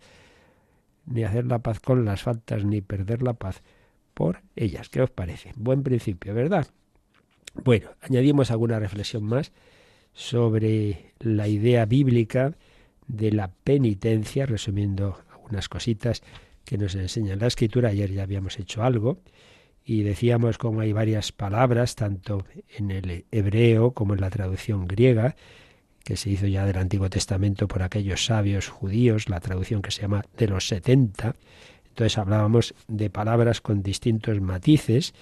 Ni 1.07 1.25
hacer 1.25 1.47
la 1.47 1.61
paz 1.61 1.81
con 1.81 2.05
las 2.05 2.23
faltas, 2.23 2.65
ni 2.65 2.83
perder 2.83 3.23
la 3.23 3.35
paz 3.35 3.63
por 4.13 4.43
ellas. 4.55 4.89
¿Qué 4.91 5.01
os 5.01 5.11
parece? 5.11 5.53
Buen 5.57 5.83
principio, 5.83 6.35
¿verdad? 6.35 6.67
Bueno, 7.55 7.91
añadimos 8.01 8.51
alguna 8.51 8.79
reflexión 8.79 9.25
más 9.25 9.53
sobre 10.13 11.13
la 11.21 11.49
idea 11.49 11.85
bíblica 11.85 12.55
de 13.07 13.33
la 13.33 13.49
penitencia, 13.49 14.47
resumiendo 14.47 15.19
algunas 15.33 15.69
cositas 15.69 16.23
que 16.65 16.79
nos 16.79 16.95
enseña 16.95 17.37
la 17.37 17.47
escritura. 17.47 17.91
Ayer 17.91 18.13
ya 18.13 18.23
habíamos 18.23 18.59
hecho 18.59 18.83
algo 18.83 19.19
y 19.85 20.03
decíamos 20.03 20.59
como 20.59 20.81
hay 20.81 20.93
varias 20.93 21.33
palabras, 21.33 21.95
tanto 21.95 22.45
en 22.77 22.91
el 22.91 23.25
hebreo 23.31 23.93
como 23.93 24.15
en 24.15 24.21
la 24.21 24.31
traducción 24.31 24.89
griega, 24.89 25.37
que 26.03 26.17
se 26.17 26.31
hizo 26.31 26.47
ya 26.47 26.67
del 26.67 26.79
Antiguo 26.79 27.09
Testamento 27.09 27.69
por 27.69 27.83
aquellos 27.83 28.27
sabios 28.27 28.69
judíos, 28.69 29.29
la 29.29 29.41
traducción 29.41 29.83
que 29.83 29.91
se 29.91 30.03
llama 30.03 30.25
de 30.37 30.49
los 30.49 30.67
70. 30.69 31.37
Entonces 31.89 32.19
hablábamos 32.19 32.75
de 32.89 33.11
palabras 33.11 33.61
con 33.61 33.83
distintos 33.83 34.41
matices, 34.41 35.15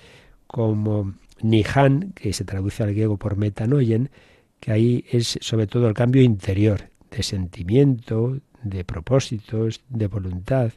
como 0.47 1.15
nihan, 1.45 2.13
que 2.15 2.33
se 2.33 2.45
traduce 2.45 2.83
al 2.83 2.93
griego 2.93 3.19
por 3.19 3.37
metanoien, 3.37 4.11
que 4.61 4.73
ahí 4.73 5.05
es 5.11 5.39
sobre 5.41 5.67
todo 5.67 5.89
el 5.89 5.95
cambio 5.95 6.23
interior, 6.23 6.89
de 7.11 7.23
sentimiento, 7.23 8.39
de 8.63 8.85
propósitos, 8.85 9.83
de 9.89 10.07
voluntad. 10.07 10.73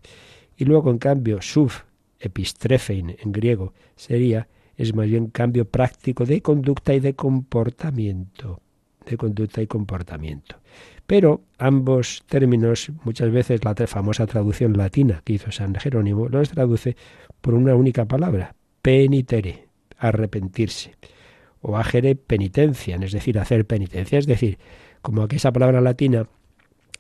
Y 0.58 0.66
luego, 0.66 0.92
en 0.92 0.98
cambio, 0.98 1.42
suf, 1.42 1.84
epistrefein 2.20 3.16
en 3.18 3.32
griego, 3.32 3.74
sería, 3.96 4.48
es 4.76 4.94
más 4.94 5.08
bien 5.08 5.28
cambio 5.28 5.66
práctico 5.66 6.26
de 6.26 6.42
conducta 6.42 6.94
y 6.94 7.00
de 7.00 7.16
comportamiento. 7.16 8.60
De 9.06 9.16
conducta 9.16 9.62
y 9.62 9.68
comportamiento. 9.68 10.58
Pero 11.06 11.44
ambos 11.58 12.26
términos, 12.28 12.92
muchas 13.06 13.32
veces 13.32 13.64
la 13.64 13.74
famosa 13.88 14.28
traducción 14.28 14.74
latina 14.74 15.22
que 15.24 15.34
hizo 15.34 15.50
San 15.52 15.76
Jerónimo, 15.76 16.28
los 16.28 16.50
traduce 16.50 16.98
por 17.40 17.54
una 17.54 17.74
única 17.74 18.04
palabra, 18.04 18.54
penitere, 18.82 19.67
arrepentirse. 19.98 20.96
O 21.62 21.78
agere 21.78 22.16
penitencia, 22.16 22.98
es 23.02 23.12
decir, 23.12 23.40
hacer 23.40 23.66
penitencia. 23.66 24.20
Es 24.20 24.28
decir, 24.28 24.58
como 25.02 25.28
que 25.28 25.38
esa 25.38 25.52
palabra 25.52 25.82
latina 25.82 26.28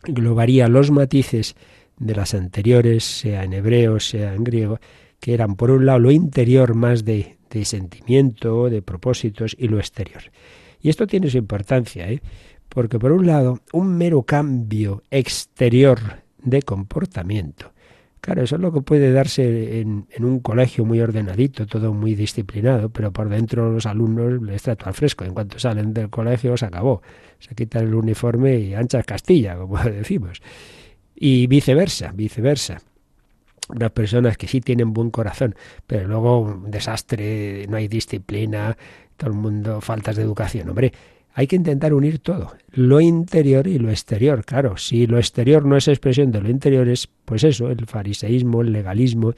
globaría 0.03 0.67
los 0.67 0.91
matices 0.91 1.55
de 1.97 2.15
las 2.15 2.33
anteriores, 2.33 3.03
sea 3.03 3.43
en 3.43 3.53
hebreo, 3.53 3.99
sea 3.99 4.33
en 4.33 4.43
griego, 4.43 4.79
que 5.19 5.33
eran 5.33 5.55
por 5.55 5.71
un 5.71 5.85
lado 5.85 5.99
lo 5.99 6.11
interior 6.11 6.75
más 6.75 7.05
de, 7.05 7.37
de 7.49 7.65
sentimiento, 7.65 8.69
de 8.69 8.81
propósitos 8.81 9.55
y 9.57 9.67
lo 9.67 9.79
exterior. 9.79 10.23
Y 10.81 10.89
esto 10.89 11.07
tiene 11.07 11.29
su 11.29 11.37
importancia, 11.37 12.09
¿eh? 12.09 12.21
porque 12.69 12.99
por 12.99 13.11
un 13.11 13.25
lado, 13.25 13.59
un 13.73 13.97
mero 13.97 14.23
cambio 14.23 15.03
exterior 15.09 15.99
de 16.37 16.61
comportamiento, 16.61 17.73
claro, 18.21 18.43
eso 18.43 18.55
es 18.55 18.61
lo 18.61 18.71
que 18.71 18.81
puede 18.81 19.11
darse 19.11 19.81
en, 19.81 20.07
un 20.19 20.39
colegio 20.39 20.85
muy 20.85 20.99
ordenadito, 21.01 21.65
todo 21.65 21.93
muy 21.93 22.15
disciplinado, 22.15 22.89
pero 22.89 23.11
por 23.11 23.29
dentro 23.29 23.71
los 23.71 23.85
alumnos 23.85 24.41
les 24.41 24.63
trato 24.63 24.85
al 24.87 24.93
fresco. 24.93 25.25
En 25.25 25.33
cuanto 25.33 25.59
salen 25.59 25.93
del 25.93 26.09
colegio 26.09 26.57
se 26.57 26.65
acabó. 26.65 27.01
Se 27.39 27.55
quitan 27.55 27.87
el 27.87 27.93
uniforme 27.93 28.57
y 28.59 28.73
anchas 28.73 29.05
Castilla, 29.05 29.57
como 29.57 29.77
decimos. 29.83 30.41
Y 31.15 31.47
viceversa, 31.47 32.11
viceversa. 32.13 32.81
Unas 33.69 33.91
personas 33.91 34.37
que 34.37 34.47
sí 34.47 34.61
tienen 34.61 34.93
buen 34.93 35.11
corazón, 35.11 35.55
pero 35.85 36.07
luego 36.07 36.39
un 36.39 36.71
desastre, 36.71 37.65
no 37.67 37.75
hay 37.77 37.87
disciplina, 37.87 38.77
todo 39.17 39.31
el 39.31 39.35
mundo, 39.35 39.81
faltas 39.81 40.15
de 40.15 40.23
educación. 40.23 40.69
Hombre, 40.69 40.93
hay 41.37 41.45
que 41.45 41.55
intentar 41.55 41.93
unir 41.93 42.17
todo, 42.17 42.55
lo 42.71 42.99
interior 42.99 43.67
y 43.67 43.77
lo 43.77 43.91
exterior. 43.91 44.43
Claro, 44.43 44.75
si 44.77 45.05
lo 45.05 45.19
exterior 45.19 45.65
no 45.65 45.77
es 45.77 45.87
expresión 45.87 46.31
de 46.31 46.41
lo 46.41 46.49
interior, 46.49 46.89
es 46.89 47.07
pues 47.25 47.43
eso, 47.43 47.69
el 47.69 47.85
fariseísmo, 47.85 48.61
el 48.61 48.73
legalismo, 48.73 49.33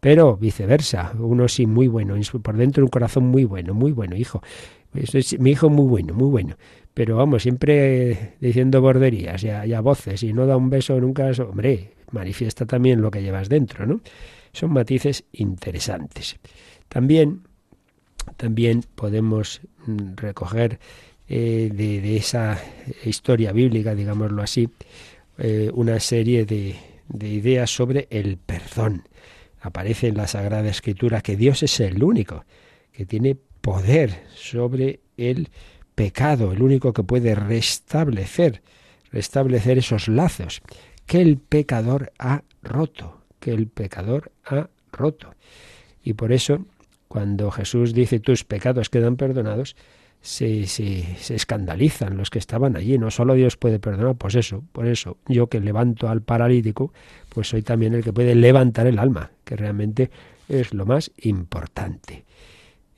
pero 0.00 0.36
viceversa, 0.36 1.12
uno 1.16 1.46
sí 1.46 1.66
muy 1.66 1.86
bueno, 1.86 2.16
por 2.42 2.56
dentro 2.56 2.82
un 2.82 2.90
corazón 2.90 3.28
muy 3.28 3.44
bueno, 3.44 3.74
muy 3.74 3.92
bueno, 3.92 4.16
hijo. 4.16 4.42
Mi 5.38 5.50
hijo 5.50 5.70
muy 5.70 5.86
bueno, 5.86 6.14
muy 6.14 6.30
bueno 6.30 6.56
pero 6.96 7.16
vamos, 7.16 7.42
siempre 7.42 8.36
diciendo 8.40 8.80
borderías 8.80 9.44
y 9.44 9.50
a, 9.50 9.80
voces 9.82 10.22
y 10.22 10.32
no 10.32 10.46
da 10.46 10.56
un 10.56 10.70
beso 10.70 10.98
nunca, 10.98 11.30
hombre, 11.46 11.92
manifiesta 12.10 12.64
también 12.64 13.02
lo 13.02 13.10
que 13.10 13.22
llevas 13.22 13.50
dentro, 13.50 13.84
¿no? 13.84 14.00
Son 14.54 14.72
matices 14.72 15.24
interesantes. 15.32 16.38
También, 16.88 17.42
también 18.38 18.82
podemos 18.94 19.60
mm, 19.84 20.14
recoger 20.16 20.80
eh, 21.28 21.70
de, 21.72 22.16
esa 22.16 22.60
historia 23.04 23.52
bíblica, 23.52 23.94
digámoslo 23.94 24.42
así, 24.42 24.68
eh, 25.38 25.70
una 25.74 26.00
serie 26.00 26.44
de, 26.44 26.76
de 27.08 27.28
ideas 27.28 27.70
sobre 27.70 28.06
el 28.10 28.38
perdón. 28.38 29.08
Aparece 29.60 30.08
en 30.08 30.16
la 30.16 30.26
Sagrada 30.26 30.68
Escritura 30.68 31.20
que 31.20 31.36
Dios 31.36 31.62
es 31.62 31.80
el 31.80 32.02
único 32.02 32.44
que 32.92 33.06
tiene 33.06 33.36
poder 33.60 34.22
sobre 34.34 35.00
el 35.16 35.48
pecado, 35.94 36.52
el 36.52 36.62
único 36.62 36.92
que 36.92 37.02
puede 37.02 37.34
restablecer, 37.34 38.62
restablecer 39.10 39.78
esos 39.78 40.08
lazos 40.08 40.62
que 41.06 41.20
el 41.20 41.38
pecador 41.38 42.12
ha 42.18 42.42
roto, 42.62 43.22
que 43.40 43.52
el 43.52 43.68
pecador 43.68 44.32
ha 44.44 44.68
roto. 44.92 45.34
Y 46.02 46.14
por 46.14 46.32
eso, 46.32 46.66
cuando 47.08 47.50
Jesús 47.50 47.94
dice 47.94 48.20
tus 48.20 48.44
pecados 48.44 48.90
quedan 48.90 49.16
perdonados, 49.16 49.76
se, 50.26 50.66
se, 50.66 51.34
escandalizan 51.34 52.16
los 52.16 52.30
que 52.30 52.40
estaban 52.40 52.76
allí. 52.76 52.98
No 52.98 53.10
solo 53.10 53.34
Dios 53.34 53.56
puede 53.56 53.78
perdonar, 53.78 54.16
pues 54.16 54.34
eso, 54.34 54.64
por 54.72 54.86
eso 54.86 55.18
yo 55.28 55.46
que 55.46 55.60
levanto 55.60 56.08
al 56.08 56.22
paralítico, 56.22 56.92
pues 57.28 57.48
soy 57.48 57.62
también 57.62 57.94
el 57.94 58.02
que 58.02 58.12
puede 58.12 58.34
levantar 58.34 58.88
el 58.88 58.98
alma, 58.98 59.30
que 59.44 59.56
realmente 59.56 60.10
es 60.48 60.74
lo 60.74 60.84
más 60.84 61.12
importante. 61.22 62.24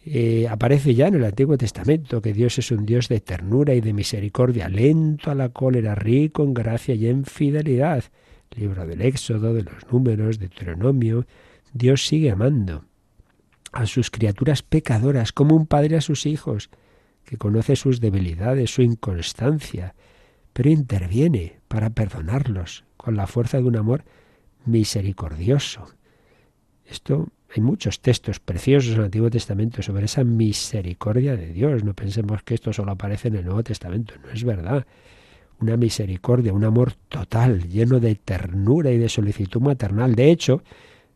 Eh, 0.07 0.49
aparece 0.49 0.95
ya 0.95 1.09
en 1.09 1.17
el 1.17 1.25
Antiguo 1.25 1.59
Testamento 1.59 2.23
que 2.23 2.33
Dios 2.33 2.59
es 2.59 2.71
un 2.71 2.87
Dios 2.87 3.09
de 3.09 3.21
ternura 3.21 3.75
y 3.75 3.83
de 3.83 3.93
misericordia, 3.93 4.71
lento 4.71 5.31
a 5.31 5.35
la 5.35 5.51
cólera, 5.51 5.95
rico 5.95 6.45
en 6.45 6.55
gracia 6.55 6.95
y 6.95 7.09
en 7.09 7.27
fidelidad. 7.27 8.05
Libro 8.57 8.87
del 8.87 9.03
Éxodo, 9.03 9.53
de 9.53 9.65
los 9.65 9.93
números, 9.93 10.39
de 10.39 10.49
Deuteronomio. 10.49 11.27
Dios 11.75 12.07
sigue 12.07 12.31
amando 12.31 12.85
a 13.73 13.85
sus 13.85 14.11
criaturas 14.11 14.63
pecadoras 14.63 15.33
como 15.33 15.55
un 15.55 15.67
padre 15.67 15.99
a 15.99 16.01
sus 16.01 16.25
hijos, 16.25 16.71
que 17.29 17.37
conoce 17.37 17.77
sus 17.77 18.01
debilidades, 18.01 18.73
su 18.73 18.81
inconstancia, 18.81 19.95
pero 20.55 20.71
interviene 20.71 21.61
para 21.69 21.91
perdonarlos 21.91 22.85
con 22.97 23.17
la 23.17 23.27
fuerza 23.27 23.59
de 23.59 23.65
un 23.65 23.77
amor 23.77 24.03
misericordioso. 24.65 25.89
Esto 26.87 27.29
hay 27.55 27.63
muchos 27.63 28.01
textos 28.01 28.41
preciosos 28.41 28.93
en 28.93 29.01
el 29.01 29.05
Antiguo 29.05 29.29
Testamento 29.29 29.83
sobre 29.83 30.07
esa 30.07 30.25
misericordia 30.25 31.37
de 31.37 31.53
Dios. 31.53 31.85
No 31.85 31.93
pensemos 31.93 32.43
que 32.45 32.55
esto 32.55 32.73
solo 32.73 32.93
aparece 32.93 33.29
en 33.29 33.37
el 33.37 33.45
Nuevo 33.45 33.63
Testamento, 33.63 34.15
no 34.23 34.31
es 34.31 34.43
verdad. 34.43 34.87
Una 35.61 35.77
misericordia, 35.77 36.55
un 36.55 36.65
amor 36.65 36.95
total, 37.11 37.69
lleno 37.69 38.01
de 38.01 38.15
ternura 38.15 38.91
y 38.91 38.97
de 38.97 39.11
solicitud 39.11 39.61
maternal. 39.61 40.15
De 40.15 40.31
hecho, 40.31 40.63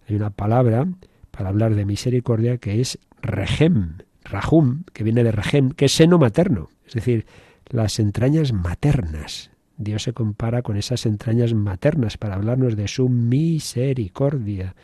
hay 0.06 0.16
una 0.16 0.28
palabra 0.28 0.86
para 1.30 1.48
hablar 1.48 1.74
de 1.74 1.86
misericordia 1.86 2.58
que 2.58 2.82
es 2.82 2.98
regem, 3.22 3.96
rajum, 4.24 4.84
que 4.92 5.04
viene 5.04 5.24
de 5.24 5.32
regem, 5.32 5.70
que 5.70 5.86
es 5.86 5.92
seno 5.92 6.18
materno, 6.18 6.68
es 6.86 6.94
decir, 6.94 7.26
las 7.68 7.98
entrañas 7.98 8.52
maternas. 8.52 9.50
Dios 9.76 10.02
se 10.02 10.12
compara 10.12 10.62
con 10.62 10.76
esas 10.76 11.06
entrañas 11.06 11.54
maternas 11.54 12.16
para 12.16 12.34
hablarnos 12.34 12.76
de 12.76 12.88
su 12.88 13.08
misericordia 13.08 14.74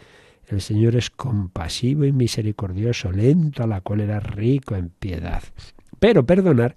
el 0.49 0.63
Señor 0.63 0.97
es 0.97 1.11
compasivo 1.11 2.05
y 2.05 2.13
misericordioso, 2.13 3.13
lento 3.13 3.63
a 3.63 3.67
la 3.67 3.83
cólera, 3.83 4.19
rico 4.19 4.77
en 4.77 4.89
piedad. 4.89 5.43
Pero 5.99 6.25
perdonar 6.25 6.75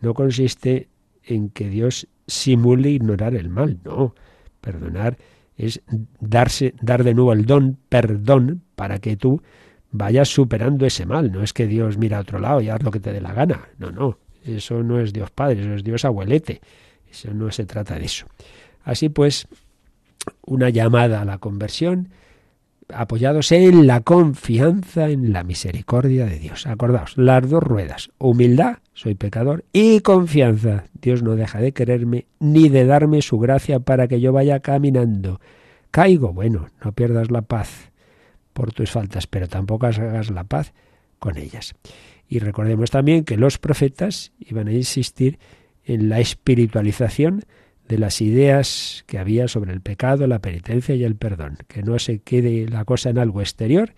no 0.00 0.14
consiste 0.14 0.88
en 1.24 1.50
que 1.50 1.68
Dios 1.68 2.06
simule 2.26 2.90
ignorar 2.90 3.34
el 3.34 3.48
mal, 3.48 3.80
no. 3.84 4.14
Perdonar 4.60 5.18
es 5.56 5.82
darse, 6.20 6.74
dar 6.80 7.02
de 7.02 7.14
nuevo 7.14 7.32
el 7.32 7.46
don, 7.46 7.78
perdón, 7.88 8.62
para 8.76 9.00
que 9.00 9.16
tú 9.16 9.42
vayas 9.90 10.28
superando 10.28 10.86
ese 10.86 11.06
mal. 11.06 11.30
No 11.32 11.42
es 11.42 11.52
que 11.52 11.66
Dios 11.66 11.98
mira 11.98 12.18
a 12.18 12.20
otro 12.20 12.38
lado 12.38 12.60
y 12.60 12.68
haz 12.68 12.82
lo 12.82 12.90
que 12.90 13.00
te 13.00 13.12
dé 13.12 13.20
la 13.20 13.32
gana. 13.32 13.68
No, 13.78 13.90
no. 13.90 14.18
Eso 14.44 14.82
no 14.82 15.00
es 15.00 15.12
Dios 15.12 15.30
Padre, 15.30 15.60
eso 15.60 15.74
es 15.74 15.84
Dios 15.84 16.04
abuelete. 16.04 16.60
Eso 17.10 17.32
no 17.34 17.50
se 17.50 17.66
trata 17.66 17.98
de 17.98 18.06
eso. 18.06 18.26
Así 18.84 19.08
pues, 19.08 19.46
una 20.46 20.70
llamada 20.70 21.20
a 21.20 21.24
la 21.24 21.38
conversión 21.38 22.08
apoyados 22.94 23.52
en 23.52 23.86
la 23.86 24.00
confianza 24.00 25.08
en 25.08 25.32
la 25.32 25.44
misericordia 25.44 26.26
de 26.26 26.38
Dios. 26.38 26.66
Acordaos, 26.66 27.16
las 27.16 27.48
dos 27.48 27.62
ruedas, 27.62 28.10
humildad, 28.18 28.78
soy 28.94 29.14
pecador, 29.14 29.64
y 29.72 30.00
confianza. 30.00 30.84
Dios 31.00 31.22
no 31.22 31.36
deja 31.36 31.60
de 31.60 31.72
quererme 31.72 32.26
ni 32.38 32.68
de 32.68 32.84
darme 32.84 33.22
su 33.22 33.38
gracia 33.38 33.80
para 33.80 34.08
que 34.08 34.20
yo 34.20 34.32
vaya 34.32 34.60
caminando. 34.60 35.40
Caigo, 35.90 36.32
bueno, 36.32 36.68
no 36.84 36.92
pierdas 36.92 37.30
la 37.30 37.42
paz, 37.42 37.89
por 38.60 38.74
tus 38.74 38.90
faltas, 38.90 39.26
pero 39.26 39.48
tampoco 39.48 39.86
hagas 39.86 40.30
la 40.30 40.44
paz 40.44 40.74
con 41.18 41.38
ellas. 41.38 41.74
Y 42.28 42.40
recordemos 42.40 42.90
también 42.90 43.24
que 43.24 43.38
los 43.38 43.56
profetas 43.56 44.32
iban 44.38 44.68
a 44.68 44.72
insistir 44.72 45.38
en 45.82 46.10
la 46.10 46.20
espiritualización 46.20 47.42
de 47.88 47.96
las 47.96 48.20
ideas 48.20 49.02
que 49.06 49.18
había 49.18 49.48
sobre 49.48 49.72
el 49.72 49.80
pecado, 49.80 50.26
la 50.26 50.40
penitencia 50.40 50.94
y 50.94 51.04
el 51.04 51.16
perdón, 51.16 51.56
que 51.68 51.82
no 51.82 51.98
se 51.98 52.18
quede 52.18 52.68
la 52.68 52.84
cosa 52.84 53.08
en 53.08 53.18
algo 53.18 53.40
exterior, 53.40 53.94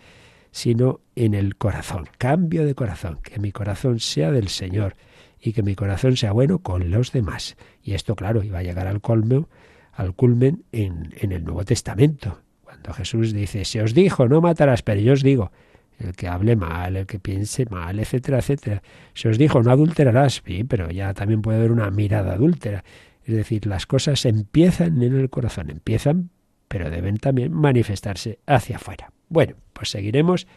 sino 0.52 1.00
en 1.16 1.34
el 1.34 1.56
corazón, 1.56 2.06
cambio 2.16 2.64
de 2.64 2.76
corazón, 2.76 3.18
que 3.20 3.40
mi 3.40 3.50
corazón 3.50 3.98
sea 3.98 4.30
del 4.30 4.46
Señor 4.46 4.94
y 5.40 5.54
que 5.54 5.64
mi 5.64 5.74
corazón 5.74 6.16
sea 6.16 6.30
bueno 6.30 6.60
con 6.60 6.88
los 6.92 7.10
demás. 7.10 7.56
Y 7.82 7.94
esto, 7.94 8.14
claro, 8.14 8.44
iba 8.44 8.60
a 8.60 8.62
llegar 8.62 8.86
al 8.86 9.00
colmo, 9.00 9.48
al 9.90 10.14
culmen 10.14 10.62
en, 10.70 11.12
en 11.16 11.32
el 11.32 11.42
Nuevo 11.42 11.64
Testamento, 11.64 12.42
cuando 12.82 12.94
Jesús 12.94 13.32
dice, 13.32 13.64
se 13.64 13.80
os 13.80 13.94
dijo, 13.94 14.28
no 14.28 14.40
matarás, 14.40 14.82
pero 14.82 15.00
yo 15.00 15.12
os 15.12 15.22
digo, 15.22 15.52
el 16.00 16.14
que 16.16 16.26
hable 16.26 16.56
mal, 16.56 16.96
el 16.96 17.06
que 17.06 17.20
piense 17.20 17.64
mal, 17.66 18.00
etcétera, 18.00 18.38
etcétera. 18.38 18.82
Se 19.14 19.28
os 19.28 19.38
dijo, 19.38 19.62
no 19.62 19.70
adulterarás, 19.70 20.42
sí, 20.44 20.64
pero 20.64 20.90
ya 20.90 21.14
también 21.14 21.42
puede 21.42 21.58
haber 21.58 21.70
una 21.70 21.90
mirada 21.90 22.32
adúltera. 22.32 22.82
Es 23.24 23.34
decir, 23.34 23.66
las 23.66 23.86
cosas 23.86 24.24
empiezan 24.24 25.00
en 25.00 25.16
el 25.16 25.30
corazón, 25.30 25.70
empiezan, 25.70 26.30
pero 26.66 26.90
deben 26.90 27.18
también 27.18 27.52
manifestarse 27.52 28.40
hacia 28.46 28.76
afuera. 28.76 29.12
Bueno, 29.28 29.54
pues 29.72 29.90
seguiremos 29.90 30.48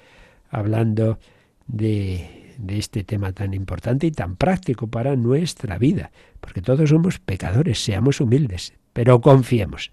hablando 0.50 1.20
de, 1.68 2.56
de 2.58 2.80
este 2.80 3.04
tema 3.04 3.34
tan 3.34 3.54
importante 3.54 4.08
y 4.08 4.12
tan 4.12 4.36
práctico 4.36 4.88
para 4.88 5.16
nuestra 5.16 5.78
vida, 5.78 6.12
porque 6.42 6.64
todos 6.64 6.90
somos 6.90 7.20
pecadores, 7.20 7.84
seamos 7.84 8.20
humildes, 8.20 8.74
pero 8.94 9.22
confiemos 9.22 9.92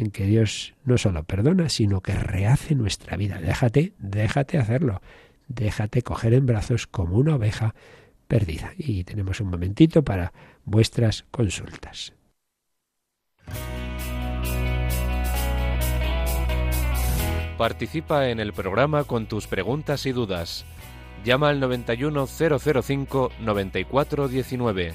en 0.00 0.10
que 0.10 0.24
Dios 0.24 0.74
no 0.84 0.96
solo 0.96 1.24
perdona, 1.24 1.68
sino 1.68 2.00
que 2.00 2.14
rehace 2.14 2.74
nuestra 2.74 3.18
vida. 3.18 3.38
Déjate, 3.38 3.92
déjate 3.98 4.56
hacerlo. 4.56 5.02
Déjate 5.46 6.00
coger 6.02 6.32
en 6.32 6.46
brazos 6.46 6.86
como 6.86 7.18
una 7.18 7.34
oveja 7.34 7.74
perdida. 8.26 8.72
Y 8.78 9.04
tenemos 9.04 9.40
un 9.40 9.48
momentito 9.48 10.02
para 10.02 10.32
vuestras 10.64 11.26
consultas. 11.30 12.14
Participa 17.58 18.30
en 18.30 18.40
el 18.40 18.54
programa 18.54 19.04
con 19.04 19.26
tus 19.26 19.46
preguntas 19.46 20.06
y 20.06 20.12
dudas. 20.12 20.64
Llama 21.26 21.50
al 21.50 21.60
91005 21.60 23.32
9419. 23.44 24.94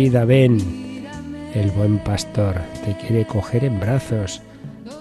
Vida, 0.00 0.24
ven. 0.24 0.60
El 1.54 1.72
buen 1.72 1.98
pastor 1.98 2.54
te 2.84 2.96
quiere 3.04 3.26
coger 3.26 3.64
en 3.64 3.80
brazos. 3.80 4.40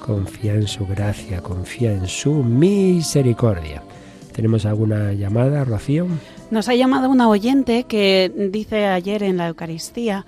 Confía 0.03 0.55
en 0.55 0.67
su 0.67 0.87
gracia, 0.87 1.39
confía 1.39 1.93
en 1.93 2.07
su 2.07 2.33
misericordia. 2.43 3.83
¿Tenemos 4.35 4.65
alguna 4.65 5.13
llamada, 5.13 5.63
Rocío? 5.65 6.07
Nos 6.49 6.67
ha 6.67 6.73
llamado 6.73 7.11
una 7.11 7.29
oyente 7.29 7.83
que 7.83 8.49
dice 8.51 8.87
ayer 8.87 9.21
en 9.21 9.37
la 9.37 9.49
Eucaristía 9.49 10.25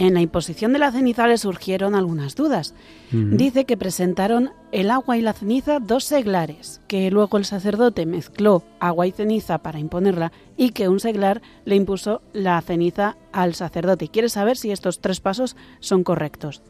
en 0.00 0.14
la 0.14 0.22
imposición 0.22 0.72
de 0.72 0.78
la 0.78 0.90
ceniza 0.90 1.28
le 1.28 1.36
surgieron 1.36 1.94
algunas 1.94 2.34
dudas. 2.34 2.74
Dice 3.12 3.66
que 3.66 3.76
presentaron 3.76 4.50
el 4.72 4.90
agua 4.90 5.18
y 5.18 5.20
la 5.20 5.34
ceniza 5.34 5.78
dos 5.78 6.04
seglares, 6.04 6.80
que 6.88 7.10
luego 7.10 7.36
el 7.36 7.44
sacerdote 7.44 8.06
mezcló 8.06 8.64
agua 8.80 9.06
y 9.06 9.12
ceniza 9.12 9.58
para 9.58 9.78
imponerla 9.78 10.32
y 10.56 10.70
que 10.70 10.88
un 10.88 11.00
seglar 11.00 11.42
le 11.66 11.76
impuso 11.76 12.22
la 12.32 12.58
ceniza 12.62 13.18
al 13.32 13.54
sacerdote. 13.54 14.08
Quiere 14.08 14.30
saber 14.30 14.56
si 14.56 14.70
estos 14.70 15.00
tres 15.00 15.20
pasos 15.20 15.54
son 15.80 16.02
correctos. 16.02 16.62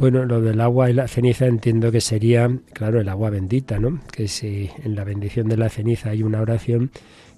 Bueno, 0.00 0.24
lo 0.24 0.40
del 0.40 0.60
agua 0.60 0.90
y 0.90 0.94
la 0.94 1.06
ceniza 1.06 1.46
entiendo 1.46 1.92
que 1.92 2.00
sería, 2.00 2.50
claro, 2.72 3.00
el 3.00 3.08
agua 3.08 3.30
bendita, 3.30 3.78
¿no? 3.78 4.00
Que 4.10 4.26
si 4.26 4.70
en 4.82 4.96
la 4.96 5.04
bendición 5.04 5.46
de 5.46 5.56
la 5.56 5.68
ceniza 5.68 6.10
hay 6.10 6.24
una 6.24 6.40
oración 6.40 6.90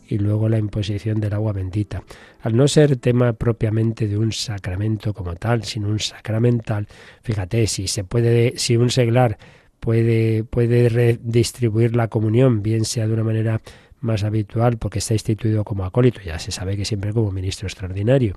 y 0.08 0.18
luego 0.18 0.48
la 0.48 0.58
imposición 0.58 1.20
del 1.20 1.34
agua 1.34 1.52
bendita. 1.52 2.02
Al 2.40 2.56
no 2.56 2.68
ser 2.68 2.96
tema 2.96 3.32
propiamente 3.32 4.08
de 4.08 4.18
un 4.18 4.32
sacramento 4.32 5.14
como 5.14 5.34
tal, 5.36 5.64
sino 5.64 5.88
un 5.88 6.00
sacramental, 6.00 6.86
fíjate, 7.22 7.66
si 7.66 7.86
se 7.86 8.04
puede, 8.04 8.54
si 8.56 8.76
un 8.76 8.90
seglar 8.90 9.38
puede, 9.80 10.44
puede 10.44 10.88
redistribuir 10.88 11.96
la 11.96 12.08
comunión, 12.08 12.62
bien 12.62 12.84
sea 12.84 13.06
de 13.06 13.14
una 13.14 13.24
manera 13.24 13.60
más 14.00 14.24
habitual, 14.24 14.78
porque 14.78 14.98
está 14.98 15.14
instituido 15.14 15.64
como 15.64 15.84
acólito, 15.84 16.20
ya 16.20 16.38
se 16.38 16.50
sabe 16.50 16.76
que 16.76 16.84
siempre 16.84 17.12
como 17.12 17.30
ministro 17.30 17.66
extraordinario, 17.68 18.34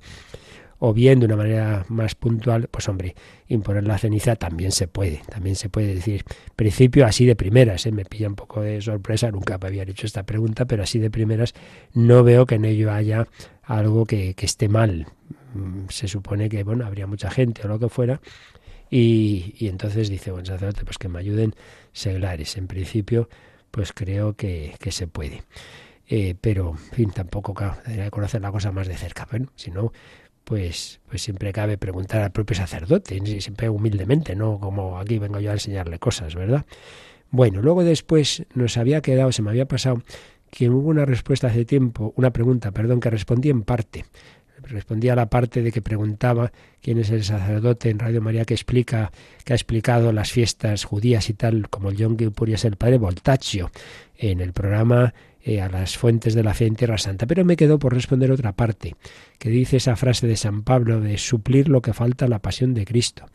o 0.79 0.93
bien 0.93 1.19
de 1.19 1.25
una 1.25 1.35
manera 1.35 1.85
más 1.89 2.15
puntual, 2.15 2.67
pues 2.69 2.87
hombre, 2.89 3.15
imponer 3.47 3.85
la 3.85 3.97
ceniza 3.97 4.35
también 4.35 4.71
se 4.71 4.87
puede, 4.87 5.21
también 5.29 5.55
se 5.55 5.69
puede 5.69 5.95
decir. 5.95 6.23
Principio 6.55 7.05
así 7.05 7.25
de 7.25 7.35
primeras, 7.35 7.85
¿eh? 7.85 7.91
me 7.91 8.05
pilla 8.05 8.27
un 8.27 8.35
poco 8.35 8.61
de 8.61 8.81
sorpresa, 8.81 9.31
nunca 9.31 9.57
me 9.57 9.67
había 9.67 9.83
hecho 9.83 10.05
esta 10.05 10.23
pregunta, 10.23 10.65
pero 10.65 10.83
así 10.83 10.99
de 10.99 11.09
primeras 11.09 11.53
no 11.93 12.23
veo 12.23 12.45
que 12.45 12.55
en 12.55 12.65
ello 12.65 12.91
haya 12.91 13.27
algo 13.63 14.05
que, 14.05 14.33
que 14.33 14.45
esté 14.45 14.67
mal. 14.67 15.07
Mm, 15.53 15.87
se 15.89 16.07
supone 16.07 16.49
que, 16.49 16.63
bueno, 16.63 16.85
habría 16.85 17.07
mucha 17.07 17.31
gente 17.31 17.61
o 17.63 17.67
lo 17.67 17.79
que 17.79 17.89
fuera, 17.89 18.19
y, 18.89 19.55
y 19.57 19.67
entonces 19.67 20.09
dice, 20.09 20.31
bueno, 20.31 20.45
sacerdote, 20.45 20.83
pues 20.85 20.97
que 20.97 21.07
me 21.07 21.19
ayuden 21.19 21.55
seglares. 21.91 22.55
En 22.57 22.67
principio, 22.67 23.29
pues 23.71 23.93
creo 23.93 24.35
que, 24.35 24.75
que 24.79 24.91
se 24.91 25.07
puede. 25.07 25.43
Eh, 26.07 26.35
pero, 26.39 26.69
en 26.69 26.95
fin, 26.95 27.11
tampoco 27.11 27.53
claro, 27.53 27.77
debería 27.85 28.11
conocer 28.11 28.41
la 28.41 28.51
cosa 28.51 28.71
más 28.71 28.87
de 28.87 28.95
cerca. 28.95 29.27
Bueno, 29.29 29.47
si 29.55 29.71
no, 29.71 29.91
pues, 30.45 31.01
pues 31.09 31.21
siempre 31.23 31.51
cabe 31.51 31.77
preguntar 31.77 32.21
al 32.21 32.31
propio 32.31 32.55
sacerdote, 32.55 33.19
siempre 33.41 33.67
humildemente, 33.67 34.35
no 34.35 34.59
como 34.59 34.97
aquí 34.99 35.19
vengo 35.19 35.39
yo 35.39 35.49
a 35.49 35.53
enseñarle 35.53 35.99
cosas, 35.99 36.35
¿verdad? 36.35 36.65
Bueno, 37.31 37.61
luego 37.61 37.83
después 37.83 38.45
nos 38.53 38.77
había 38.77 39.01
quedado, 39.01 39.31
se 39.31 39.41
me 39.41 39.49
había 39.49 39.67
pasado, 39.67 40.03
que 40.51 40.69
hubo 40.69 40.87
una 40.87 41.03
respuesta 41.03 41.47
hace 41.47 41.65
tiempo, 41.65 42.13
una 42.15 42.31
pregunta, 42.31 42.71
perdón, 42.71 42.99
que 42.99 43.09
respondí 43.09 43.49
en 43.49 43.63
parte. 43.63 44.05
Respondía 44.61 45.13
a 45.13 45.15
la 45.15 45.29
parte 45.29 45.61
de 45.61 45.71
que 45.71 45.81
preguntaba 45.81 46.51
quién 46.81 46.97
es 46.99 47.09
el 47.09 47.23
sacerdote 47.23 47.89
en 47.89 47.99
Radio 47.99 48.21
María 48.21 48.45
que 48.45 48.53
explica, 48.53 49.11
que 49.43 49.53
ha 49.53 49.55
explicado 49.55 50.11
las 50.11 50.31
fiestas 50.31 50.85
judías 50.85 51.29
y 51.29 51.33
tal, 51.33 51.69
como 51.69 51.89
el 51.89 51.97
Yom 51.97 52.15
Kippur 52.15 52.49
y 52.49 52.53
es 52.53 52.65
padre 52.77 52.97
Voltaccio, 52.97 53.69
en 54.17 54.39
el 54.39 54.53
programa 54.53 55.13
eh, 55.47 55.61
a 55.61 55.69
las 55.69 55.95
fuentes 55.95 56.33
de 56.33 56.41
la 56.41 56.55
fe 56.55 56.65
en 56.65 56.75
Tierra 56.75 56.97
Santa. 56.97 57.27
Pero 57.27 57.45
me 57.45 57.55
quedo 57.55 57.77
por 57.77 57.93
responder 57.93 58.31
otra 58.31 58.53
parte, 58.53 58.95
que 59.37 59.49
dice 59.51 59.77
esa 59.77 59.95
frase 59.95 60.25
de 60.25 60.37
San 60.37 60.63
Pablo 60.63 60.99
de 60.99 61.19
suplir 61.19 61.69
lo 61.69 61.83
que 61.83 61.93
falta 61.93 62.25
a 62.25 62.27
la 62.27 62.39
pasión 62.39 62.73
de 62.73 62.83
Cristo. 62.83 63.27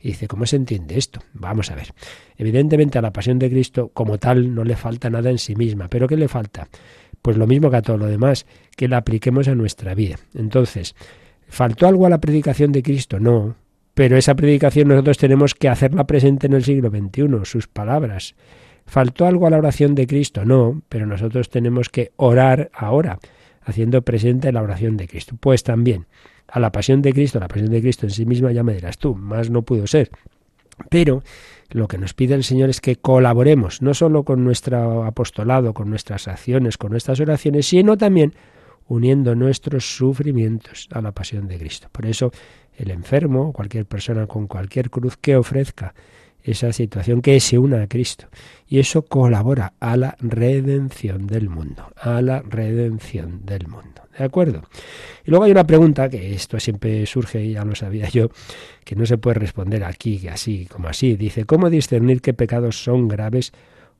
Y 0.00 0.08
dice, 0.08 0.28
¿cómo 0.28 0.46
se 0.46 0.56
entiende 0.56 0.96
esto? 0.96 1.20
Vamos 1.34 1.70
a 1.70 1.74
ver. 1.74 1.92
Evidentemente 2.38 2.96
a 2.96 3.02
la 3.02 3.12
pasión 3.12 3.38
de 3.38 3.50
Cristo 3.50 3.90
como 3.92 4.16
tal 4.16 4.54
no 4.54 4.64
le 4.64 4.76
falta 4.76 5.10
nada 5.10 5.28
en 5.28 5.36
sí 5.36 5.56
misma, 5.56 5.88
pero 5.88 6.08
¿qué 6.08 6.16
le 6.16 6.28
falta? 6.28 6.68
Pues 7.20 7.36
lo 7.36 7.46
mismo 7.46 7.70
que 7.70 7.76
a 7.76 7.82
todo 7.82 7.98
lo 7.98 8.06
demás, 8.06 8.46
que 8.74 8.88
la 8.88 8.96
apliquemos 8.96 9.46
a 9.46 9.54
nuestra 9.54 9.94
vida. 9.94 10.16
Entonces, 10.34 10.94
¿faltó 11.48 11.86
algo 11.86 12.06
a 12.06 12.10
la 12.10 12.22
predicación 12.22 12.72
de 12.72 12.82
Cristo? 12.82 13.20
No, 13.20 13.56
pero 13.92 14.16
esa 14.16 14.36
predicación 14.36 14.88
nosotros 14.88 15.18
tenemos 15.18 15.54
que 15.54 15.68
hacerla 15.68 16.06
presente 16.06 16.46
en 16.46 16.54
el 16.54 16.64
siglo 16.64 16.88
XXI, 16.88 17.44
sus 17.44 17.68
palabras, 17.68 18.36
¿Faltó 18.88 19.26
algo 19.26 19.46
a 19.46 19.50
la 19.50 19.58
oración 19.58 19.94
de 19.94 20.06
Cristo? 20.06 20.46
No, 20.46 20.80
pero 20.88 21.04
nosotros 21.04 21.50
tenemos 21.50 21.90
que 21.90 22.12
orar 22.16 22.70
ahora, 22.72 23.18
haciendo 23.62 24.00
presente 24.00 24.50
la 24.50 24.62
oración 24.62 24.96
de 24.96 25.06
Cristo. 25.06 25.36
Pues 25.38 25.62
también, 25.62 26.06
a 26.48 26.58
la 26.58 26.72
pasión 26.72 27.02
de 27.02 27.12
Cristo, 27.12 27.38
la 27.38 27.48
pasión 27.48 27.70
de 27.70 27.82
Cristo 27.82 28.06
en 28.06 28.12
sí 28.12 28.24
misma 28.24 28.50
ya 28.50 28.62
me 28.62 28.72
dirás 28.72 28.96
tú, 28.96 29.14
más 29.14 29.50
no 29.50 29.60
pudo 29.60 29.86
ser. 29.86 30.10
Pero 30.88 31.22
lo 31.68 31.86
que 31.86 31.98
nos 31.98 32.14
pide 32.14 32.34
el 32.34 32.44
Señor 32.44 32.70
es 32.70 32.80
que 32.80 32.96
colaboremos, 32.96 33.82
no 33.82 33.92
solo 33.92 34.22
con 34.24 34.42
nuestro 34.42 35.04
apostolado, 35.04 35.74
con 35.74 35.90
nuestras 35.90 36.26
acciones, 36.26 36.78
con 36.78 36.92
nuestras 36.92 37.20
oraciones, 37.20 37.66
sino 37.66 37.98
también 37.98 38.32
uniendo 38.86 39.34
nuestros 39.34 39.96
sufrimientos 39.96 40.88
a 40.92 41.02
la 41.02 41.12
pasión 41.12 41.46
de 41.46 41.58
Cristo. 41.58 41.88
Por 41.92 42.06
eso 42.06 42.32
el 42.74 42.90
enfermo, 42.90 43.52
cualquier 43.52 43.84
persona 43.84 44.26
con 44.26 44.46
cualquier 44.46 44.88
cruz 44.88 45.18
que 45.18 45.36
ofrezca 45.36 45.94
esa 46.50 46.72
situación 46.72 47.20
que 47.20 47.38
se 47.40 47.58
una 47.58 47.82
a 47.82 47.86
Cristo. 47.88 48.26
Y 48.66 48.78
eso 48.78 49.02
colabora 49.02 49.74
a 49.80 49.96
la 49.96 50.16
redención 50.20 51.26
del 51.26 51.48
mundo, 51.48 51.92
a 51.96 52.22
la 52.22 52.42
redención 52.42 53.44
del 53.44 53.68
mundo. 53.68 54.02
¿De 54.18 54.24
acuerdo? 54.24 54.62
Y 55.24 55.30
luego 55.30 55.44
hay 55.44 55.52
una 55.52 55.66
pregunta, 55.66 56.08
que 56.08 56.34
esto 56.34 56.58
siempre 56.58 57.06
surge, 57.06 57.50
ya 57.50 57.64
lo 57.64 57.74
sabía 57.74 58.08
yo, 58.08 58.30
que 58.84 58.96
no 58.96 59.06
se 59.06 59.18
puede 59.18 59.38
responder 59.38 59.84
aquí, 59.84 60.26
así 60.28 60.66
como 60.66 60.88
así. 60.88 61.16
Dice, 61.16 61.44
¿cómo 61.44 61.70
discernir 61.70 62.20
qué 62.20 62.34
pecados 62.34 62.82
son 62.82 63.06
graves 63.08 63.52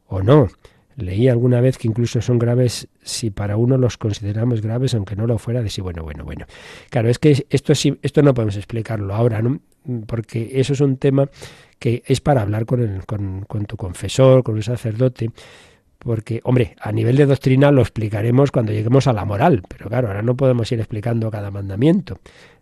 o 0.06 0.22
no? 0.22 0.48
Leí 0.96 1.28
alguna 1.28 1.60
vez 1.60 1.78
que 1.78 1.86
incluso 1.86 2.20
son 2.20 2.40
graves 2.40 2.88
si 3.04 3.30
para 3.30 3.56
uno 3.56 3.78
los 3.78 3.96
consideramos 3.96 4.60
graves, 4.60 4.94
aunque 4.94 5.14
no 5.14 5.28
lo 5.28 5.38
fuera 5.38 5.62
de 5.62 5.70
sí. 5.70 5.80
Bueno, 5.80 6.02
bueno, 6.02 6.24
bueno. 6.24 6.46
Claro, 6.90 7.08
es 7.08 7.20
que 7.20 7.46
esto, 7.50 7.72
esto 8.02 8.22
no 8.22 8.34
podemos 8.34 8.56
explicarlo 8.56 9.14
ahora, 9.14 9.40
¿no? 9.40 9.60
Porque 10.06 10.50
eso 10.54 10.72
es 10.72 10.80
un 10.80 10.96
tema 10.96 11.30
que 11.78 12.02
es 12.06 12.20
para 12.20 12.42
hablar 12.42 12.66
con, 12.66 12.80
el, 12.80 13.06
con, 13.06 13.42
con 13.42 13.66
tu 13.66 13.76
confesor, 13.76 14.42
con 14.42 14.56
un 14.56 14.62
sacerdote, 14.62 15.30
porque, 15.98 16.40
hombre, 16.44 16.76
a 16.80 16.92
nivel 16.92 17.16
de 17.16 17.26
doctrina 17.26 17.70
lo 17.72 17.82
explicaremos 17.82 18.50
cuando 18.50 18.72
lleguemos 18.72 19.06
a 19.06 19.12
la 19.12 19.24
moral, 19.24 19.62
pero 19.68 19.88
claro, 19.88 20.08
ahora 20.08 20.22
no 20.22 20.36
podemos 20.36 20.70
ir 20.70 20.78
explicando 20.78 21.30
cada 21.30 21.50
mandamiento, 21.50 22.20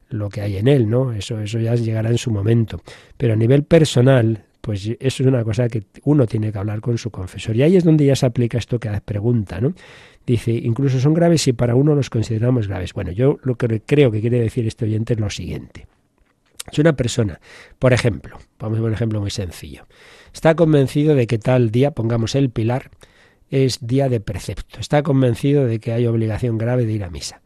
lo 0.08 0.28
que 0.30 0.40
hay 0.40 0.56
en 0.56 0.68
él, 0.68 0.88
¿no? 0.88 1.12
Eso, 1.12 1.38
eso 1.40 1.58
ya 1.58 1.74
llegará 1.74 2.10
en 2.10 2.18
su 2.18 2.30
momento. 2.30 2.80
Pero 3.16 3.34
a 3.34 3.36
nivel 3.36 3.64
personal, 3.64 4.44
pues 4.60 4.86
eso 4.86 5.22
es 5.22 5.26
una 5.26 5.44
cosa 5.44 5.68
que 5.68 5.84
uno 6.04 6.26
tiene 6.26 6.50
que 6.50 6.58
hablar 6.58 6.80
con 6.80 6.96
su 6.96 7.10
confesor. 7.10 7.56
Y 7.56 7.62
ahí 7.62 7.76
es 7.76 7.84
donde 7.84 8.06
ya 8.06 8.16
se 8.16 8.26
aplica 8.26 8.56
esto 8.58 8.78
que 8.78 8.90
pregunta, 9.04 9.60
¿no? 9.60 9.74
Dice, 10.26 10.52
incluso 10.52 10.98
son 10.98 11.14
graves 11.14 11.42
si 11.42 11.52
para 11.52 11.74
uno 11.74 11.94
los 11.94 12.10
consideramos 12.10 12.66
graves. 12.66 12.92
Bueno, 12.92 13.12
yo 13.12 13.38
lo 13.42 13.56
que 13.56 13.80
creo 13.80 14.10
que 14.10 14.20
quiere 14.20 14.40
decir 14.40 14.66
este 14.66 14.84
oyente 14.84 15.14
es 15.14 15.20
lo 15.20 15.30
siguiente. 15.30 15.86
Si 16.72 16.80
una 16.80 16.94
persona, 16.94 17.40
por 17.78 17.92
ejemplo, 17.92 18.38
vamos 18.58 18.78
a 18.78 18.82
un 18.82 18.92
ejemplo 18.92 19.20
muy 19.20 19.30
sencillo, 19.30 19.86
está 20.32 20.54
convencido 20.54 21.14
de 21.14 21.26
que 21.26 21.38
tal 21.38 21.70
día, 21.70 21.92
pongamos 21.92 22.34
el 22.34 22.50
pilar, 22.50 22.90
es 23.50 23.78
día 23.86 24.08
de 24.08 24.20
precepto, 24.20 24.80
está 24.80 25.02
convencido 25.02 25.66
de 25.66 25.78
que 25.78 25.92
hay 25.92 26.06
obligación 26.06 26.58
grave 26.58 26.84
de 26.84 26.92
ir 26.92 27.04
a 27.04 27.10
misa 27.10 27.42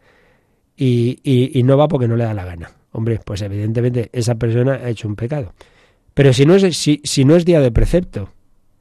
y, 0.83 1.21
y, 1.23 1.63
no 1.63 1.77
va 1.77 1.89
porque 1.89 2.09
no 2.09 2.17
le 2.17 2.25
da 2.25 2.33
la 2.33 2.47
gana. 2.47 2.71
Hombre, 2.93 3.21
pues 3.23 3.43
evidentemente 3.43 4.09
esa 4.15 4.37
persona 4.37 4.77
ha 4.77 4.89
hecho 4.89 5.09
un 5.09 5.15
pecado. 5.15 5.53
Pero 6.15 6.33
si 6.33 6.47
no 6.47 6.55
es, 6.55 6.77
si, 6.77 7.25
no 7.27 7.37
es 7.37 7.45
día 7.45 7.61
de 7.61 7.71
precepto, 7.71 8.31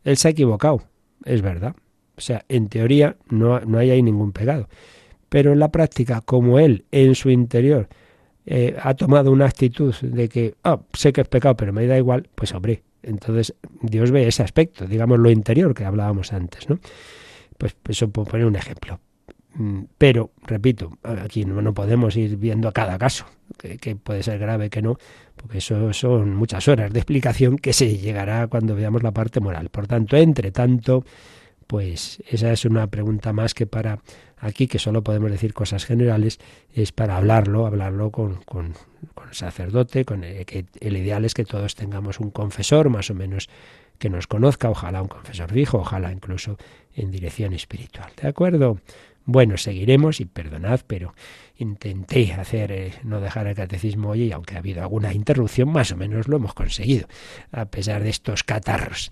él 0.05 0.15
se 0.15 0.29
ha 0.29 0.31
equivocado, 0.31 0.83
es 1.25 1.41
verdad. 1.41 1.75
O 2.15 2.21
sea, 2.21 2.45
en 2.47 2.69
teoría 2.69 3.17
no, 3.29 3.59
no 3.59 3.77
hay 3.79 3.91
ahí 3.91 4.01
ningún 4.01 4.31
pecado. 4.31 4.69
Pero 5.27 5.51
en 5.51 5.59
la 5.59 5.71
práctica, 5.71 6.21
como 6.21 6.57
él 6.57 6.85
en 6.91 7.15
su 7.15 7.29
interior 7.29 7.89
eh, 8.51 8.75
ha 8.81 8.95
tomado 8.95 9.31
una 9.31 9.45
actitud 9.45 9.93
de 10.01 10.27
que, 10.27 10.55
ah, 10.63 10.79
sé 10.93 11.13
que 11.13 11.21
es 11.21 11.27
pecado, 11.27 11.55
pero 11.55 11.71
me 11.71 11.85
da 11.85 11.99
igual, 11.99 12.27
pues 12.33 12.51
hombre, 12.55 12.81
entonces 13.03 13.53
Dios 13.83 14.09
ve 14.09 14.27
ese 14.27 14.41
aspecto, 14.41 14.87
digamos 14.87 15.19
lo 15.19 15.29
interior 15.29 15.75
que 15.75 15.85
hablábamos 15.85 16.33
antes, 16.33 16.67
¿no? 16.67 16.79
Pues 17.59 17.75
eso 17.87 18.09
puedo 18.09 18.25
poner 18.25 18.47
un 18.47 18.55
ejemplo. 18.55 18.99
Mm, 19.53 19.81
pero, 19.99 20.31
repito, 20.47 20.97
aquí 21.03 21.45
no, 21.45 21.73
podemos 21.75 22.15
ir 22.15 22.37
viendo 22.37 22.67
a 22.67 22.71
cada 22.71 22.97
caso, 22.97 23.27
que, 23.55 23.95
puede 23.95 24.23
ser 24.23 24.39
grave, 24.39 24.71
que 24.71 24.81
no, 24.81 24.97
porque 25.35 25.59
eso 25.59 25.93
son 25.93 26.33
muchas 26.33 26.67
horas 26.67 26.91
de 26.91 26.99
explicación 27.01 27.59
que 27.59 27.71
se 27.71 27.97
llegará 27.97 28.47
cuando 28.47 28.73
veamos 28.73 29.03
la 29.03 29.11
parte 29.11 29.41
moral. 29.41 29.69
Por 29.69 29.85
tanto, 29.85 30.17
entre 30.17 30.51
tanto, 30.51 31.05
pues 31.67 32.23
esa 32.27 32.51
es 32.51 32.65
una 32.65 32.87
pregunta 32.87 33.31
más 33.31 33.53
que 33.53 33.67
para 33.67 33.99
aquí, 34.39 34.67
que 34.67 34.79
solo 34.79 35.03
podemos 35.03 35.31
decir 35.31 35.53
cosas 35.53 35.85
generales, 35.85 36.39
es 36.73 36.91
para 36.91 37.17
hablarlo, 37.17 37.65
hablarlo 37.65 38.11
con, 38.11 38.35
con, 38.45 38.73
sacerdote, 39.31 40.05
con 40.05 40.23
el, 40.23 40.45
que 40.45 40.65
el 40.79 40.97
ideal 40.97 41.25
es 41.25 41.33
que 41.33 41.45
todos 41.45 41.75
tengamos 41.75 42.19
un 42.19 42.31
confesor 42.31 42.89
más 42.89 43.09
o 43.09 43.13
menos 43.13 43.49
que 43.97 44.09
nos 44.09 44.27
conozca, 44.27 44.69
ojalá 44.69 45.01
un 45.01 45.09
confesor 45.09 45.51
fijo, 45.51 45.79
ojalá 45.79 46.11
incluso 46.11 46.57
en 46.95 47.11
dirección 47.11 47.53
espiritual. 47.53 48.11
¿De 48.19 48.29
acuerdo? 48.29 48.79
Bueno, 49.25 49.57
seguiremos 49.57 50.21
y 50.21 50.25
perdonad, 50.25 50.79
pero 50.87 51.13
intenté 51.57 52.33
hacer, 52.33 52.71
eh, 52.71 52.93
no 53.03 53.21
dejar 53.21 53.45
el 53.45 53.55
catecismo 53.55 54.09
hoy 54.09 54.23
y 54.23 54.31
aunque 54.31 54.55
ha 54.55 54.59
habido 54.59 54.81
alguna 54.81 55.13
interrupción, 55.13 55.69
más 55.69 55.91
o 55.91 55.97
menos 55.97 56.27
lo 56.27 56.37
hemos 56.37 56.55
conseguido, 56.55 57.07
a 57.51 57.65
pesar 57.65 58.01
de 58.01 58.09
estos 58.09 58.43
catarros. 58.43 59.11